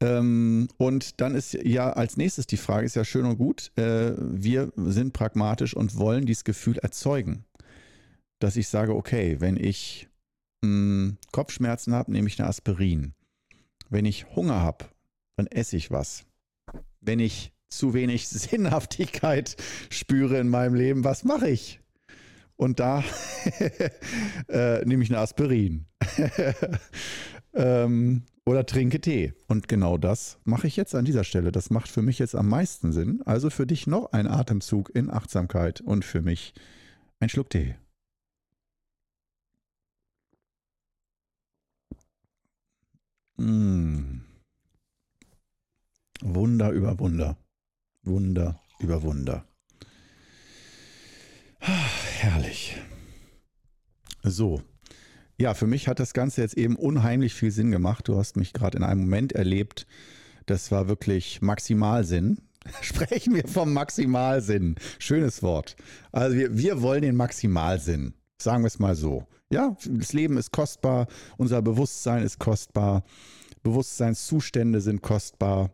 Ähm, 0.03 0.69
und 0.79 1.21
dann 1.21 1.35
ist 1.35 1.53
ja 1.53 1.93
als 1.93 2.17
nächstes 2.17 2.47
die 2.47 2.57
Frage, 2.57 2.87
ist 2.87 2.97
ja 2.97 3.05
schön 3.05 3.27
und 3.27 3.37
gut, 3.37 3.71
äh, 3.77 4.15
wir 4.17 4.73
sind 4.77 5.13
pragmatisch 5.13 5.75
und 5.75 5.97
wollen 5.97 6.25
dieses 6.25 6.45
Gefühl 6.45 6.79
erzeugen. 6.79 7.45
Dass 8.39 8.57
ich 8.57 8.69
sage, 8.69 8.95
okay, 8.95 9.41
wenn 9.41 9.57
ich 9.57 10.09
mh, 10.63 10.69
hm, 10.69 11.19
Kopfschmerzen 11.33 11.93
habe, 11.95 12.13
nehme 12.13 12.29
ich 12.29 12.39
eine 12.39 12.49
Aspirin. 12.49 13.15
Wenn 13.91 14.07
ich 14.07 14.35
Hunger 14.35 14.61
habe, 14.61 14.87
dann 15.37 15.47
esse 15.47 15.77
ich 15.77 15.91
was. 15.91 16.25
Wenn 17.01 17.19
ich 17.19 17.53
zu 17.69 17.93
wenig 17.93 18.29
Sinnhaftigkeit 18.29 19.57
spüre 19.91 20.39
in 20.39 20.49
meinem 20.49 20.75
Leben, 20.75 21.05
was 21.05 21.25
mache 21.25 21.51
ich? 21.51 21.81
Und 22.57 22.79
da 22.79 23.03
äh, 24.49 24.85
nehme 24.85 25.03
ich 25.03 25.11
eine 25.11 25.21
Aspirin. 25.21 25.87
ähm, 27.55 28.23
oder 28.47 28.67
trinke 28.67 29.01
Tee. 29.01 29.35
Und 29.49 29.69
genau 29.69 29.99
das 29.99 30.39
mache 30.45 30.67
ich 30.67 30.77
jetzt 30.77 30.95
an 30.95 31.05
dieser 31.05 31.25
Stelle. 31.25 31.53
Das 31.53 31.71
macht 31.71 31.89
für 31.89 32.03
mich 32.03 32.19
jetzt 32.19 32.35
am 32.35 32.49
meisten 32.49 32.93
Sinn. 32.93 33.23
Also 33.25 33.51
für 33.51 33.67
dich 33.67 33.87
noch 33.87 34.13
ein 34.13 34.27
Atemzug 34.27 34.91
in 34.95 35.11
Achtsamkeit 35.11 35.81
und 35.81 36.05
für 36.05 36.23
mich 36.23 36.55
ein 37.21 37.29
Schluck 37.29 37.51
Tee. 37.51 37.77
Mmh. 43.37 44.21
Wunder 46.23 46.71
über 46.71 46.99
Wunder. 46.99 47.37
Wunder 48.03 48.61
über 48.79 49.03
Wunder. 49.03 49.47
Ah, 51.61 51.89
herrlich. 52.19 52.77
So, 54.23 54.63
ja, 55.41 55.55
für 55.55 55.67
mich 55.67 55.89
hat 55.89 55.99
das 55.99 56.13
Ganze 56.13 56.43
jetzt 56.43 56.59
eben 56.59 56.77
unheimlich 56.77 57.33
viel 57.33 57.51
Sinn 57.51 57.71
gemacht. 57.71 58.07
Du 58.07 58.17
hast 58.17 58.37
mich 58.37 58.53
gerade 58.53 58.77
in 58.77 58.85
einem 58.85 59.01
Moment 59.01 59.33
erlebt, 59.33 59.87
das 60.45 60.71
war 60.71 60.87
wirklich 60.87 61.41
Maximalsinn. 61.41 62.43
Sprechen 62.83 63.35
wir 63.35 63.49
vom 63.49 63.73
Maximalsinn. 63.73 64.75
Schönes 64.99 65.43
Wort. 65.43 65.77
Also 66.13 66.37
wir, 66.37 66.59
wir 66.59 66.83
wollen 66.83 67.01
den 67.01 67.17
Maximalsinn. 67.17 68.13
Sagen 68.37 68.63
wir 68.65 68.67
es 68.67 68.79
mal 68.79 68.95
so. 68.95 69.27
Ja, 69.51 69.77
das 69.89 70.13
Leben 70.13 70.37
ist 70.37 70.53
kostbar, 70.53 71.07
unser 71.39 71.63
Bewusstsein 71.63 72.23
ist 72.23 72.39
kostbar, 72.39 73.03
Bewusstseinszustände 73.63 74.81
sind 74.81 75.01
kostbar 75.01 75.71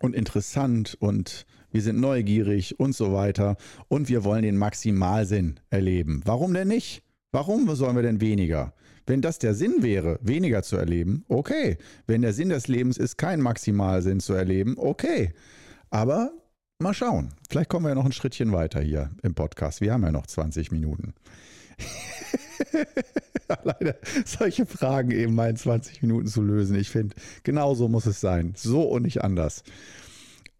und 0.00 0.14
interessant 0.14 0.96
und 1.00 1.46
wir 1.70 1.82
sind 1.82 1.98
neugierig 1.98 2.78
und 2.78 2.94
so 2.94 3.12
weiter 3.12 3.56
und 3.88 4.08
wir 4.08 4.24
wollen 4.24 4.42
den 4.42 4.58
Maximalsinn 4.58 5.58
erleben. 5.70 6.20
Warum 6.24 6.52
denn 6.52 6.68
nicht? 6.68 7.03
Warum 7.34 7.74
sollen 7.74 7.96
wir 7.96 8.04
denn 8.04 8.20
weniger? 8.20 8.74
Wenn 9.06 9.20
das 9.20 9.40
der 9.40 9.54
Sinn 9.54 9.82
wäre, 9.82 10.20
weniger 10.22 10.62
zu 10.62 10.76
erleben, 10.76 11.24
okay. 11.26 11.78
Wenn 12.06 12.22
der 12.22 12.32
Sinn 12.32 12.50
des 12.50 12.68
Lebens 12.68 12.96
ist, 12.96 13.18
keinen 13.18 13.42
Maximalsinn 13.42 14.20
zu 14.20 14.34
erleben, 14.34 14.76
okay. 14.78 15.34
Aber 15.90 16.30
mal 16.78 16.94
schauen. 16.94 17.34
Vielleicht 17.50 17.70
kommen 17.70 17.86
wir 17.86 17.88
ja 17.88 17.96
noch 17.96 18.04
ein 18.04 18.12
Schrittchen 18.12 18.52
weiter 18.52 18.80
hier 18.80 19.10
im 19.24 19.34
Podcast. 19.34 19.80
Wir 19.80 19.92
haben 19.92 20.04
ja 20.04 20.12
noch 20.12 20.28
20 20.28 20.70
Minuten. 20.70 21.12
Leider 23.64 23.96
solche 24.24 24.64
Fragen 24.64 25.10
eben 25.10 25.34
mal 25.34 25.50
in 25.50 25.56
20 25.56 26.02
Minuten 26.02 26.28
zu 26.28 26.40
lösen. 26.40 26.76
Ich 26.76 26.90
finde, 26.90 27.16
genau 27.42 27.74
so 27.74 27.88
muss 27.88 28.06
es 28.06 28.20
sein. 28.20 28.52
So 28.56 28.82
und 28.82 29.02
nicht 29.02 29.24
anders. 29.24 29.64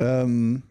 Ähm, 0.00 0.64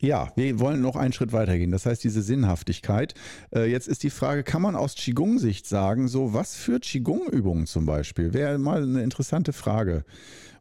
ja, 0.00 0.32
wir 0.34 0.58
wollen 0.58 0.80
noch 0.80 0.96
einen 0.96 1.12
Schritt 1.12 1.32
weitergehen. 1.32 1.70
Das 1.70 1.84
heißt, 1.84 2.02
diese 2.02 2.22
Sinnhaftigkeit. 2.22 3.14
Äh, 3.54 3.70
jetzt 3.70 3.86
ist 3.86 4.02
die 4.02 4.10
Frage, 4.10 4.42
kann 4.42 4.62
man 4.62 4.74
aus 4.74 4.94
Qigong-Sicht 4.94 5.66
sagen, 5.66 6.08
so 6.08 6.32
was 6.32 6.54
für 6.54 6.80
Qigong-Übungen 6.80 7.66
zum 7.66 7.84
Beispiel? 7.84 8.32
Wäre 8.32 8.58
mal 8.58 8.82
eine 8.82 9.02
interessante 9.02 9.52
Frage. 9.52 10.04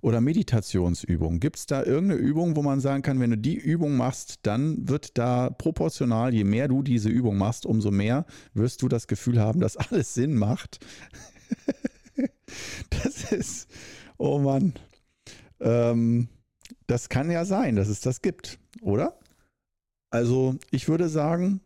Oder 0.02 0.22
Meditationsübungen. 0.22 1.40
Gibt 1.40 1.58
es 1.58 1.66
da 1.66 1.84
irgendeine 1.84 2.22
Übung, 2.22 2.56
wo 2.56 2.62
man 2.62 2.80
sagen 2.80 3.02
kann, 3.02 3.20
wenn 3.20 3.32
du 3.32 3.38
die 3.38 3.58
Übung 3.58 3.98
machst, 3.98 4.40
dann 4.44 4.88
wird 4.88 5.18
da 5.18 5.50
proportional, 5.50 6.34
je 6.34 6.46
mehr 6.46 6.70
du 6.70 6.84
diese 6.84 7.10
Übung 7.10 7.38
machst, 7.38 7.66
umso 7.66 7.92
mehr 7.92 8.26
wirst 8.54 8.82
du 8.82 8.88
das 8.88 9.08
Gefühl 9.08 9.42
haben, 9.42 9.60
dass 9.60 9.76
alles 9.76 10.14
Sinn 10.14 10.36
macht. 10.36 10.80
das 12.90 13.32
ist, 13.32 13.68
oh 14.18 14.40
Mann. 14.40 14.74
Ähm, 15.60 16.30
das 16.88 17.10
kann 17.10 17.30
ja 17.30 17.44
sein, 17.44 17.76
dass 17.76 17.90
es 17.90 18.00
das 18.00 18.22
gibt, 18.22 18.58
oder? 18.82 19.19
Also 20.10 20.56
ich 20.72 20.88
würde 20.88 21.10
sagen, 21.10 21.62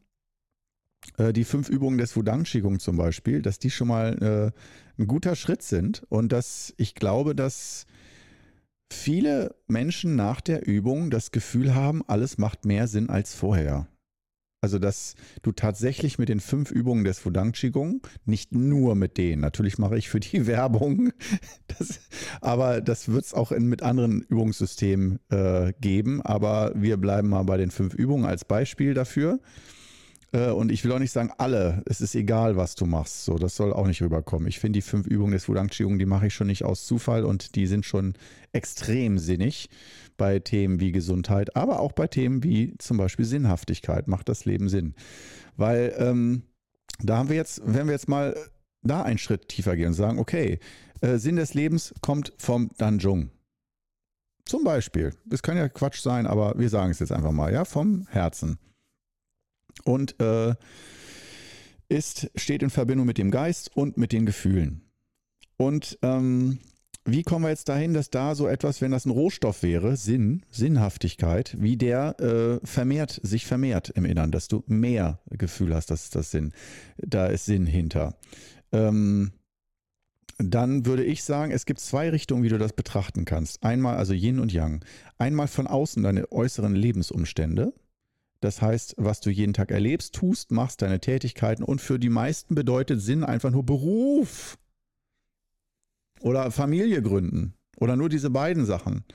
äh, 1.17 1.33
die 1.33 1.43
fünf 1.43 1.69
Übungen 1.69 1.97
des 1.97 2.15
Wudang 2.15 2.43
Qigong 2.43 2.79
zum 2.79 2.97
Beispiel, 2.97 3.41
dass 3.41 3.59
die 3.59 3.69
schon 3.69 3.87
mal 3.87 4.53
äh, 4.97 5.01
ein 5.01 5.07
guter 5.07 5.35
Schritt 5.35 5.63
sind 5.63 6.03
und 6.09 6.31
dass 6.31 6.73
ich 6.77 6.95
glaube, 6.95 7.35
dass 7.35 7.85
viele 8.91 9.55
Menschen 9.67 10.15
nach 10.15 10.41
der 10.41 10.67
Übung 10.67 11.09
das 11.09 11.31
Gefühl 11.31 11.73
haben, 11.73 12.03
alles 12.07 12.37
macht 12.37 12.65
mehr 12.65 12.87
Sinn 12.87 13.09
als 13.09 13.33
vorher. 13.33 13.87
Also, 14.63 14.79
dass 14.79 15.15
du 15.41 15.51
tatsächlich 15.51 16.19
mit 16.19 16.29
den 16.29 16.39
fünf 16.39 16.71
Übungen 16.71 17.03
des 17.03 17.25
Wudang 17.25 17.51
Qigong, 17.51 17.99
nicht 18.23 18.53
nur 18.53 18.95
mit 18.95 19.17
denen, 19.17 19.41
natürlich 19.41 19.77
mache 19.77 19.97
ich 19.97 20.07
für 20.07 20.21
die 20.21 20.47
Werbung, 20.47 21.11
das, 21.67 21.99
aber 22.39 22.79
das 22.79 23.09
wird 23.09 23.25
es 23.25 23.33
auch 23.33 23.51
in, 23.51 23.67
mit 23.67 23.83
anderen 23.83 24.21
Übungssystemen 24.21 25.19
äh, 25.29 25.73
geben. 25.81 26.21
Aber 26.21 26.71
wir 26.75 26.95
bleiben 26.95 27.27
mal 27.27 27.43
bei 27.43 27.57
den 27.57 27.71
fünf 27.71 27.93
Übungen 27.93 28.23
als 28.23 28.45
Beispiel 28.45 28.93
dafür. 28.93 29.41
Äh, 30.33 30.49
und 30.49 30.71
ich 30.71 30.83
will 30.83 30.91
auch 30.91 30.99
nicht 30.99 31.11
sagen, 31.11 31.31
alle, 31.37 31.81
es 31.85 32.01
ist 32.01 32.15
egal, 32.15 32.57
was 32.57 32.75
du 32.75 32.85
machst. 32.85 33.25
So, 33.25 33.37
das 33.37 33.55
soll 33.55 33.71
auch 33.71 33.87
nicht 33.87 34.01
rüberkommen. 34.01 34.47
Ich 34.47 34.59
finde 34.59 34.77
die 34.77 34.81
fünf 34.81 35.07
Übungen 35.07 35.31
des 35.31 35.47
Wudang 35.47 35.67
Qigong, 35.67 35.99
die 35.99 36.05
mache 36.05 36.27
ich 36.27 36.33
schon 36.33 36.47
nicht 36.47 36.65
aus 36.65 36.85
Zufall 36.85 37.23
und 37.23 37.55
die 37.55 37.67
sind 37.67 37.85
schon 37.85 38.15
extrem 38.51 39.17
sinnig 39.17 39.69
bei 40.17 40.39
Themen 40.39 40.79
wie 40.79 40.91
Gesundheit, 40.91 41.55
aber 41.55 41.79
auch 41.79 41.91
bei 41.91 42.07
Themen 42.07 42.43
wie 42.43 42.75
zum 42.77 42.97
Beispiel 42.97 43.25
Sinnhaftigkeit. 43.25 44.07
Macht 44.07 44.29
das 44.29 44.45
Leben 44.45 44.69
Sinn? 44.69 44.95
Weil 45.55 45.93
ähm, 45.97 46.43
da 47.01 47.17
haben 47.17 47.29
wir 47.29 47.35
jetzt, 47.35 47.61
wenn 47.65 47.87
wir 47.87 47.93
jetzt 47.93 48.09
mal 48.09 48.35
da 48.81 49.03
einen 49.03 49.17
Schritt 49.17 49.47
tiefer 49.47 49.75
gehen 49.75 49.87
und 49.87 49.93
sagen, 49.93 50.19
okay, 50.19 50.59
äh, 51.01 51.17
Sinn 51.17 51.37
des 51.37 51.53
Lebens 51.53 51.93
kommt 52.01 52.33
vom 52.37 52.69
Danjung. 52.77 53.29
Zum 54.45 54.63
Beispiel. 54.65 55.13
Das 55.25 55.41
kann 55.41 55.55
ja 55.55 55.69
Quatsch 55.69 56.01
sein, 56.01 56.27
aber 56.27 56.53
wir 56.57 56.69
sagen 56.69 56.91
es 56.91 56.99
jetzt 56.99 57.13
einfach 57.13 57.31
mal, 57.31 57.53
ja, 57.53 57.63
vom 57.63 58.05
Herzen 58.09 58.57
und 59.83 60.19
äh, 60.19 60.55
ist, 61.89 62.31
steht 62.35 62.63
in 62.63 62.69
Verbindung 62.69 63.05
mit 63.05 63.17
dem 63.17 63.31
Geist 63.31 63.75
und 63.75 63.97
mit 63.97 64.11
den 64.11 64.25
Gefühlen. 64.25 64.81
Und 65.57 65.97
ähm, 66.01 66.59
wie 67.05 67.23
kommen 67.23 67.43
wir 67.43 67.49
jetzt 67.49 67.67
dahin, 67.67 67.93
dass 67.93 68.09
da 68.09 68.33
so 68.33 68.47
etwas, 68.47 68.81
wenn 68.81 68.91
das 68.91 69.05
ein 69.05 69.11
Rohstoff 69.11 69.61
wäre, 69.61 69.97
Sinn, 69.97 70.43
Sinnhaftigkeit, 70.49 71.55
wie 71.59 71.75
der 71.75 72.19
äh, 72.19 72.65
vermehrt, 72.65 73.19
sich 73.23 73.45
vermehrt 73.45 73.89
im 73.89 74.05
Innern, 74.05 74.31
dass 74.31 74.47
du 74.47 74.63
mehr 74.67 75.19
Gefühl 75.29 75.75
hast, 75.75 75.91
dass 75.91 76.09
das 76.09 76.31
Sinn, 76.31 76.53
da 76.97 77.27
ist 77.27 77.45
Sinn 77.45 77.65
hinter. 77.65 78.15
Ähm, 78.71 79.33
dann 80.37 80.85
würde 80.85 81.03
ich 81.03 81.23
sagen, 81.23 81.51
es 81.51 81.65
gibt 81.65 81.79
zwei 81.79 82.09
Richtungen, 82.09 82.43
wie 82.43 82.49
du 82.49 82.57
das 82.57 82.73
betrachten 82.73 83.25
kannst. 83.25 83.63
Einmal 83.63 83.97
also 83.97 84.13
Yin 84.13 84.39
und 84.39 84.51
Yang. 84.51 84.83
Einmal 85.17 85.47
von 85.47 85.67
außen 85.67 86.01
deine 86.03 86.31
äußeren 86.31 86.73
Lebensumstände, 86.73 87.73
das 88.43 88.61
heißt, 88.61 88.95
was 88.97 89.21
du 89.21 89.29
jeden 89.29 89.53
Tag 89.53 89.71
erlebst, 89.71 90.15
tust, 90.15 90.51
machst, 90.51 90.81
deine 90.81 90.99
Tätigkeiten 90.99 91.63
und 91.63 91.79
für 91.79 91.97
die 91.97 92.09
meisten 92.09 92.55
bedeutet 92.55 93.01
Sinn 93.01 93.23
einfach 93.23 93.51
nur 93.51 93.65
Beruf 93.65 94.57
oder 96.19 96.51
Familie 96.51 97.01
gründen 97.01 97.53
oder 97.77 97.95
nur 97.95 98.09
diese 98.09 98.29
beiden 98.29 98.65
Sachen. 98.65 99.05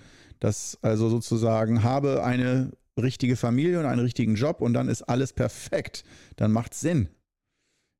Das 0.41 0.79
also 0.81 1.11
sozusagen 1.11 1.83
habe 1.83 2.25
eine 2.25 2.73
richtige 2.97 3.37
Familie 3.37 3.79
und 3.81 3.87
einen 3.87 4.01
richtigen 4.01 4.35
Job 4.35 4.63
und 4.63 4.73
dann 4.73 4.89
ist 4.89 5.03
alles 5.03 5.35
perfekt. 5.35 6.05
Dann 6.37 6.51
macht 6.51 6.73
Sinn. 6.73 7.09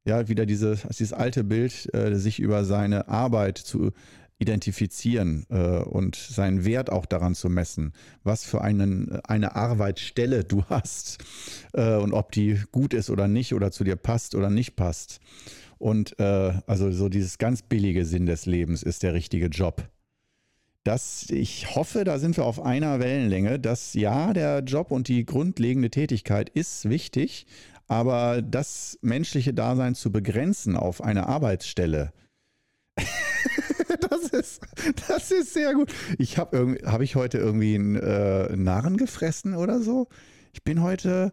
Ja, 0.07 0.29
wieder 0.29 0.47
diese, 0.47 0.79
dieses 0.89 1.13
alte 1.13 1.45
Bild, 1.45 1.93
äh, 1.95 2.15
sich 2.15 2.39
über 2.41 2.65
seine 2.65 3.09
Arbeit 3.09 3.59
zu 3.59 3.93
identifizieren 4.39 5.47
äh, 5.51 5.79
und 5.79 6.17
seinen 6.17 6.65
Wert 6.65 6.91
auch 6.91 7.07
daran 7.07 7.35
zu 7.35 7.49
messen, 7.49 7.93
was 8.23 8.45
für 8.45 8.61
einen, 8.61 9.21
eine 9.25 9.57
Arbeitsstelle 9.57 10.45
du 10.45 10.65
hast 10.69 11.19
äh, 11.73 11.97
und 11.97 12.13
ob 12.13 12.33
die 12.33 12.61
gut 12.71 12.95
ist 12.95 13.11
oder 13.11 13.29
nicht 13.29 13.55
oder 13.55 13.71
zu 13.71 13.85
dir 13.85 13.97
passt 13.97 14.35
oder 14.35 14.51
nicht 14.51 14.77
passt. 14.77 15.21
Und 15.79 16.19
äh, 16.19 16.53
also 16.67 16.91
so 16.93 17.09
dieses 17.09 17.39
ganz 17.39 17.63
billige 17.63 18.05
Sinn 18.05 18.27
des 18.27 18.47
Lebens 18.47 18.83
ist 18.83 19.03
der 19.03 19.15
richtige 19.15 19.47
Job. 19.47 19.89
Das, 20.85 21.27
ich 21.29 21.75
hoffe, 21.75 22.05
da 22.05 22.19
sind 22.19 22.37
wir 22.37 22.45
auf 22.45 22.63
einer 22.63 22.99
Wellenlänge, 22.99 23.59
dass 23.59 23.95
ja, 23.95 24.33
der 24.33 24.61
Job 24.61 24.91
und 24.91 25.09
die 25.09 25.27
grundlegende 25.27 25.91
Tätigkeit 25.91 26.49
ist 26.49 26.89
wichtig, 26.89 27.47
aber 27.89 28.43
das 28.43 28.99
menschliche 29.03 29.53
Dasein 29.53 29.95
zu 29.95 30.11
begrenzen 30.11 30.77
auf 30.77 31.03
eine 31.03 31.27
Arbeitsstelle, 31.27 32.13
das, 34.11 34.31
ist, 34.31 34.61
das 35.09 35.31
ist 35.31 35.53
sehr 35.53 35.75
gut. 35.75 35.93
Ich 36.19 36.39
habe 36.39 36.79
hab 36.85 37.01
ich 37.01 37.17
heute 37.17 37.39
irgendwie 37.39 37.75
einen 37.75 37.97
äh, 37.97 38.57
Narren 38.57 38.97
gefressen 38.97 39.55
oder 39.55 39.81
so? 39.81 40.09
Ich 40.53 40.65
bin 40.65 40.83
heute, 40.83 41.33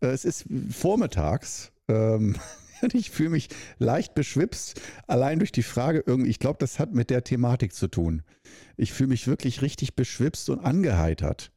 äh, 0.00 0.08
es 0.08 0.24
ist 0.24 0.44
vormittags. 0.70 1.72
Ähm, 1.88 2.36
ich 2.92 3.10
fühle 3.10 3.30
mich 3.30 3.48
leicht 3.78 4.14
beschwipst, 4.14 4.80
allein 5.06 5.38
durch 5.38 5.52
die 5.52 5.62
Frage 5.62 6.02
irgendwie, 6.06 6.30
ich 6.30 6.38
glaube, 6.38 6.58
das 6.58 6.78
hat 6.78 6.94
mit 6.94 7.10
der 7.10 7.24
Thematik 7.24 7.74
zu 7.74 7.88
tun. 7.88 8.22
Ich 8.76 8.92
fühle 8.92 9.08
mich 9.08 9.26
wirklich 9.26 9.62
richtig 9.62 9.94
beschwipst 9.94 10.48
und 10.50 10.60
angeheitert. 10.60 11.52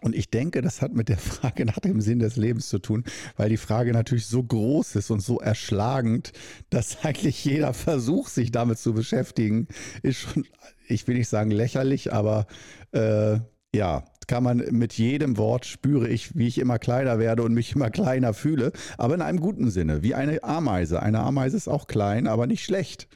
Und 0.00 0.14
ich 0.14 0.30
denke, 0.30 0.62
das 0.62 0.82
hat 0.82 0.94
mit 0.94 1.08
der 1.08 1.18
Frage 1.18 1.64
nach 1.64 1.78
dem 1.78 2.00
Sinn 2.00 2.18
des 2.18 2.36
Lebens 2.36 2.68
zu 2.68 2.78
tun, 2.78 3.04
weil 3.36 3.48
die 3.48 3.56
Frage 3.56 3.92
natürlich 3.92 4.26
so 4.26 4.42
groß 4.42 4.96
ist 4.96 5.10
und 5.10 5.20
so 5.20 5.40
erschlagend, 5.40 6.32
dass 6.70 6.98
eigentlich 7.04 7.44
jeder 7.44 7.74
Versuch, 7.74 8.28
sich 8.28 8.50
damit 8.52 8.78
zu 8.78 8.92
beschäftigen, 8.92 9.68
ist 10.02 10.18
schon, 10.18 10.46
ich 10.88 11.06
will 11.08 11.16
nicht 11.16 11.28
sagen 11.28 11.50
lächerlich, 11.50 12.12
aber 12.12 12.46
äh, 12.92 13.38
ja, 13.74 14.04
kann 14.26 14.42
man 14.42 14.58
mit 14.70 14.94
jedem 14.94 15.36
Wort 15.36 15.66
spüre 15.66 16.08
ich, 16.08 16.36
wie 16.36 16.48
ich 16.48 16.58
immer 16.58 16.78
kleiner 16.78 17.18
werde 17.18 17.42
und 17.42 17.54
mich 17.54 17.74
immer 17.74 17.90
kleiner 17.90 18.34
fühle, 18.34 18.72
aber 18.98 19.14
in 19.14 19.22
einem 19.22 19.40
guten 19.40 19.70
Sinne, 19.70 20.02
wie 20.02 20.14
eine 20.14 20.42
Ameise. 20.42 21.00
Eine 21.02 21.20
Ameise 21.20 21.56
ist 21.56 21.68
auch 21.68 21.86
klein, 21.86 22.26
aber 22.26 22.46
nicht 22.46 22.64
schlecht. 22.64 23.08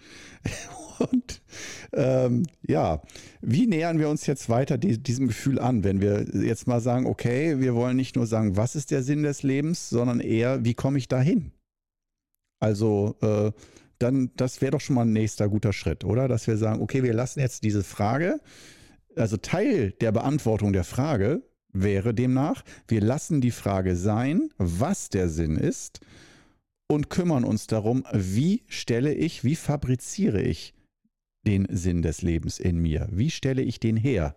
Und 1.00 1.40
ähm, 1.92 2.44
ja, 2.66 3.00
wie 3.40 3.66
nähern 3.66 3.98
wir 3.98 4.10
uns 4.10 4.26
jetzt 4.26 4.48
weiter 4.50 4.76
die, 4.76 5.02
diesem 5.02 5.28
Gefühl 5.28 5.58
an, 5.58 5.82
wenn 5.82 6.00
wir 6.00 6.26
jetzt 6.44 6.66
mal 6.66 6.80
sagen, 6.80 7.06
okay, 7.06 7.58
wir 7.58 7.74
wollen 7.74 7.96
nicht 7.96 8.16
nur 8.16 8.26
sagen, 8.26 8.56
was 8.56 8.76
ist 8.76 8.90
der 8.90 9.02
Sinn 9.02 9.22
des 9.22 9.42
Lebens, 9.42 9.88
sondern 9.88 10.20
eher, 10.20 10.64
wie 10.64 10.74
komme 10.74 10.98
ich 10.98 11.08
dahin? 11.08 11.52
Also 12.60 13.16
äh, 13.22 13.50
dann, 13.98 14.30
das 14.36 14.60
wäre 14.60 14.72
doch 14.72 14.80
schon 14.80 14.96
mal 14.96 15.06
ein 15.06 15.12
nächster 15.12 15.48
guter 15.48 15.72
Schritt, 15.72 16.04
oder? 16.04 16.28
Dass 16.28 16.46
wir 16.46 16.58
sagen, 16.58 16.82
okay, 16.82 17.02
wir 17.02 17.14
lassen 17.14 17.40
jetzt 17.40 17.64
diese 17.64 17.82
Frage, 17.82 18.40
also 19.16 19.38
Teil 19.38 19.92
der 19.92 20.12
Beantwortung 20.12 20.72
der 20.72 20.84
Frage 20.84 21.42
wäre 21.72 22.12
demnach, 22.12 22.62
wir 22.88 23.00
lassen 23.00 23.40
die 23.40 23.50
Frage 23.50 23.96
sein, 23.96 24.50
was 24.58 25.08
der 25.08 25.28
Sinn 25.28 25.56
ist 25.56 26.00
und 26.88 27.08
kümmern 27.08 27.44
uns 27.44 27.66
darum, 27.66 28.04
wie 28.12 28.64
stelle 28.66 29.14
ich, 29.14 29.44
wie 29.44 29.56
fabriziere 29.56 30.42
ich 30.42 30.74
den 31.46 31.66
Sinn 31.70 32.02
des 32.02 32.22
Lebens 32.22 32.58
in 32.58 32.78
mir? 32.78 33.08
Wie 33.10 33.30
stelle 33.30 33.62
ich 33.62 33.80
den 33.80 33.96
her? 33.96 34.34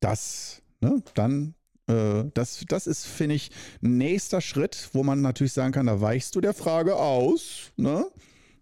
Das, 0.00 0.62
ne, 0.80 1.02
dann, 1.14 1.54
äh, 1.86 2.24
das, 2.34 2.64
das 2.68 2.86
ist, 2.86 3.06
finde 3.06 3.34
ich, 3.34 3.50
ein 3.82 3.98
nächster 3.98 4.40
Schritt, 4.40 4.90
wo 4.92 5.02
man 5.02 5.20
natürlich 5.20 5.52
sagen 5.52 5.72
kann, 5.72 5.86
da 5.86 6.00
weichst 6.00 6.34
du 6.34 6.40
der 6.40 6.54
Frage 6.54 6.96
aus, 6.96 7.72
ne? 7.76 8.06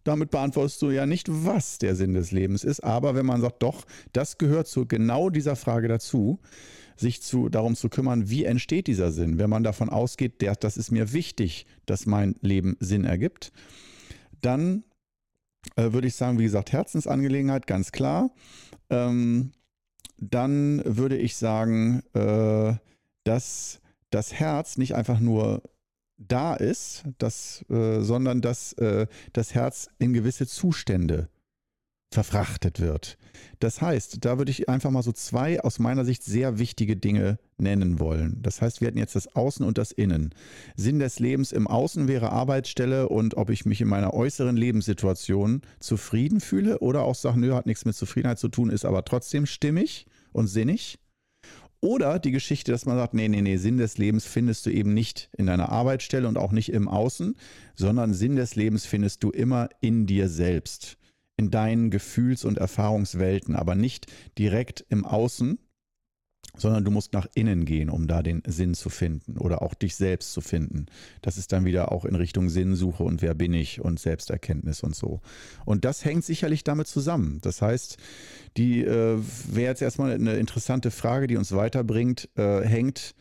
Damit 0.04 0.30
beantwortest 0.30 0.80
du 0.80 0.90
ja 0.90 1.04
nicht, 1.04 1.26
was 1.28 1.76
der 1.76 1.94
Sinn 1.94 2.14
des 2.14 2.30
Lebens 2.30 2.64
ist. 2.64 2.80
Aber 2.80 3.14
wenn 3.14 3.26
man 3.26 3.42
sagt, 3.42 3.62
doch, 3.62 3.84
das 4.14 4.38
gehört 4.38 4.66
zu 4.66 4.86
genau 4.86 5.28
dieser 5.28 5.54
Frage 5.54 5.86
dazu, 5.86 6.40
sich 6.96 7.20
zu, 7.20 7.50
darum 7.50 7.76
zu 7.76 7.90
kümmern, 7.90 8.30
wie 8.30 8.44
entsteht 8.44 8.86
dieser 8.86 9.12
Sinn. 9.12 9.38
Wenn 9.38 9.50
man 9.50 9.64
davon 9.64 9.90
ausgeht, 9.90 10.40
der, 10.40 10.54
das 10.54 10.78
ist 10.78 10.90
mir 10.90 11.12
wichtig, 11.12 11.66
dass 11.84 12.06
mein 12.06 12.36
Leben 12.40 12.76
Sinn 12.80 13.04
ergibt, 13.04 13.52
dann 14.40 14.84
äh, 15.76 15.92
würde 15.92 16.08
ich 16.08 16.14
sagen, 16.14 16.38
wie 16.38 16.44
gesagt, 16.44 16.72
Herzensangelegenheit, 16.72 17.66
ganz 17.66 17.92
klar. 17.92 18.30
Ähm, 18.90 19.52
dann 20.18 20.82
würde 20.84 21.16
ich 21.16 21.36
sagen, 21.36 22.02
äh, 22.14 22.74
dass 23.24 23.80
das 24.10 24.32
Herz 24.32 24.78
nicht 24.78 24.94
einfach 24.94 25.20
nur 25.20 25.62
da 26.16 26.54
ist, 26.54 27.04
dass, 27.18 27.64
äh, 27.70 28.00
sondern 28.00 28.40
dass 28.40 28.72
äh, 28.74 29.06
das 29.32 29.54
Herz 29.54 29.88
in 29.98 30.12
gewisse 30.12 30.46
Zustände 30.46 31.28
verfrachtet 32.12 32.80
wird. 32.80 33.18
Das 33.58 33.80
heißt, 33.80 34.24
da 34.24 34.38
würde 34.38 34.50
ich 34.50 34.68
einfach 34.68 34.90
mal 34.90 35.02
so 35.02 35.12
zwei 35.12 35.60
aus 35.60 35.78
meiner 35.78 36.04
Sicht 36.04 36.22
sehr 36.22 36.58
wichtige 36.58 36.96
Dinge 36.96 37.38
nennen 37.56 37.98
wollen. 37.98 38.38
Das 38.42 38.62
heißt, 38.62 38.80
wir 38.80 38.88
hatten 38.88 38.98
jetzt 38.98 39.16
das 39.16 39.34
Außen 39.34 39.66
und 39.66 39.78
das 39.78 39.90
Innen. 39.90 40.34
Sinn 40.76 40.98
des 40.98 41.18
Lebens 41.18 41.52
im 41.52 41.66
Außen 41.66 42.08
wäre 42.08 42.30
Arbeitsstelle 42.30 43.08
und 43.08 43.36
ob 43.36 43.50
ich 43.50 43.66
mich 43.66 43.80
in 43.80 43.88
meiner 43.88 44.14
äußeren 44.14 44.56
Lebenssituation 44.56 45.62
zufrieden 45.80 46.40
fühle 46.40 46.78
oder 46.78 47.02
auch 47.02 47.14
sage, 47.14 47.40
nö, 47.40 47.54
hat 47.54 47.66
nichts 47.66 47.84
mit 47.84 47.96
Zufriedenheit 47.96 48.38
zu 48.38 48.48
tun, 48.48 48.70
ist 48.70 48.84
aber 48.84 49.04
trotzdem 49.04 49.46
stimmig 49.46 50.06
und 50.32 50.46
sinnig. 50.46 50.98
Oder 51.80 52.18
die 52.18 52.32
Geschichte, 52.32 52.72
dass 52.72 52.86
man 52.86 52.96
sagt, 52.96 53.14
nee, 53.14 53.28
nee, 53.28 53.40
nee, 53.40 53.56
Sinn 53.56 53.78
des 53.78 53.98
Lebens 53.98 54.24
findest 54.26 54.66
du 54.66 54.70
eben 54.70 54.94
nicht 54.94 55.30
in 55.36 55.46
deiner 55.46 55.68
Arbeitsstelle 55.68 56.26
und 56.26 56.36
auch 56.36 56.50
nicht 56.50 56.72
im 56.72 56.88
Außen, 56.88 57.36
sondern 57.76 58.14
Sinn 58.14 58.34
des 58.34 58.56
Lebens 58.56 58.84
findest 58.84 59.22
du 59.22 59.30
immer 59.30 59.68
in 59.80 60.06
dir 60.06 60.28
selbst 60.28 60.98
in 61.38 61.50
deinen 61.50 61.90
Gefühls- 61.90 62.44
und 62.44 62.58
Erfahrungswelten, 62.58 63.56
aber 63.56 63.74
nicht 63.74 64.06
direkt 64.36 64.84
im 64.90 65.06
Außen, 65.06 65.58
sondern 66.56 66.84
du 66.84 66.90
musst 66.90 67.12
nach 67.12 67.28
innen 67.34 67.64
gehen, 67.64 67.88
um 67.88 68.08
da 68.08 68.22
den 68.22 68.42
Sinn 68.46 68.74
zu 68.74 68.90
finden 68.90 69.38
oder 69.38 69.62
auch 69.62 69.74
dich 69.74 69.94
selbst 69.94 70.32
zu 70.32 70.40
finden. 70.40 70.86
Das 71.22 71.38
ist 71.38 71.52
dann 71.52 71.64
wieder 71.64 71.92
auch 71.92 72.04
in 72.04 72.16
Richtung 72.16 72.48
Sinnsuche 72.48 73.04
und 73.04 73.22
wer 73.22 73.34
bin 73.34 73.54
ich 73.54 73.80
und 73.80 74.00
Selbsterkenntnis 74.00 74.82
und 74.82 74.96
so. 74.96 75.20
Und 75.64 75.84
das 75.84 76.04
hängt 76.04 76.24
sicherlich 76.24 76.64
damit 76.64 76.88
zusammen. 76.88 77.38
Das 77.42 77.62
heißt, 77.62 77.96
die 78.56 78.82
äh, 78.82 79.18
wäre 79.46 79.70
jetzt 79.70 79.82
erstmal 79.82 80.12
eine 80.12 80.34
interessante 80.34 80.90
Frage, 80.90 81.28
die 81.28 81.36
uns 81.36 81.52
weiterbringt, 81.52 82.28
äh, 82.36 82.62
hängt, 82.62 83.14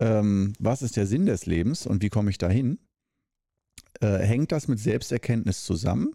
ähm, 0.00 0.54
was 0.58 0.80
ist 0.80 0.96
der 0.96 1.06
Sinn 1.06 1.26
des 1.26 1.44
Lebens 1.44 1.86
und 1.86 2.02
wie 2.02 2.08
komme 2.08 2.30
ich 2.30 2.38
dahin? 2.38 2.78
Äh, 4.00 4.18
hängt 4.18 4.52
das 4.52 4.68
mit 4.68 4.78
Selbsterkenntnis 4.78 5.64
zusammen? 5.64 6.14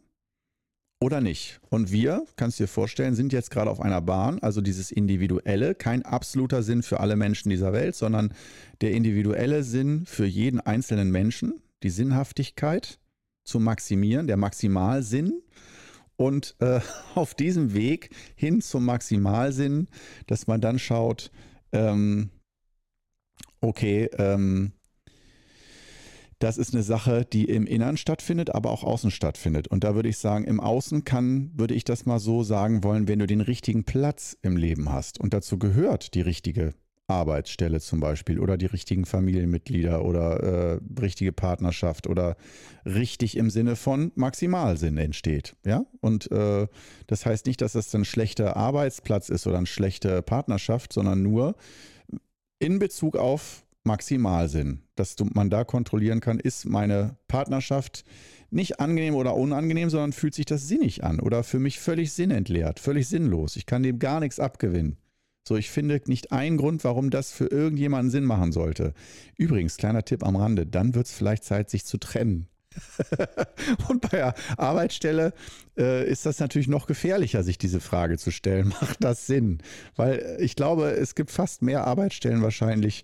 Oder 1.06 1.22
nicht. 1.22 1.60
Und 1.70 1.92
wir, 1.92 2.26
kannst 2.36 2.60
du 2.60 2.64
dir 2.64 2.68
vorstellen, 2.68 3.14
sind 3.14 3.32
jetzt 3.32 3.52
gerade 3.52 3.70
auf 3.70 3.80
einer 3.80 4.02
Bahn, 4.02 4.40
also 4.40 4.60
dieses 4.60 4.92
individuelle, 4.92 5.76
kein 5.76 6.04
absoluter 6.04 6.64
Sinn 6.64 6.82
für 6.82 7.00
alle 7.00 7.16
Menschen 7.16 7.52
dieser 7.52 7.74
Welt, 7.74 7.96
sondern 7.96 8.34
der 8.82 8.92
individuelle 8.92 9.64
Sinn 9.64 10.08
für 10.08 10.26
jeden 10.26 10.60
einzelnen 10.60 11.12
Menschen, 11.12 11.62
die 11.84 11.92
Sinnhaftigkeit 11.92 12.98
zu 13.44 13.60
maximieren, 13.60 14.26
der 14.26 14.38
Maximalsinn. 14.38 15.44
Und 16.16 16.56
äh, 16.60 16.80
auf 17.14 17.36
diesem 17.36 17.76
Weg 17.76 18.10
hin 18.36 18.62
zum 18.62 18.86
Maximalsinn, 18.86 19.88
dass 20.26 20.48
man 20.48 20.60
dann 20.60 20.80
schaut, 20.80 21.30
ähm, 21.72 22.32
okay, 23.62 24.10
ähm, 24.18 24.72
das 26.40 26.58
ist 26.58 26.74
eine 26.74 26.84
Sache, 26.84 27.26
die 27.26 27.46
im 27.46 27.66
Innern 27.66 27.98
stattfindet, 27.98 28.54
aber 28.54 28.72
auch 28.72 28.84
außen 28.84 29.12
stattfindet. 29.12 29.68
Und 29.68 29.84
da 29.84 29.96
würde 29.96 30.10
ich 30.10 30.18
sagen, 30.18 30.44
im 30.46 30.60
Außen 30.60 31.04
kann, 31.04 31.52
würde 31.56 31.74
ich 31.74 31.84
das 31.84 32.06
mal 32.06 32.20
so 32.20 32.44
sagen 32.44 32.84
wollen, 32.84 33.08
wenn 33.08 33.20
du 33.20 33.28
den 33.28 33.42
richtigen 33.42 33.84
Platz 33.86 34.38
im 34.42 34.58
Leben 34.58 34.92
hast. 34.92 35.20
Und 35.20 35.34
dazu 35.34 35.58
gehört 35.58 36.14
die 36.14 36.22
richtige 36.22 36.74
Arbeitsstelle 37.08 37.80
zum 37.80 38.00
Beispiel 38.00 38.40
oder 38.40 38.58
die 38.58 38.66
richtigen 38.66 39.06
Familienmitglieder 39.06 40.04
oder 40.04 40.40
äh, 40.42 40.80
richtige 41.00 41.32
Partnerschaft 41.32 42.08
oder 42.08 42.36
richtig 42.86 43.38
im 43.38 43.50
Sinne 43.50 43.76
von 43.76 44.12
Maximalsinn 44.16 44.98
entsteht. 44.98 45.56
Ja, 45.64 45.86
und 46.02 46.32
äh, 46.32 46.68
das 47.08 47.26
heißt 47.26 47.46
nicht, 47.46 47.62
dass 47.62 47.74
das 47.74 47.94
ein 47.94 48.06
schlechter 48.06 48.58
Arbeitsplatz 48.58 49.30
ist 49.30 49.46
oder 49.46 49.58
eine 49.58 49.68
schlechte 49.68 50.22
Partnerschaft, 50.24 50.94
sondern 50.94 51.22
nur 51.22 51.56
in 52.58 52.80
Bezug 52.80 53.18
auf 53.18 53.65
Maximalsinn, 53.86 54.82
dass 54.96 55.16
du, 55.16 55.26
man 55.34 55.50
da 55.50 55.64
kontrollieren 55.64 56.20
kann, 56.20 56.40
ist 56.40 56.66
meine 56.66 57.18
Partnerschaft 57.28 58.06
nicht 58.50 58.80
angenehm 58.80 59.16
oder 59.16 59.36
unangenehm, 59.36 59.90
sondern 59.90 60.14
fühlt 60.14 60.34
sich 60.34 60.46
das 60.46 60.68
sinnig 60.68 61.04
an 61.04 61.20
oder 61.20 61.44
für 61.44 61.60
mich 61.60 61.80
völlig 61.80 62.14
sinnentleert, 62.14 62.80
völlig 62.80 63.08
sinnlos. 63.08 63.56
Ich 63.56 63.66
kann 63.66 63.84
dem 63.84 64.00
gar 64.00 64.20
nichts 64.20 64.40
abgewinnen. 64.40 64.98
So, 65.48 65.56
ich 65.56 65.70
finde 65.70 66.02
nicht 66.08 66.32
einen 66.32 66.58
Grund, 66.58 66.84
warum 66.84 67.12
das 67.12 67.32
für 67.32 67.46
irgendjemanden 67.46 68.10
Sinn 68.10 68.24
machen 68.24 68.52
sollte. 68.52 68.94
Übrigens, 69.38 69.78
kleiner 69.78 70.04
Tipp 70.04 70.24
am 70.24 70.36
Rande, 70.36 70.66
dann 70.66 70.96
wird 70.96 71.06
es 71.06 71.14
vielleicht 71.14 71.44
Zeit, 71.44 71.70
sich 71.70 71.86
zu 71.86 72.00
trennen. 72.00 72.48
und 73.90 74.02
bei 74.02 74.18
der 74.18 74.34
Arbeitsstelle 74.58 75.34
äh, 75.78 76.10
ist 76.10 76.26
das 76.26 76.40
natürlich 76.40 76.68
noch 76.68 76.88
gefährlicher, 76.88 77.44
sich 77.44 77.58
diese 77.58 77.80
Frage 77.80 78.18
zu 78.18 78.32
stellen. 78.32 78.70
Macht 78.82 79.04
das 79.04 79.28
Sinn? 79.28 79.60
Weil 79.96 80.38
ich 80.40 80.56
glaube, 80.56 80.90
es 80.92 81.14
gibt 81.14 81.32
fast 81.32 81.62
mehr 81.62 81.86
Arbeitsstellen 81.86 82.42
wahrscheinlich, 82.42 83.04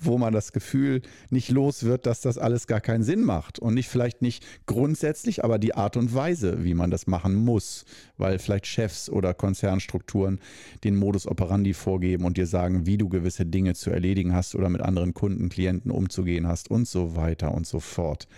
wo 0.00 0.18
man 0.18 0.32
das 0.32 0.52
Gefühl 0.52 1.02
nicht 1.30 1.50
los 1.50 1.84
wird, 1.84 2.06
dass 2.06 2.20
das 2.20 2.38
alles 2.38 2.66
gar 2.66 2.80
keinen 2.80 3.02
Sinn 3.02 3.22
macht. 3.22 3.58
Und 3.58 3.74
nicht 3.74 3.88
vielleicht 3.88 4.22
nicht 4.22 4.44
grundsätzlich, 4.66 5.44
aber 5.44 5.58
die 5.58 5.74
Art 5.74 5.96
und 5.96 6.14
Weise, 6.14 6.64
wie 6.64 6.74
man 6.74 6.90
das 6.90 7.06
machen 7.06 7.34
muss. 7.34 7.84
Weil 8.16 8.38
vielleicht 8.38 8.66
Chefs 8.66 9.08
oder 9.08 9.34
Konzernstrukturen 9.34 10.40
den 10.84 10.96
Modus 10.96 11.26
operandi 11.26 11.74
vorgeben 11.74 12.24
und 12.24 12.36
dir 12.36 12.46
sagen, 12.46 12.86
wie 12.86 12.98
du 12.98 13.08
gewisse 13.08 13.46
Dinge 13.46 13.74
zu 13.74 13.90
erledigen 13.90 14.34
hast 14.34 14.54
oder 14.54 14.68
mit 14.68 14.82
anderen 14.82 15.14
Kunden, 15.14 15.48
Klienten 15.48 15.90
umzugehen 15.90 16.46
hast 16.46 16.70
und 16.70 16.88
so 16.88 17.16
weiter 17.16 17.52
und 17.54 17.66
so 17.66 17.80
fort. 17.80 18.28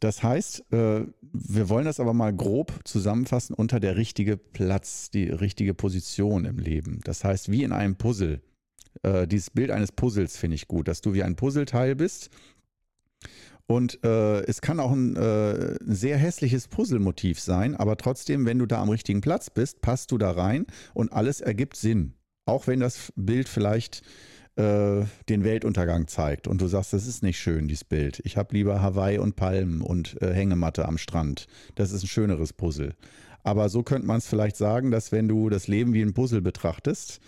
Das 0.00 0.22
heißt, 0.22 0.72
äh, 0.72 1.06
wir 1.32 1.68
wollen 1.68 1.84
das 1.84 2.00
aber 2.00 2.14
mal 2.14 2.34
grob 2.34 2.72
zusammenfassen 2.84 3.54
unter 3.54 3.80
der 3.80 3.96
richtige 3.96 4.38
Platz, 4.38 5.10
die 5.10 5.24
richtige 5.24 5.74
Position 5.74 6.46
im 6.46 6.58
Leben. 6.58 7.00
Das 7.04 7.22
heißt, 7.22 7.50
wie 7.50 7.62
in 7.62 7.72
einem 7.72 7.96
Puzzle. 7.96 8.40
Äh, 9.02 9.26
dieses 9.26 9.50
Bild 9.50 9.70
eines 9.70 9.92
Puzzles 9.92 10.36
finde 10.36 10.56
ich 10.56 10.68
gut, 10.68 10.88
dass 10.88 11.00
du 11.00 11.12
wie 11.12 11.22
ein 11.22 11.36
Puzzleteil 11.36 11.94
bist. 11.94 12.30
Und 13.66 14.02
äh, 14.04 14.40
es 14.46 14.60
kann 14.60 14.80
auch 14.80 14.90
ein, 14.90 15.14
äh, 15.14 15.76
sehr 15.82 16.18
hässliches 16.18 16.66
Puzzlemotiv 16.66 17.38
sein, 17.38 17.76
aber 17.76 17.96
trotzdem, 17.96 18.44
wenn 18.44 18.58
du 18.58 18.66
da 18.66 18.82
am 18.82 18.88
richtigen 18.88 19.20
Platz 19.20 19.48
bist, 19.48 19.80
passt 19.80 20.10
du 20.10 20.18
da 20.18 20.32
rein 20.32 20.66
und 20.92 21.12
alles 21.12 21.40
ergibt 21.40 21.76
Sinn. 21.76 22.14
Auch 22.46 22.66
wenn 22.66 22.80
das 22.80 23.12
Bild 23.14 23.48
vielleicht 23.48 24.02
äh, 24.56 25.04
den 25.28 25.44
Weltuntergang 25.44 26.08
zeigt 26.08 26.48
und 26.48 26.60
du 26.60 26.66
sagst, 26.66 26.92
das 26.92 27.06
ist 27.06 27.22
nicht 27.22 27.38
schön, 27.38 27.68
dieses 27.68 27.84
Bild. 27.84 28.20
Ich 28.24 28.36
habe 28.36 28.54
lieber 28.54 28.82
Hawaii 28.82 29.18
und 29.18 29.36
Palmen 29.36 29.82
und 29.82 30.20
äh, 30.20 30.34
Hängematte 30.34 30.86
am 30.88 30.98
Strand. 30.98 31.46
Das 31.76 31.92
ist 31.92 32.02
ein 32.02 32.08
schöneres 32.08 32.52
Puzzle. 32.52 32.94
Aber 33.44 33.68
so 33.68 33.84
könnte 33.84 34.08
man 34.08 34.18
es 34.18 34.26
vielleicht 34.26 34.56
sagen, 34.56 34.90
dass 34.90 35.12
wenn 35.12 35.28
du 35.28 35.48
das 35.48 35.68
Leben 35.68 35.94
wie 35.94 36.02
ein 36.02 36.12
Puzzle 36.12 36.42
betrachtest, 36.42 37.20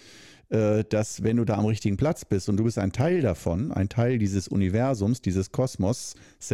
dass 0.53 1.23
wenn 1.23 1.39
du 1.39 1.47
da 1.47 1.57
am 1.57 1.65
richtigen 1.65 1.97
Platz 1.97 2.27
bist 2.27 2.51
und 2.51 2.59
du 2.59 2.65
bist 2.65 2.79
ein 2.79 2.93
Teil 2.93 3.23
davon, 3.23 3.73
ein 3.73 3.89
Teil 3.89 4.19
dieses 4.19 4.49
Universums, 4.49 5.23
dieses 5.23 5.51
Kosmos, 5.51 6.15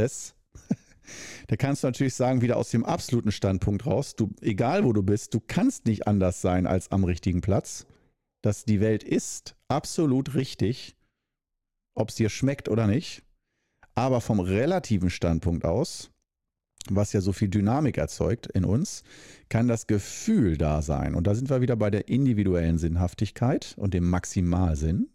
da 1.49 1.57
kannst 1.57 1.83
du 1.83 1.89
natürlich 1.89 2.15
sagen, 2.15 2.41
wieder 2.41 2.59
aus 2.59 2.71
dem 2.71 2.85
absoluten 2.85 3.33
Standpunkt 3.33 3.87
raus, 3.87 4.15
du, 4.15 4.31
egal 4.41 4.85
wo 4.85 4.93
du 4.93 5.03
bist, 5.03 5.35
du 5.35 5.41
kannst 5.41 5.87
nicht 5.87 6.07
anders 6.07 6.41
sein 6.41 6.69
als 6.69 6.93
am 6.93 7.03
richtigen 7.03 7.41
Platz. 7.41 7.87
Dass 8.41 8.65
die 8.65 8.79
Welt 8.79 9.03
ist 9.03 9.57
absolut 9.67 10.35
richtig, 10.35 10.95
ob 11.97 12.11
es 12.11 12.15
dir 12.15 12.29
schmeckt 12.29 12.69
oder 12.69 12.87
nicht. 12.87 13.25
Aber 13.97 14.21
vom 14.21 14.39
relativen 14.39 15.11
Standpunkt 15.11 15.65
aus 15.65 16.13
was 16.95 17.13
ja 17.13 17.21
so 17.21 17.33
viel 17.33 17.49
Dynamik 17.49 17.99
erzeugt 17.99 18.47
in 18.47 18.65
uns, 18.65 19.03
kann 19.49 19.69
das 19.69 19.87
Gefühl 19.87 20.57
da 20.57 20.83
sein. 20.83 21.15
Und 21.15 21.27
da 21.27 21.35
sind 21.35 21.51
wir 21.51 21.61
wieder 21.61 21.77
bei 21.77 21.91
der 21.91 22.09
individuellen 22.09 22.79
Sinnhaftigkeit 22.79 23.75
und 23.77 23.95
dem 23.95 24.09
Maximalsinn. 24.09 25.09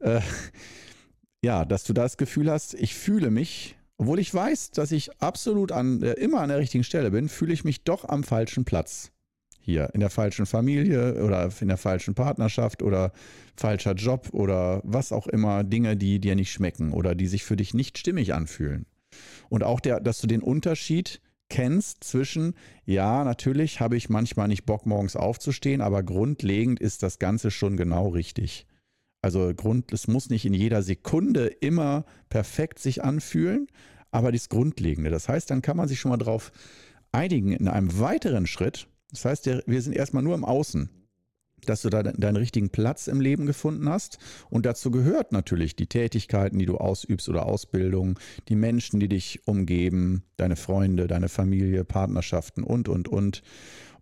Äh, 0.00 0.20
ja, 1.42 1.64
dass 1.64 1.84
du 1.84 1.92
das 1.92 2.16
Gefühl 2.16 2.50
hast, 2.50 2.74
ich 2.74 2.94
fühle 2.94 3.30
mich, 3.30 3.76
obwohl 3.98 4.18
ich 4.18 4.32
weiß, 4.32 4.70
dass 4.70 4.92
ich 4.92 5.20
absolut 5.20 5.72
an, 5.72 6.02
äh, 6.02 6.12
immer 6.12 6.40
an 6.40 6.48
der 6.48 6.58
richtigen 6.58 6.84
Stelle 6.84 7.10
bin, 7.10 7.28
fühle 7.28 7.52
ich 7.52 7.64
mich 7.64 7.84
doch 7.84 8.08
am 8.08 8.24
falschen 8.24 8.64
Platz. 8.64 9.10
Hier, 9.60 9.88
in 9.94 10.00
der 10.00 10.10
falschen 10.10 10.44
Familie 10.44 11.24
oder 11.24 11.48
in 11.58 11.68
der 11.68 11.78
falschen 11.78 12.14
Partnerschaft 12.14 12.82
oder 12.82 13.12
falscher 13.56 13.94
Job 13.94 14.28
oder 14.32 14.82
was 14.84 15.10
auch 15.10 15.26
immer, 15.26 15.64
Dinge, 15.64 15.96
die 15.96 16.18
dir 16.18 16.34
nicht 16.34 16.52
schmecken 16.52 16.92
oder 16.92 17.14
die 17.14 17.26
sich 17.26 17.44
für 17.44 17.56
dich 17.56 17.72
nicht 17.72 17.96
stimmig 17.96 18.34
anfühlen. 18.34 18.84
Und 19.48 19.64
auch, 19.64 19.80
der, 19.80 20.00
dass 20.00 20.20
du 20.20 20.26
den 20.26 20.42
Unterschied 20.42 21.20
kennst 21.48 22.04
zwischen, 22.04 22.54
ja, 22.84 23.24
natürlich 23.24 23.80
habe 23.80 23.96
ich 23.96 24.08
manchmal 24.08 24.48
nicht 24.48 24.64
Bock, 24.64 24.86
morgens 24.86 25.16
aufzustehen, 25.16 25.80
aber 25.80 26.02
grundlegend 26.02 26.80
ist 26.80 27.02
das 27.02 27.18
Ganze 27.18 27.50
schon 27.50 27.76
genau 27.76 28.08
richtig. 28.08 28.66
Also 29.22 29.52
Grund, 29.54 29.92
es 29.92 30.08
muss 30.08 30.30
nicht 30.30 30.44
in 30.44 30.54
jeder 30.54 30.82
Sekunde 30.82 31.46
immer 31.46 32.04
perfekt 32.28 32.78
sich 32.78 33.02
anfühlen, 33.02 33.68
aber 34.10 34.32
das 34.32 34.48
Grundlegende. 34.48 35.10
Das 35.10 35.28
heißt, 35.28 35.50
dann 35.50 35.62
kann 35.62 35.76
man 35.76 35.88
sich 35.88 36.00
schon 36.00 36.10
mal 36.10 36.18
darauf 36.18 36.52
einigen 37.12 37.52
in 37.52 37.68
einem 37.68 37.98
weiteren 37.98 38.46
Schritt. 38.46 38.86
Das 39.10 39.24
heißt, 39.24 39.46
wir 39.66 39.82
sind 39.82 39.94
erstmal 39.94 40.22
nur 40.22 40.34
im 40.34 40.44
Außen 40.44 40.90
dass 41.64 41.82
du 41.82 41.90
da 41.90 42.02
deinen 42.02 42.36
richtigen 42.36 42.70
Platz 42.70 43.06
im 43.06 43.20
Leben 43.20 43.46
gefunden 43.46 43.88
hast. 43.88 44.18
Und 44.50 44.66
dazu 44.66 44.90
gehört 44.90 45.32
natürlich 45.32 45.76
die 45.76 45.86
Tätigkeiten, 45.86 46.58
die 46.58 46.66
du 46.66 46.76
ausübst 46.76 47.28
oder 47.28 47.46
Ausbildung, 47.46 48.18
die 48.48 48.56
Menschen, 48.56 49.00
die 49.00 49.08
dich 49.08 49.40
umgeben, 49.46 50.22
deine 50.36 50.56
Freunde, 50.56 51.06
deine 51.06 51.28
Familie, 51.28 51.84
Partnerschaften 51.84 52.64
und, 52.64 52.88
und, 52.88 53.08
und. 53.08 53.42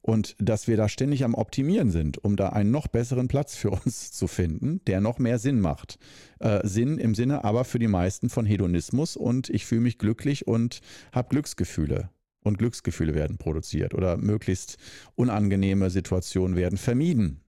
Und 0.05 0.35
dass 0.41 0.67
wir 0.67 0.77
da 0.77 0.89
ständig 0.89 1.25
am 1.25 1.35
Optimieren 1.35 1.93
sind, 1.93 2.19
um 2.19 2.35
da 2.35 2.49
einen 2.49 2.73
noch 2.73 2.89
besseren 2.89 3.29
Platz 3.29 3.55
für 3.55 3.71
uns 3.71 4.11
zu 4.13 4.27
finden, 4.27 4.81
der 4.87 5.01
noch 5.01 5.21
mehr 5.21 5.39
Sinn 5.39 5.61
macht. 5.61 5.99
Äh, 6.41 6.67
Sinn 6.67 6.99
im 6.99 7.15
Sinne 7.15 7.45
aber 7.45 7.65
für 7.65 7.79
die 7.79 7.89
meisten 7.89 8.29
von 8.29 8.45
Hedonismus 8.45 9.17
und 9.17 9.49
ich 9.49 9.65
fühle 9.65 9.83
mich 9.83 9.99
glücklich 9.99 10.47
und 10.47 10.81
habe 11.13 11.29
Glücksgefühle. 11.29 12.11
Und 12.45 12.59
Glücksgefühle 12.59 13.15
werden 13.15 13.39
produziert 13.39 13.95
oder 13.95 14.17
möglichst 14.17 14.77
unangenehme 15.15 15.91
Situationen 15.91 16.57
werden 16.57 16.77
vermieden. 16.77 17.41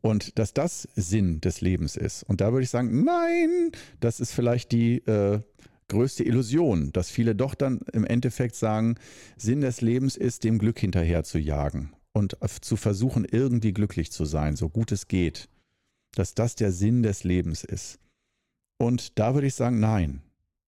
Und 0.00 0.38
dass 0.38 0.54
das 0.54 0.88
Sinn 0.94 1.40
des 1.40 1.60
Lebens 1.60 1.96
ist. 1.96 2.22
Und 2.22 2.40
da 2.40 2.52
würde 2.52 2.64
ich 2.64 2.70
sagen, 2.70 3.04
nein, 3.04 3.72
das 4.00 4.20
ist 4.20 4.32
vielleicht 4.32 4.72
die 4.72 4.98
äh, 5.06 5.40
größte 5.88 6.22
Illusion, 6.22 6.92
dass 6.92 7.10
viele 7.10 7.34
doch 7.34 7.54
dann 7.54 7.80
im 7.92 8.04
Endeffekt 8.04 8.54
sagen, 8.54 8.96
Sinn 9.36 9.60
des 9.60 9.80
Lebens 9.80 10.16
ist, 10.16 10.44
dem 10.44 10.58
Glück 10.58 10.78
hinterher 10.78 11.24
zu 11.24 11.38
jagen 11.38 11.92
und 12.12 12.36
zu 12.60 12.76
versuchen, 12.76 13.24
irgendwie 13.24 13.72
glücklich 13.72 14.12
zu 14.12 14.24
sein, 14.24 14.56
so 14.56 14.68
gut 14.68 14.92
es 14.92 15.08
geht. 15.08 15.48
Dass 16.14 16.34
das 16.34 16.54
der 16.54 16.72
Sinn 16.72 17.02
des 17.02 17.24
Lebens 17.24 17.64
ist. 17.64 17.98
Und 18.78 19.18
da 19.18 19.34
würde 19.34 19.46
ich 19.46 19.54
sagen, 19.54 19.80
nein, 19.80 20.22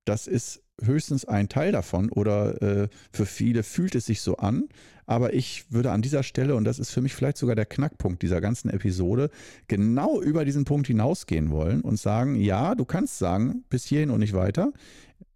das 0.05 0.27
ist 0.27 0.63
höchstens 0.83 1.25
ein 1.25 1.49
Teil 1.49 1.73
davon 1.73 2.11
oder 2.11 2.61
äh, 2.63 2.89
für 3.13 3.27
viele 3.27 3.63
fühlt 3.63 3.95
es 3.95 4.07
sich 4.07 4.21
so 4.21 4.37
an. 4.37 4.69
Aber 5.07 5.35
ich 5.35 5.65
würde 5.71 5.91
an 5.91 6.03
dieser 6.03 6.23
Stelle, 6.23 6.55
und 6.55 6.63
das 6.65 6.79
ist 6.79 6.91
für 6.91 7.01
mich 7.01 7.15
vielleicht 7.15 7.37
sogar 7.37 7.57
der 7.57 7.67
Knackpunkt 7.67 8.23
dieser 8.23 8.41
ganzen 8.41 8.71
Episode, 8.71 9.31
genau 9.67 10.21
über 10.21 10.45
diesen 10.45 10.65
Punkt 10.65 10.87
hinausgehen 10.87 11.51
wollen 11.51 11.81
und 11.81 11.99
sagen, 11.99 12.37
ja, 12.37 12.77
du 12.77 12.85
kannst 12.85 13.19
sagen, 13.19 13.65
bis 13.69 13.85
hierhin 13.87 14.11
und 14.11 14.21
nicht 14.21 14.35
weiter. 14.35 14.73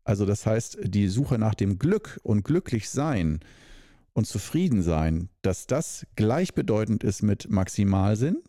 Also 0.05 0.27
das 0.27 0.47
heißt, 0.47 0.79
die 0.85 1.09
Suche 1.09 1.39
nach 1.39 1.55
dem 1.55 1.79
Glück 1.79 2.21
und 2.23 2.45
glücklich 2.45 2.89
sein 2.89 3.41
und 4.13 4.27
zufrieden 4.27 4.83
sein, 4.83 5.29
dass 5.43 5.67
das 5.67 6.07
gleichbedeutend 6.15 7.03
ist 7.03 7.23
mit 7.23 7.51
Maximalsinn. 7.51 8.43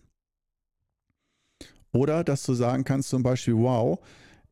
Oder 1.92 2.24
dass 2.24 2.44
du 2.44 2.54
sagen 2.54 2.84
kannst 2.84 3.10
zum 3.10 3.24
Beispiel, 3.24 3.56
wow, 3.56 4.00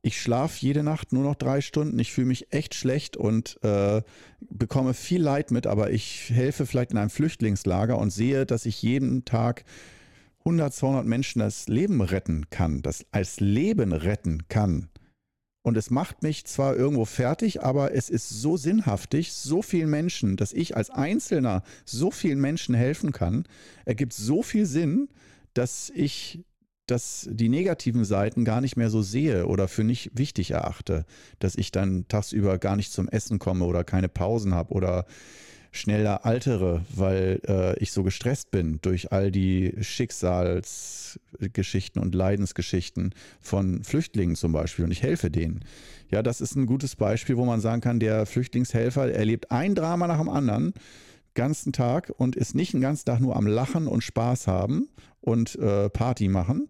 ich 0.05 0.21
schlafe 0.21 0.59
jede 0.59 0.83
Nacht 0.83 1.13
nur 1.13 1.23
noch 1.23 1.35
drei 1.35 1.61
Stunden, 1.61 1.97
ich 1.97 2.11
fühle 2.11 2.27
mich 2.27 2.51
echt 2.51 2.75
schlecht 2.75 3.15
und 3.15 3.57
äh, 3.63 4.01
bekomme 4.41 4.93
viel 4.93 5.21
Leid 5.21 5.49
mit, 5.49 5.65
aber 5.65 5.91
ich 5.91 6.29
helfe 6.29 6.65
vielleicht 6.65 6.91
in 6.91 6.97
einem 6.97 7.09
Flüchtlingslager 7.09 7.97
und 7.97 8.11
sehe, 8.11 8.45
dass 8.45 8.65
ich 8.65 8.81
jeden 8.81 9.23
Tag 9.23 9.63
100, 10.39 10.73
200 10.73 11.05
Menschen 11.05 11.39
das 11.39 11.69
Leben 11.69 12.01
retten 12.01 12.49
kann, 12.49 12.81
das 12.81 13.05
als 13.11 13.39
Leben 13.39 13.93
retten 13.93 14.49
kann. 14.49 14.89
Und 15.65 15.77
es 15.77 15.89
macht 15.89 16.21
mich 16.21 16.43
zwar 16.43 16.75
irgendwo 16.75 17.05
fertig, 17.05 17.63
aber 17.63 17.95
es 17.95 18.09
ist 18.09 18.27
so 18.27 18.57
sinnhaftig, 18.57 19.31
so 19.31 19.61
vielen 19.61 19.89
Menschen, 19.89 20.35
dass 20.35 20.51
ich 20.51 20.75
als 20.75 20.89
Einzelner 20.89 21.63
so 21.85 22.11
vielen 22.11 22.41
Menschen 22.41 22.75
helfen 22.75 23.13
kann, 23.13 23.45
ergibt 23.85 24.11
so 24.11 24.43
viel 24.43 24.65
Sinn, 24.65 25.07
dass 25.53 25.89
ich 25.95 26.43
dass 26.87 27.29
die 27.31 27.49
negativen 27.49 28.05
Seiten 28.05 28.45
gar 28.45 28.61
nicht 28.61 28.75
mehr 28.75 28.89
so 28.89 29.01
sehe 29.01 29.47
oder 29.47 29.67
für 29.67 29.83
nicht 29.83 30.11
wichtig 30.13 30.51
erachte, 30.51 31.05
dass 31.39 31.55
ich 31.55 31.71
dann 31.71 32.07
tagsüber 32.07 32.57
gar 32.57 32.75
nicht 32.75 32.91
zum 32.91 33.07
Essen 33.07 33.37
komme 33.39 33.65
oder 33.65 33.83
keine 33.83 34.09
Pausen 34.09 34.53
habe 34.53 34.73
oder 34.73 35.05
schneller 35.71 36.25
altere, 36.25 36.85
weil 36.93 37.39
äh, 37.47 37.79
ich 37.79 37.91
so 37.91 38.03
gestresst 38.03 38.51
bin 38.51 38.77
durch 38.81 39.11
all 39.11 39.31
die 39.31 39.73
Schicksalsgeschichten 39.81 41.99
und 42.01 42.13
Leidensgeschichten 42.13 43.15
von 43.41 43.83
Flüchtlingen 43.83 44.35
zum 44.35 44.51
Beispiel 44.51 44.85
und 44.85 44.91
ich 44.91 45.01
helfe 45.01 45.31
denen. 45.31 45.65
Ja, 46.11 46.21
das 46.21 46.41
ist 46.41 46.55
ein 46.55 46.67
gutes 46.67 46.95
Beispiel, 46.95 47.37
wo 47.37 47.45
man 47.45 47.59
sagen 47.59 47.81
kann, 47.81 47.99
der 47.99 48.27
Flüchtlingshelfer 48.27 49.11
erlebt 49.11 49.49
ein 49.51 49.73
Drama 49.73 50.05
nach 50.05 50.19
dem 50.19 50.29
anderen 50.29 50.75
ganzen 51.33 51.73
Tag 51.73 52.13
und 52.15 52.35
ist 52.35 52.53
nicht 52.53 52.73
den 52.73 52.81
ganzen 52.81 53.05
Tag 53.05 53.19
nur 53.19 53.35
am 53.35 53.47
Lachen 53.47 53.87
und 53.87 54.03
Spaß 54.03 54.45
haben 54.45 54.89
und 55.23 55.55
äh, 55.55 55.89
Party 55.89 56.27
machen. 56.27 56.69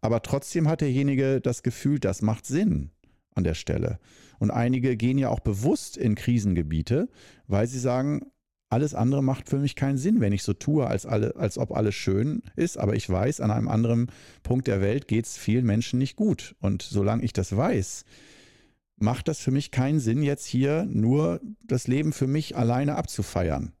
Aber 0.00 0.22
trotzdem 0.22 0.68
hat 0.68 0.80
derjenige 0.80 1.40
das 1.40 1.62
Gefühl, 1.62 2.00
das 2.00 2.22
macht 2.22 2.44
Sinn 2.44 2.90
an 3.34 3.44
der 3.44 3.54
Stelle. 3.54 3.98
Und 4.38 4.50
einige 4.50 4.96
gehen 4.96 5.18
ja 5.18 5.28
auch 5.28 5.40
bewusst 5.40 5.96
in 5.96 6.16
Krisengebiete, 6.16 7.08
weil 7.46 7.66
sie 7.68 7.78
sagen, 7.78 8.22
alles 8.68 8.94
andere 8.94 9.22
macht 9.22 9.48
für 9.48 9.58
mich 9.58 9.76
keinen 9.76 9.98
Sinn, 9.98 10.20
wenn 10.20 10.32
ich 10.32 10.42
so 10.42 10.54
tue, 10.54 10.86
als, 10.86 11.06
alle, 11.06 11.36
als 11.36 11.58
ob 11.58 11.72
alles 11.72 11.94
schön 11.94 12.42
ist. 12.56 12.78
Aber 12.78 12.96
ich 12.96 13.08
weiß, 13.08 13.40
an 13.40 13.50
einem 13.50 13.68
anderen 13.68 14.10
Punkt 14.42 14.66
der 14.66 14.80
Welt 14.80 15.06
geht 15.08 15.26
es 15.26 15.36
vielen 15.36 15.66
Menschen 15.66 15.98
nicht 15.98 16.16
gut. 16.16 16.56
Und 16.58 16.82
solange 16.82 17.22
ich 17.22 17.32
das 17.32 17.56
weiß, 17.56 18.04
macht 18.96 19.28
das 19.28 19.40
für 19.40 19.50
mich 19.50 19.70
keinen 19.70 20.00
Sinn, 20.00 20.22
jetzt 20.22 20.46
hier 20.46 20.86
nur 20.90 21.40
das 21.64 21.86
Leben 21.86 22.12
für 22.12 22.26
mich 22.26 22.56
alleine 22.56 22.96
abzufeiern. 22.96 23.72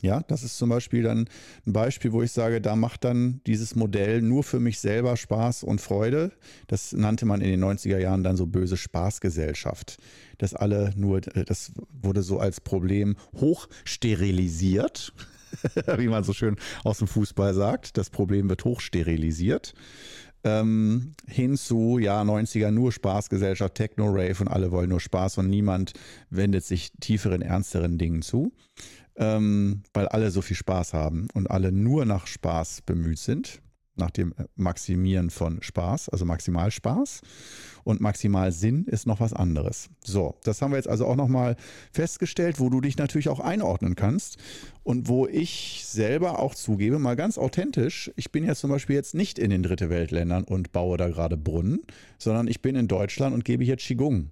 Ja, 0.00 0.22
das 0.28 0.44
ist 0.44 0.56
zum 0.56 0.68
Beispiel 0.68 1.02
dann 1.02 1.28
ein 1.66 1.72
Beispiel, 1.72 2.12
wo 2.12 2.22
ich 2.22 2.30
sage, 2.30 2.60
da 2.60 2.76
macht 2.76 3.02
dann 3.04 3.40
dieses 3.46 3.74
Modell 3.74 4.22
nur 4.22 4.44
für 4.44 4.60
mich 4.60 4.78
selber 4.78 5.16
Spaß 5.16 5.64
und 5.64 5.80
Freude. 5.80 6.30
Das 6.68 6.92
nannte 6.92 7.26
man 7.26 7.40
in 7.40 7.50
den 7.50 7.64
90er 7.64 7.98
Jahren 7.98 8.22
dann 8.22 8.36
so 8.36 8.46
böse 8.46 8.76
Spaßgesellschaft. 8.76 9.98
Dass 10.38 10.54
alle 10.54 10.92
nur, 10.96 11.18
äh, 11.36 11.44
das 11.44 11.72
wurde 12.00 12.22
so 12.22 12.38
als 12.38 12.60
Problem 12.60 13.16
hochsterilisiert, 13.34 15.12
wie 15.96 16.08
man 16.08 16.22
so 16.22 16.32
schön 16.32 16.56
aus 16.84 16.98
dem 16.98 17.08
Fußball 17.08 17.54
sagt. 17.54 17.96
Das 17.98 18.08
Problem 18.08 18.48
wird 18.48 18.64
hochsterilisiert. 18.64 19.74
Ähm, 20.44 21.14
hin 21.26 21.58
ja, 21.98 22.22
90er 22.22 22.70
nur 22.70 22.92
Spaßgesellschaft, 22.92 23.74
Techno-Rave 23.74 24.36
und 24.38 24.48
alle 24.48 24.70
wollen 24.70 24.90
nur 24.90 25.00
Spaß 25.00 25.38
und 25.38 25.50
niemand 25.50 25.94
wendet 26.30 26.64
sich 26.64 26.92
tieferen, 27.00 27.42
ernsteren 27.42 27.98
Dingen 27.98 28.22
zu 28.22 28.52
ähm, 29.18 29.82
weil 29.92 30.08
alle 30.08 30.30
so 30.30 30.40
viel 30.40 30.56
Spaß 30.56 30.94
haben 30.94 31.28
und 31.34 31.50
alle 31.50 31.72
nur 31.72 32.04
nach 32.04 32.26
Spaß 32.26 32.82
bemüht 32.82 33.18
sind, 33.18 33.60
nach 33.96 34.10
dem 34.10 34.32
Maximieren 34.54 35.30
von 35.30 35.60
Spaß, 35.60 36.08
also 36.08 36.24
Maximalspaß. 36.24 37.20
Und 37.84 38.00
Maximalsinn 38.00 38.84
ist 38.84 39.06
noch 39.06 39.18
was 39.18 39.32
anderes. 39.32 39.88
So, 40.04 40.36
das 40.44 40.60
haben 40.60 40.72
wir 40.72 40.76
jetzt 40.76 40.88
also 40.88 41.06
auch 41.06 41.16
nochmal 41.16 41.56
festgestellt, 41.90 42.60
wo 42.60 42.68
du 42.68 42.80
dich 42.80 42.98
natürlich 42.98 43.28
auch 43.28 43.40
einordnen 43.40 43.96
kannst 43.96 44.36
und 44.82 45.08
wo 45.08 45.26
ich 45.26 45.84
selber 45.86 46.38
auch 46.38 46.54
zugebe, 46.54 46.98
mal 46.98 47.16
ganz 47.16 47.38
authentisch, 47.38 48.10
ich 48.14 48.30
bin 48.30 48.44
ja 48.44 48.54
zum 48.54 48.70
Beispiel 48.70 48.94
jetzt 48.94 49.14
nicht 49.14 49.38
in 49.38 49.50
den 49.50 49.62
Dritte 49.62 49.88
Weltländern 49.90 50.44
und 50.44 50.70
baue 50.70 50.98
da 50.98 51.08
gerade 51.08 51.36
Brunnen, 51.36 51.80
sondern 52.18 52.46
ich 52.46 52.60
bin 52.60 52.76
in 52.76 52.88
Deutschland 52.88 53.34
und 53.34 53.44
gebe 53.44 53.64
hier 53.64 53.76
Qigong. 53.76 54.30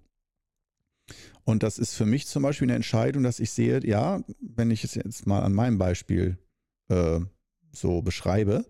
Und 1.46 1.62
das 1.62 1.78
ist 1.78 1.94
für 1.94 2.06
mich 2.06 2.26
zum 2.26 2.42
Beispiel 2.42 2.66
eine 2.66 2.74
Entscheidung, 2.74 3.22
dass 3.22 3.38
ich 3.38 3.52
sehe, 3.52 3.80
ja, 3.86 4.20
wenn 4.40 4.72
ich 4.72 4.82
es 4.82 4.96
jetzt 4.96 5.28
mal 5.28 5.42
an 5.42 5.52
meinem 5.52 5.78
Beispiel 5.78 6.38
äh, 6.88 7.20
so 7.70 8.02
beschreibe, 8.02 8.66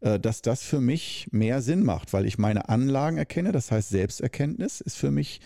äh, 0.00 0.18
dass 0.18 0.42
das 0.42 0.64
für 0.64 0.80
mich 0.80 1.28
mehr 1.30 1.62
Sinn 1.62 1.84
macht, 1.84 2.12
weil 2.12 2.26
ich 2.26 2.38
meine 2.38 2.68
Anlagen 2.68 3.18
erkenne. 3.18 3.52
Das 3.52 3.70
heißt, 3.70 3.90
Selbsterkenntnis 3.90 4.80
ist 4.80 4.96
für 4.96 5.12
mich 5.12 5.40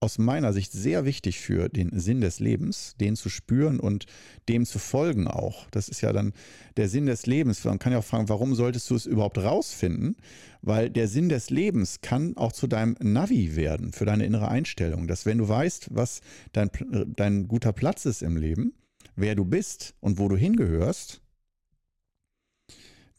aus 0.00 0.18
meiner 0.18 0.52
Sicht 0.52 0.72
sehr 0.72 1.04
wichtig 1.04 1.40
für 1.40 1.68
den 1.68 1.98
Sinn 1.98 2.20
des 2.20 2.38
Lebens, 2.38 2.94
den 3.00 3.16
zu 3.16 3.28
spüren 3.28 3.80
und 3.80 4.06
dem 4.48 4.66
zu 4.66 4.78
folgen 4.78 5.26
auch. 5.26 5.68
Das 5.70 5.88
ist 5.88 6.02
ja 6.02 6.12
dann 6.12 6.34
der 6.76 6.88
Sinn 6.88 7.06
des 7.06 7.26
Lebens. 7.26 7.64
Man 7.64 7.78
kann 7.78 7.92
ja 7.92 7.98
auch 7.98 8.04
fragen, 8.04 8.28
warum 8.28 8.54
solltest 8.54 8.90
du 8.90 8.94
es 8.94 9.06
überhaupt 9.06 9.38
rausfinden? 9.38 10.16
Weil 10.60 10.90
der 10.90 11.08
Sinn 11.08 11.28
des 11.28 11.48
Lebens 11.50 12.02
kann 12.02 12.36
auch 12.36 12.52
zu 12.52 12.66
deinem 12.66 12.96
Navi 13.00 13.56
werden, 13.56 13.92
für 13.92 14.04
deine 14.04 14.26
innere 14.26 14.48
Einstellung. 14.48 15.06
Dass 15.06 15.24
wenn 15.24 15.38
du 15.38 15.48
weißt, 15.48 15.88
was 15.94 16.20
dein, 16.52 16.70
dein 17.16 17.48
guter 17.48 17.72
Platz 17.72 18.04
ist 18.04 18.22
im 18.22 18.36
Leben, 18.36 18.74
wer 19.14 19.34
du 19.34 19.44
bist 19.44 19.94
und 20.00 20.18
wo 20.18 20.28
du 20.28 20.36
hingehörst, 20.36 21.22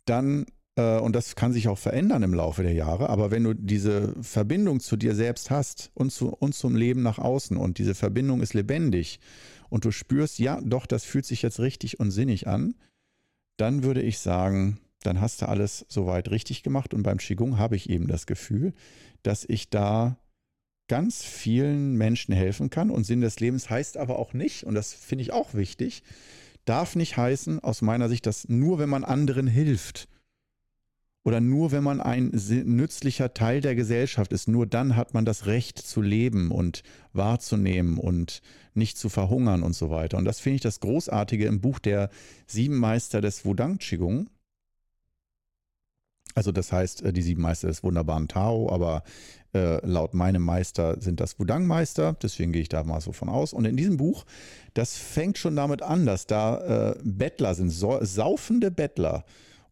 dann 0.06 0.44
äh, 0.44 0.46
und 0.78 1.16
das 1.16 1.36
kann 1.36 1.54
sich 1.54 1.68
auch 1.68 1.78
verändern 1.78 2.22
im 2.22 2.36
Laufe 2.36 2.62
der 2.62 2.74
Jahre. 2.74 3.10
Aber 3.10 3.32
wenn 3.32 3.44
du 3.44 3.56
diese 3.56 4.14
Verbindung 4.22 4.80
zu 4.80 4.96
dir 4.96 5.16
selbst 5.16 5.50
hast 5.50 5.90
und, 5.96 6.12
zu, 6.12 6.30
und 6.30 6.54
zum 6.54 6.76
Leben 6.76 7.02
nach 7.02 7.18
außen 7.18 7.58
und 7.58 7.80
diese 7.80 7.96
Verbindung 7.96 8.42
ist 8.42 8.54
lebendig 8.54 9.20
und 9.70 9.86
du 9.86 9.92
spürst, 9.92 10.38
ja, 10.38 10.62
doch, 10.64 10.86
das 10.86 11.04
fühlt 11.04 11.26
sich 11.26 11.42
jetzt 11.42 11.60
richtig 11.60 12.00
und 12.00 12.12
sinnig 12.12 12.48
an, 12.48 12.76
dann 13.58 13.84
würde 13.84 14.04
ich 14.04 14.20
sagen, 14.20 14.80
dann 15.02 15.20
hast 15.20 15.42
du 15.42 15.48
alles 15.48 15.86
soweit 15.90 16.30
richtig 16.30 16.62
gemacht. 16.62 16.94
Und 16.94 17.02
beim 17.02 17.18
Qigong 17.18 17.58
habe 17.58 17.76
ich 17.76 17.90
eben 17.90 18.08
das 18.08 18.28
Gefühl, 18.28 18.74
dass 19.24 19.46
ich 19.48 19.70
da 19.72 20.18
ganz 20.88 21.24
vielen 21.24 21.96
Menschen 21.96 22.34
helfen 22.34 22.70
kann. 22.70 22.92
Und 22.92 23.04
Sinn 23.04 23.22
des 23.22 23.40
Lebens 23.40 23.70
heißt 23.70 23.98
aber 23.98 24.20
auch 24.20 24.34
nicht, 24.34 24.64
und 24.64 24.76
das 24.76 24.94
finde 24.94 25.24
ich 25.24 25.34
auch 25.34 25.54
wichtig, 25.54 26.04
darf 26.66 26.96
nicht 26.96 27.18
heißen, 27.18 27.62
aus 27.64 27.82
meiner 27.82 28.10
Sicht, 28.10 28.26
dass 28.26 28.48
nur 28.48 28.78
wenn 28.78 28.90
man 28.90 29.04
anderen 29.04 29.48
hilft, 29.48 30.08
oder 31.28 31.42
nur 31.42 31.74
wenn 31.74 31.84
man 31.84 32.00
ein 32.00 32.32
nützlicher 32.32 33.34
Teil 33.34 33.60
der 33.60 33.76
Gesellschaft 33.76 34.32
ist, 34.32 34.48
nur 34.48 34.66
dann 34.66 34.96
hat 34.96 35.14
man 35.14 35.26
das 35.26 35.46
Recht 35.46 35.78
zu 35.78 36.02
leben 36.02 36.52
und 36.52 36.84
wahrzunehmen 37.12 37.98
und 37.98 38.42
nicht 38.74 38.98
zu 38.98 39.10
verhungern 39.10 39.62
und 39.62 39.74
so 39.74 39.90
weiter. 39.90 40.18
Und 40.18 40.24
das 40.24 40.40
finde 40.40 40.56
ich 40.56 40.62
das 40.62 40.80
Großartige 40.80 41.46
im 41.46 41.60
Buch 41.60 41.80
der 41.80 42.12
Sieben 42.46 42.78
Meister 42.78 43.20
des 43.20 43.44
Wudang 43.44 43.78
Qigong. 43.78 44.30
Also 46.34 46.54
das 46.54 46.72
heißt, 46.72 47.02
äh, 47.02 47.12
die 47.12 47.24
sieben 47.24 47.42
Meister 47.42 47.68
des 47.68 47.84
wunderbaren 47.84 48.30
Tao, 48.30 48.72
aber 48.72 49.04
äh, 49.54 49.86
laut 49.86 50.14
meinem 50.14 50.44
Meister 50.44 50.96
sind 51.02 51.20
das 51.20 51.40
Wudang-Meister, 51.40 52.16
deswegen 52.22 52.54
gehe 52.54 52.62
ich 52.62 52.70
da 52.70 52.86
mal 52.86 53.02
so 53.02 53.12
von 53.12 53.28
aus. 53.28 53.52
Und 53.52 53.66
in 53.66 53.76
diesem 53.76 53.98
Buch, 53.98 54.24
das 54.76 54.96
fängt 54.96 55.38
schon 55.38 55.58
damit 55.58 55.82
an, 55.82 56.06
dass 56.06 56.26
da 56.26 56.92
äh, 56.92 56.96
Bettler 57.04 57.54
sind, 57.54 57.72
saufende 57.72 58.72
Bettler. 58.72 59.26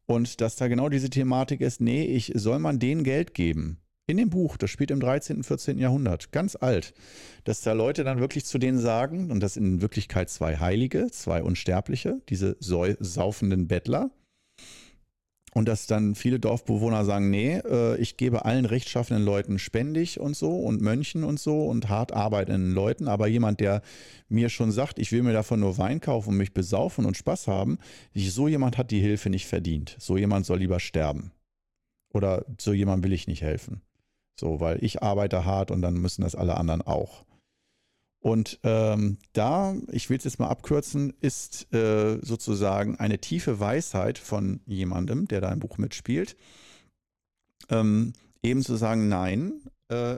Und 0.07 0.41
dass 0.41 0.55
da 0.55 0.67
genau 0.67 0.89
diese 0.89 1.09
Thematik 1.09 1.61
ist, 1.61 1.81
nee, 1.81 2.03
ich 2.03 2.31
soll 2.35 2.59
man 2.59 2.79
denen 2.79 3.03
Geld 3.03 3.33
geben. 3.33 3.79
In 4.07 4.17
dem 4.17 4.29
Buch, 4.29 4.57
das 4.57 4.69
spielt 4.69 4.91
im 4.91 4.99
13., 4.99 5.43
14. 5.43 5.79
Jahrhundert, 5.79 6.31
ganz 6.31 6.55
alt, 6.55 6.93
dass 7.43 7.61
da 7.61 7.73
Leute 7.73 8.03
dann 8.03 8.19
wirklich 8.19 8.45
zu 8.45 8.59
denen 8.59 8.77
sagen, 8.77 9.31
und 9.31 9.39
das 9.39 9.55
sind 9.55 9.65
in 9.65 9.81
Wirklichkeit 9.81 10.29
zwei 10.29 10.57
Heilige, 10.57 11.09
zwei 11.09 11.41
Unsterbliche, 11.41 12.21
diese 12.29 12.55
saufenden 12.59 13.67
Bettler, 13.67 14.11
und 15.55 15.69
dass 15.69 15.87
dann 15.87 16.15
viele 16.15 16.37
Dorfbewohner 16.37 17.05
sagen, 17.05 17.29
nee, 17.29 17.55
äh, 17.55 17.95
ich 17.95 18.17
gebe 18.17 18.43
allen 18.43 18.65
rechtschaffenen 18.65 19.23
Leuten 19.23 19.57
spendig 19.57 20.19
und 20.19 20.35
so 20.35 20.59
und 20.59 20.81
Mönchen 20.81 21.23
und 21.23 21.39
so 21.39 21.63
und 21.67 21.87
hart 21.87 22.11
arbeitenden 22.11 22.73
Leuten, 22.73 23.07
aber 23.07 23.27
jemand, 23.27 23.61
der 23.61 23.81
mir 24.27 24.49
schon 24.49 24.73
sagt, 24.73 24.99
ich 24.99 25.13
will 25.13 25.23
mir 25.23 25.31
davon 25.31 25.61
nur 25.61 25.77
Wein 25.77 26.01
kaufen 26.01 26.31
und 26.31 26.37
mich 26.37 26.53
besaufen 26.53 27.05
und 27.05 27.15
Spaß 27.15 27.47
haben, 27.47 27.77
so 28.13 28.49
jemand 28.49 28.77
hat 28.77 28.91
die 28.91 28.99
Hilfe 28.99 29.29
nicht 29.29 29.47
verdient. 29.47 29.95
So 29.97 30.17
jemand 30.17 30.45
soll 30.45 30.59
lieber 30.59 30.81
sterben. 30.81 31.31
Oder 32.13 32.45
so 32.59 32.73
jemand 32.73 33.05
will 33.05 33.13
ich 33.13 33.27
nicht 33.27 33.41
helfen. 33.41 33.81
So, 34.37 34.59
weil 34.59 34.83
ich 34.83 35.03
arbeite 35.03 35.45
hart 35.45 35.71
und 35.71 35.81
dann 35.81 35.93
müssen 35.93 36.23
das 36.23 36.35
alle 36.35 36.57
anderen 36.57 36.81
auch. 36.81 37.23
Und 38.25 38.59
ähm, 38.63 39.19
da, 39.33 39.75
ich 39.91 40.09
will 40.09 40.17
es 40.17 40.23
jetzt 40.23 40.39
mal 40.39 40.47
abkürzen, 40.47 41.13
ist 41.21 41.71
äh, 41.75 42.17
sozusagen 42.23 42.95
eine 42.95 43.19
tiefe 43.19 43.59
Weisheit 43.59 44.17
von 44.17 44.61
jemandem, 44.65 45.27
der 45.27 45.41
da 45.41 45.51
im 45.51 45.59
Buch 45.59 45.77
mitspielt, 45.77 46.35
ähm, 47.69 48.13
eben 48.41 48.63
zu 48.63 48.77
sagen, 48.77 49.09
nein, 49.09 49.61
äh, 49.89 50.15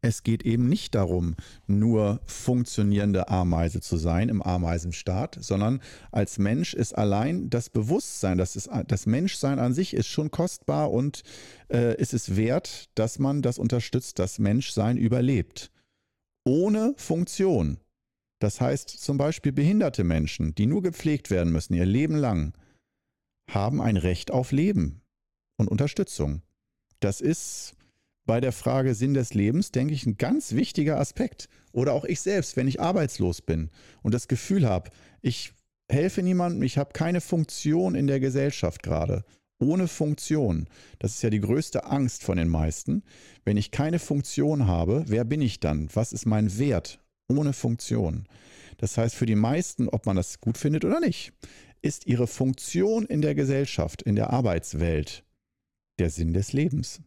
es 0.00 0.24
geht 0.24 0.42
eben 0.42 0.68
nicht 0.68 0.96
darum, 0.96 1.36
nur 1.68 2.18
funktionierende 2.26 3.28
Ameise 3.28 3.80
zu 3.80 3.98
sein 3.98 4.30
im 4.30 4.42
Ameisenstaat, 4.42 5.38
sondern 5.40 5.80
als 6.10 6.38
Mensch 6.38 6.74
ist 6.74 6.98
allein 6.98 7.50
das 7.50 7.70
Bewusstsein, 7.70 8.36
das, 8.36 8.56
ist, 8.56 8.68
das 8.88 9.06
Menschsein 9.06 9.60
an 9.60 9.74
sich 9.74 9.94
ist 9.94 10.08
schon 10.08 10.32
kostbar 10.32 10.90
und 10.90 11.22
äh, 11.72 11.96
ist 12.00 12.14
es 12.14 12.34
wert, 12.34 12.88
dass 12.96 13.20
man 13.20 13.42
das 13.42 13.58
unterstützt, 13.58 14.18
dass 14.18 14.40
Menschsein 14.40 14.96
überlebt 14.96 15.70
ohne 16.44 16.94
Funktion. 16.96 17.78
Das 18.38 18.60
heißt 18.60 18.88
zum 18.88 19.16
Beispiel 19.16 19.52
behinderte 19.52 20.04
Menschen, 20.04 20.54
die 20.54 20.66
nur 20.66 20.82
gepflegt 20.82 21.30
werden 21.30 21.52
müssen 21.52 21.74
ihr 21.74 21.86
Leben 21.86 22.16
lang, 22.16 22.52
haben 23.50 23.80
ein 23.80 23.96
Recht 23.96 24.30
auf 24.30 24.52
Leben 24.52 25.02
und 25.56 25.68
Unterstützung. 25.68 26.42
Das 27.00 27.20
ist 27.20 27.74
bei 28.26 28.40
der 28.40 28.52
Frage 28.52 28.94
Sinn 28.94 29.14
des 29.14 29.34
Lebens, 29.34 29.70
denke 29.70 29.94
ich, 29.94 30.06
ein 30.06 30.16
ganz 30.16 30.52
wichtiger 30.52 30.98
Aspekt. 30.98 31.48
Oder 31.72 31.92
auch 31.92 32.04
ich 32.04 32.20
selbst, 32.20 32.56
wenn 32.56 32.68
ich 32.68 32.80
arbeitslos 32.80 33.42
bin 33.42 33.70
und 34.02 34.14
das 34.14 34.28
Gefühl 34.28 34.66
habe, 34.66 34.90
ich 35.20 35.52
helfe 35.90 36.22
niemandem, 36.22 36.62
ich 36.62 36.78
habe 36.78 36.92
keine 36.92 37.20
Funktion 37.20 37.94
in 37.94 38.06
der 38.06 38.20
Gesellschaft 38.20 38.82
gerade 38.82 39.24
ohne 39.58 39.88
Funktion. 39.88 40.68
Das 40.98 41.14
ist 41.14 41.22
ja 41.22 41.30
die 41.30 41.40
größte 41.40 41.84
Angst 41.84 42.22
von 42.24 42.36
den 42.36 42.48
meisten. 42.48 43.02
Wenn 43.44 43.56
ich 43.56 43.70
keine 43.70 43.98
Funktion 43.98 44.66
habe, 44.66 45.04
wer 45.06 45.24
bin 45.24 45.40
ich 45.40 45.60
dann? 45.60 45.88
Was 45.94 46.12
ist 46.12 46.26
mein 46.26 46.58
Wert 46.58 47.00
ohne 47.28 47.52
Funktion? 47.52 48.26
Das 48.78 48.98
heißt, 48.98 49.14
für 49.14 49.26
die 49.26 49.36
meisten, 49.36 49.88
ob 49.88 50.06
man 50.06 50.16
das 50.16 50.40
gut 50.40 50.58
findet 50.58 50.84
oder 50.84 51.00
nicht, 51.00 51.32
ist 51.82 52.06
ihre 52.06 52.26
Funktion 52.26 53.04
in 53.04 53.22
der 53.22 53.34
Gesellschaft, 53.34 54.02
in 54.02 54.16
der 54.16 54.30
Arbeitswelt 54.30 55.24
der 55.98 56.10
Sinn 56.10 56.32
des 56.32 56.52
Lebens. 56.52 57.00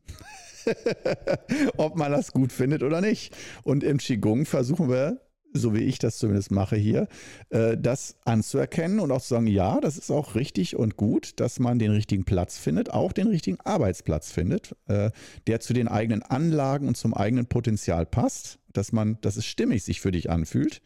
ob 1.78 1.95
man 1.95 2.12
das 2.12 2.32
gut 2.32 2.52
findet 2.52 2.84
oder 2.84 3.02
nicht. 3.02 3.36
Und 3.64 3.84
im 3.84 3.98
Qigong 3.98 4.45
versuchen 4.45 4.89
wir 4.89 5.22
so 5.58 5.74
wie 5.74 5.84
ich 5.84 5.99
das 5.99 6.18
zumindest 6.18 6.51
mache 6.51 6.76
hier, 6.76 7.08
äh, 7.49 7.78
das 7.78 8.18
anzuerkennen 8.26 8.99
und 8.99 9.12
auch 9.12 9.22
zu 9.22 9.30
sagen, 9.30 9.47
ja, 9.47 9.80
das 9.82 9.97
ist 9.97 10.12
auch 10.12 10.36
richtig 10.36 10.76
und 10.76 10.97
gut, 10.97 11.39
dass 11.39 11.60
man 11.60 11.80
den 11.80 11.91
richtigen 11.91 12.26
Platz 12.26 12.58
findet, 12.58 12.91
auch 12.91 13.12
den 13.12 13.28
richtigen 13.28 13.60
Arbeitsplatz 13.62 14.32
findet, 14.32 14.76
äh, 14.88 15.12
der 15.47 15.60
zu 15.60 15.74
den 15.74 15.88
eigenen 15.88 16.24
Anlagen 16.24 16.88
und 16.88 16.97
zum 16.97 17.14
eigenen 17.14 17.47
Potenzial 17.47 18.05
passt, 18.05 18.60
dass 18.74 18.91
man, 18.91 19.20
dass 19.22 19.38
es 19.38 19.45
stimmig 19.45 19.84
sich 19.84 20.01
für 20.01 20.12
dich 20.12 20.30
anfühlt. 20.30 20.82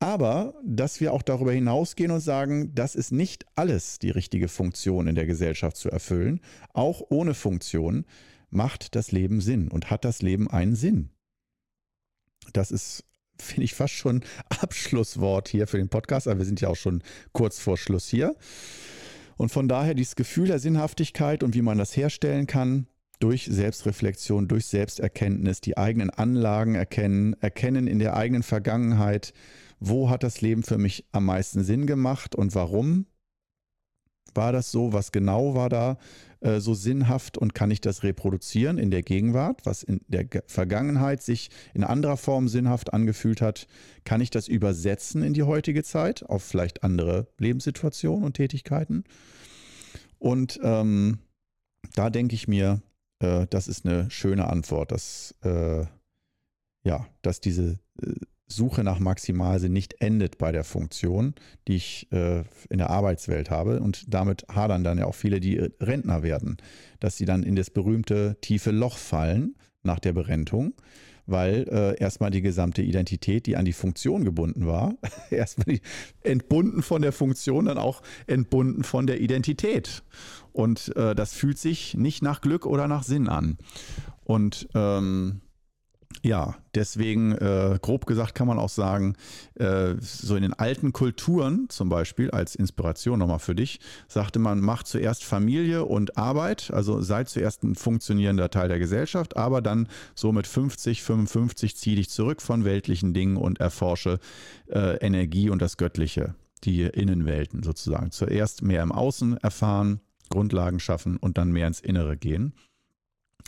Aber 0.00 0.54
dass 0.64 1.00
wir 1.00 1.12
auch 1.12 1.22
darüber 1.22 1.52
hinausgehen 1.52 2.10
und 2.10 2.20
sagen, 2.20 2.74
das 2.74 2.94
ist 2.94 3.12
nicht 3.12 3.46
alles 3.54 3.98
die 3.98 4.10
richtige 4.10 4.48
Funktion 4.48 5.06
in 5.06 5.14
der 5.14 5.26
Gesellschaft 5.26 5.76
zu 5.76 5.90
erfüllen. 5.90 6.40
Auch 6.72 7.02
ohne 7.08 7.34
Funktion 7.34 8.04
macht 8.50 8.96
das 8.96 9.12
Leben 9.12 9.40
Sinn 9.40 9.68
und 9.68 9.90
hat 9.90 10.04
das 10.04 10.20
Leben 10.22 10.48
einen 10.50 10.74
Sinn. 10.74 11.10
Das 12.52 12.70
ist 12.70 13.04
finde 13.42 13.64
ich 13.64 13.74
fast 13.74 13.94
schon 13.94 14.22
Abschlusswort 14.60 15.48
hier 15.48 15.66
für 15.66 15.78
den 15.78 15.88
Podcast, 15.88 16.28
aber 16.28 16.38
wir 16.38 16.46
sind 16.46 16.60
ja 16.60 16.68
auch 16.68 16.76
schon 16.76 17.02
kurz 17.32 17.58
vor 17.58 17.76
Schluss 17.76 18.08
hier. 18.08 18.34
Und 19.36 19.50
von 19.50 19.68
daher 19.68 19.94
dieses 19.94 20.16
Gefühl 20.16 20.46
der 20.46 20.58
Sinnhaftigkeit 20.58 21.42
und 21.42 21.54
wie 21.54 21.62
man 21.62 21.78
das 21.78 21.96
herstellen 21.96 22.46
kann, 22.46 22.86
durch 23.18 23.46
Selbstreflexion, 23.50 24.48
durch 24.48 24.66
Selbsterkenntnis, 24.66 25.60
die 25.60 25.78
eigenen 25.78 26.10
Anlagen 26.10 26.74
erkennen, 26.74 27.34
erkennen 27.40 27.86
in 27.86 28.00
der 28.00 28.16
eigenen 28.16 28.42
Vergangenheit, 28.42 29.32
wo 29.78 30.10
hat 30.10 30.22
das 30.22 30.40
Leben 30.40 30.62
für 30.62 30.78
mich 30.78 31.06
am 31.12 31.26
meisten 31.26 31.62
Sinn 31.62 31.86
gemacht 31.86 32.34
und 32.34 32.54
warum 32.54 33.06
war 34.34 34.52
das 34.52 34.70
so, 34.70 34.92
was 34.92 35.12
genau 35.12 35.54
war 35.54 35.68
da 35.68 35.98
äh, 36.42 36.60
so 36.60 36.74
sinnhaft 36.74 37.38
und 37.38 37.54
kann 37.54 37.70
ich 37.70 37.80
das 37.80 38.02
reproduzieren 38.02 38.78
in 38.78 38.90
der 38.90 39.02
Gegenwart, 39.02 39.64
was 39.64 39.82
in 39.82 40.00
der 40.08 40.26
Vergangenheit 40.46 41.22
sich 41.22 41.50
in 41.72 41.84
anderer 41.84 42.16
Form 42.16 42.48
sinnhaft 42.48 42.92
angefühlt 42.92 43.40
hat, 43.40 43.66
kann 44.04 44.20
ich 44.20 44.30
das 44.30 44.48
übersetzen 44.48 45.22
in 45.22 45.34
die 45.34 45.44
heutige 45.44 45.84
Zeit 45.84 46.24
auf 46.24 46.42
vielleicht 46.42 46.82
andere 46.82 47.28
Lebenssituationen 47.38 48.24
und 48.24 48.34
Tätigkeiten. 48.34 49.04
Und 50.18 50.58
ähm, 50.62 51.18
da 51.94 52.10
denke 52.10 52.34
ich 52.34 52.48
mir, 52.48 52.82
äh, 53.20 53.46
das 53.50 53.68
ist 53.68 53.86
eine 53.86 54.10
schöne 54.10 54.48
Antwort, 54.48 54.92
dass, 54.92 55.34
äh, 55.42 55.84
ja, 56.84 57.06
dass 57.22 57.40
diese 57.40 57.78
äh, 58.02 58.14
Suche 58.46 58.84
nach 58.84 58.98
Maximalsinn 58.98 59.72
nicht 59.72 60.00
endet 60.00 60.38
bei 60.38 60.52
der 60.52 60.64
Funktion, 60.64 61.34
die 61.68 61.76
ich 61.76 62.08
äh, 62.12 62.44
in 62.68 62.78
der 62.78 62.90
Arbeitswelt 62.90 63.50
habe. 63.50 63.80
Und 63.80 64.12
damit 64.12 64.46
hadern 64.52 64.84
dann 64.84 64.98
ja 64.98 65.06
auch 65.06 65.14
viele, 65.14 65.40
die 65.40 65.56
Rentner 65.80 66.22
werden, 66.22 66.58
dass 67.00 67.16
sie 67.16 67.24
dann 67.24 67.42
in 67.42 67.56
das 67.56 67.70
berühmte 67.70 68.36
tiefe 68.40 68.70
Loch 68.70 68.98
fallen 68.98 69.56
nach 69.82 69.98
der 69.98 70.12
Berentung, 70.12 70.74
weil 71.26 71.66
äh, 71.70 72.00
erstmal 72.00 72.30
die 72.30 72.42
gesamte 72.42 72.82
Identität, 72.82 73.46
die 73.46 73.56
an 73.56 73.64
die 73.64 73.72
Funktion 73.72 74.24
gebunden 74.24 74.66
war, 74.66 74.94
erstmal 75.30 75.78
entbunden 76.22 76.82
von 76.82 77.02
der 77.02 77.12
Funktion, 77.12 77.66
dann 77.66 77.78
auch 77.78 78.02
entbunden 78.26 78.84
von 78.84 79.06
der 79.06 79.20
Identität. 79.20 80.02
Und 80.52 80.94
äh, 80.96 81.14
das 81.14 81.32
fühlt 81.32 81.58
sich 81.58 81.94
nicht 81.94 82.22
nach 82.22 82.40
Glück 82.40 82.66
oder 82.66 82.88
nach 82.88 83.02
Sinn 83.02 83.28
an. 83.28 83.58
Und 84.24 84.68
ähm, 84.74 85.40
ja, 86.22 86.56
deswegen, 86.74 87.32
äh, 87.32 87.78
grob 87.80 88.06
gesagt, 88.06 88.34
kann 88.34 88.46
man 88.46 88.58
auch 88.58 88.68
sagen, 88.68 89.16
äh, 89.54 89.94
so 90.00 90.36
in 90.36 90.42
den 90.42 90.54
alten 90.54 90.92
Kulturen 90.92 91.66
zum 91.68 91.88
Beispiel, 91.88 92.30
als 92.30 92.54
Inspiration 92.54 93.18
nochmal 93.18 93.38
für 93.38 93.54
dich, 93.54 93.80
sagte 94.08 94.38
man, 94.38 94.60
mach 94.60 94.82
zuerst 94.82 95.24
Familie 95.24 95.84
und 95.84 96.16
Arbeit, 96.16 96.70
also 96.72 97.00
sei 97.00 97.24
zuerst 97.24 97.62
ein 97.62 97.74
funktionierender 97.74 98.50
Teil 98.50 98.68
der 98.68 98.78
Gesellschaft, 98.78 99.36
aber 99.36 99.62
dann 99.62 99.88
so 100.14 100.32
mit 100.32 100.46
50, 100.46 101.02
55 101.02 101.76
zieh 101.76 101.94
dich 101.96 102.10
zurück 102.10 102.42
von 102.42 102.64
weltlichen 102.64 103.14
Dingen 103.14 103.36
und 103.36 103.60
erforsche 103.60 104.18
äh, 104.68 104.96
Energie 104.98 105.50
und 105.50 105.62
das 105.62 105.76
Göttliche, 105.76 106.34
die 106.64 106.82
Innenwelten 106.82 107.62
sozusagen. 107.62 108.10
Zuerst 108.10 108.62
mehr 108.62 108.82
im 108.82 108.92
Außen 108.92 109.36
erfahren, 109.38 110.00
Grundlagen 110.30 110.80
schaffen 110.80 111.16
und 111.16 111.38
dann 111.38 111.52
mehr 111.52 111.66
ins 111.66 111.80
Innere 111.80 112.16
gehen. 112.16 112.54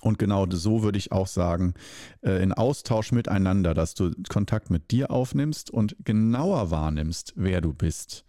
Und 0.02 0.18
genau 0.18 0.46
so 0.50 0.82
würde 0.82 0.98
ich 0.98 1.12
auch 1.12 1.26
sagen, 1.26 1.74
äh, 2.22 2.42
in 2.42 2.52
Austausch 2.52 3.12
miteinander, 3.12 3.74
dass 3.74 3.94
du 3.94 4.10
Kontakt 4.28 4.70
mit 4.70 4.90
dir 4.90 5.10
aufnimmst 5.10 5.70
und 5.70 5.96
genauer 6.04 6.70
wahrnimmst, 6.70 7.32
wer 7.36 7.60
du 7.60 7.72
bist. 7.72 8.24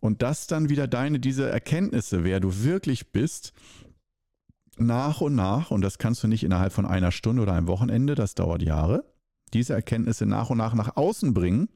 Und 0.00 0.22
das 0.22 0.46
dann 0.46 0.68
wieder 0.68 0.86
deine, 0.86 1.20
diese 1.20 1.48
Erkenntnisse, 1.48 2.24
wer 2.24 2.40
du 2.40 2.62
wirklich 2.62 3.12
bist, 3.12 3.52
nach 4.76 5.20
und 5.20 5.34
nach, 5.34 5.70
und 5.70 5.82
das 5.82 5.98
kannst 5.98 6.22
du 6.22 6.28
nicht 6.28 6.42
innerhalb 6.42 6.72
von 6.72 6.86
einer 6.86 7.12
Stunde 7.12 7.42
oder 7.42 7.52
einem 7.52 7.66
Wochenende, 7.66 8.14
das 8.14 8.34
dauert 8.34 8.62
Jahre, 8.62 9.04
diese 9.52 9.74
Erkenntnisse 9.74 10.24
nach 10.26 10.48
und 10.48 10.58
nach 10.58 10.74
nach 10.74 10.96
außen 10.96 11.34
bringen 11.34 11.68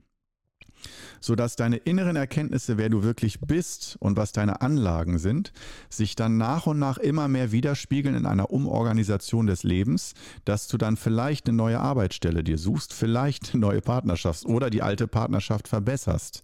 sodass 1.20 1.56
deine 1.56 1.76
inneren 1.76 2.16
Erkenntnisse, 2.16 2.78
wer 2.78 2.88
du 2.88 3.02
wirklich 3.02 3.40
bist 3.40 3.96
und 4.00 4.16
was 4.16 4.32
deine 4.32 4.60
Anlagen 4.60 5.18
sind, 5.18 5.52
sich 5.88 6.16
dann 6.16 6.36
nach 6.36 6.66
und 6.66 6.78
nach 6.78 6.98
immer 6.98 7.28
mehr 7.28 7.52
widerspiegeln 7.52 8.14
in 8.14 8.26
einer 8.26 8.50
Umorganisation 8.50 9.46
des 9.46 9.62
Lebens, 9.62 10.14
dass 10.44 10.68
du 10.68 10.78
dann 10.78 10.96
vielleicht 10.96 11.48
eine 11.48 11.56
neue 11.56 11.80
Arbeitsstelle 11.80 12.44
dir 12.44 12.58
suchst, 12.58 12.92
vielleicht 12.92 13.52
eine 13.52 13.60
neue 13.60 13.80
Partnerschaft 13.80 14.46
oder 14.46 14.70
die 14.70 14.82
alte 14.82 15.06
Partnerschaft 15.08 15.68
verbesserst 15.68 16.42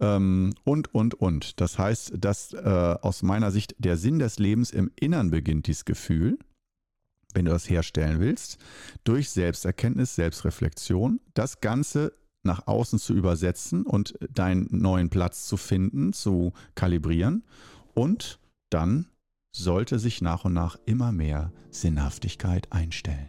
Ähm, 0.00 0.54
und, 0.64 0.92
und, 0.94 1.14
und. 1.14 1.60
Das 1.60 1.78
heißt, 1.78 2.14
dass 2.18 2.52
äh, 2.54 2.58
aus 3.00 3.22
meiner 3.22 3.50
Sicht 3.52 3.76
der 3.78 3.96
Sinn 3.96 4.18
des 4.18 4.38
Lebens 4.38 4.72
im 4.72 4.90
Innern 4.98 5.30
beginnt, 5.30 5.68
dieses 5.68 5.84
Gefühl, 5.84 6.38
wenn 7.34 7.44
du 7.44 7.52
das 7.52 7.70
herstellen 7.70 8.20
willst, 8.20 8.58
durch 9.04 9.30
Selbsterkenntnis, 9.30 10.14
Selbstreflexion, 10.16 11.20
das 11.34 11.60
Ganze 11.60 12.12
nach 12.42 12.66
außen 12.66 12.98
zu 12.98 13.14
übersetzen 13.14 13.84
und 13.84 14.14
deinen 14.30 14.68
neuen 14.70 15.10
Platz 15.10 15.46
zu 15.46 15.56
finden, 15.56 16.12
zu 16.12 16.52
kalibrieren 16.74 17.44
und 17.94 18.40
dann 18.70 19.06
sollte 19.54 19.98
sich 19.98 20.22
nach 20.22 20.44
und 20.44 20.54
nach 20.54 20.76
immer 20.86 21.12
mehr 21.12 21.52
Sinnhaftigkeit 21.70 22.72
einstellen. 22.72 23.28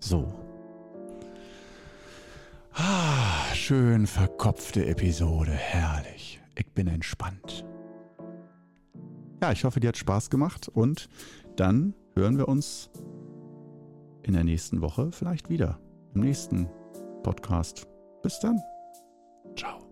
So. 0.00 0.32
Ah, 2.72 3.54
schön 3.54 4.06
verkopfte 4.06 4.86
Episode, 4.86 5.50
herrlich. 5.50 6.40
Ich 6.54 6.72
bin 6.72 6.86
entspannt. 6.86 7.64
Ja, 9.40 9.52
ich 9.52 9.64
hoffe, 9.64 9.80
dir 9.80 9.88
hat 9.88 9.96
Spaß 9.96 10.30
gemacht 10.30 10.68
und 10.68 11.08
dann 11.56 11.94
hören 12.14 12.38
wir 12.38 12.48
uns 12.48 12.90
in 14.22 14.34
der 14.34 14.44
nächsten 14.44 14.80
Woche 14.80 15.10
vielleicht 15.10 15.48
wieder. 15.48 15.80
Im 16.14 16.20
nächsten 16.20 16.68
Podcast. 17.22 17.87
Bis 18.22 18.38
dann. 18.40 18.60
Ciao. 19.56 19.87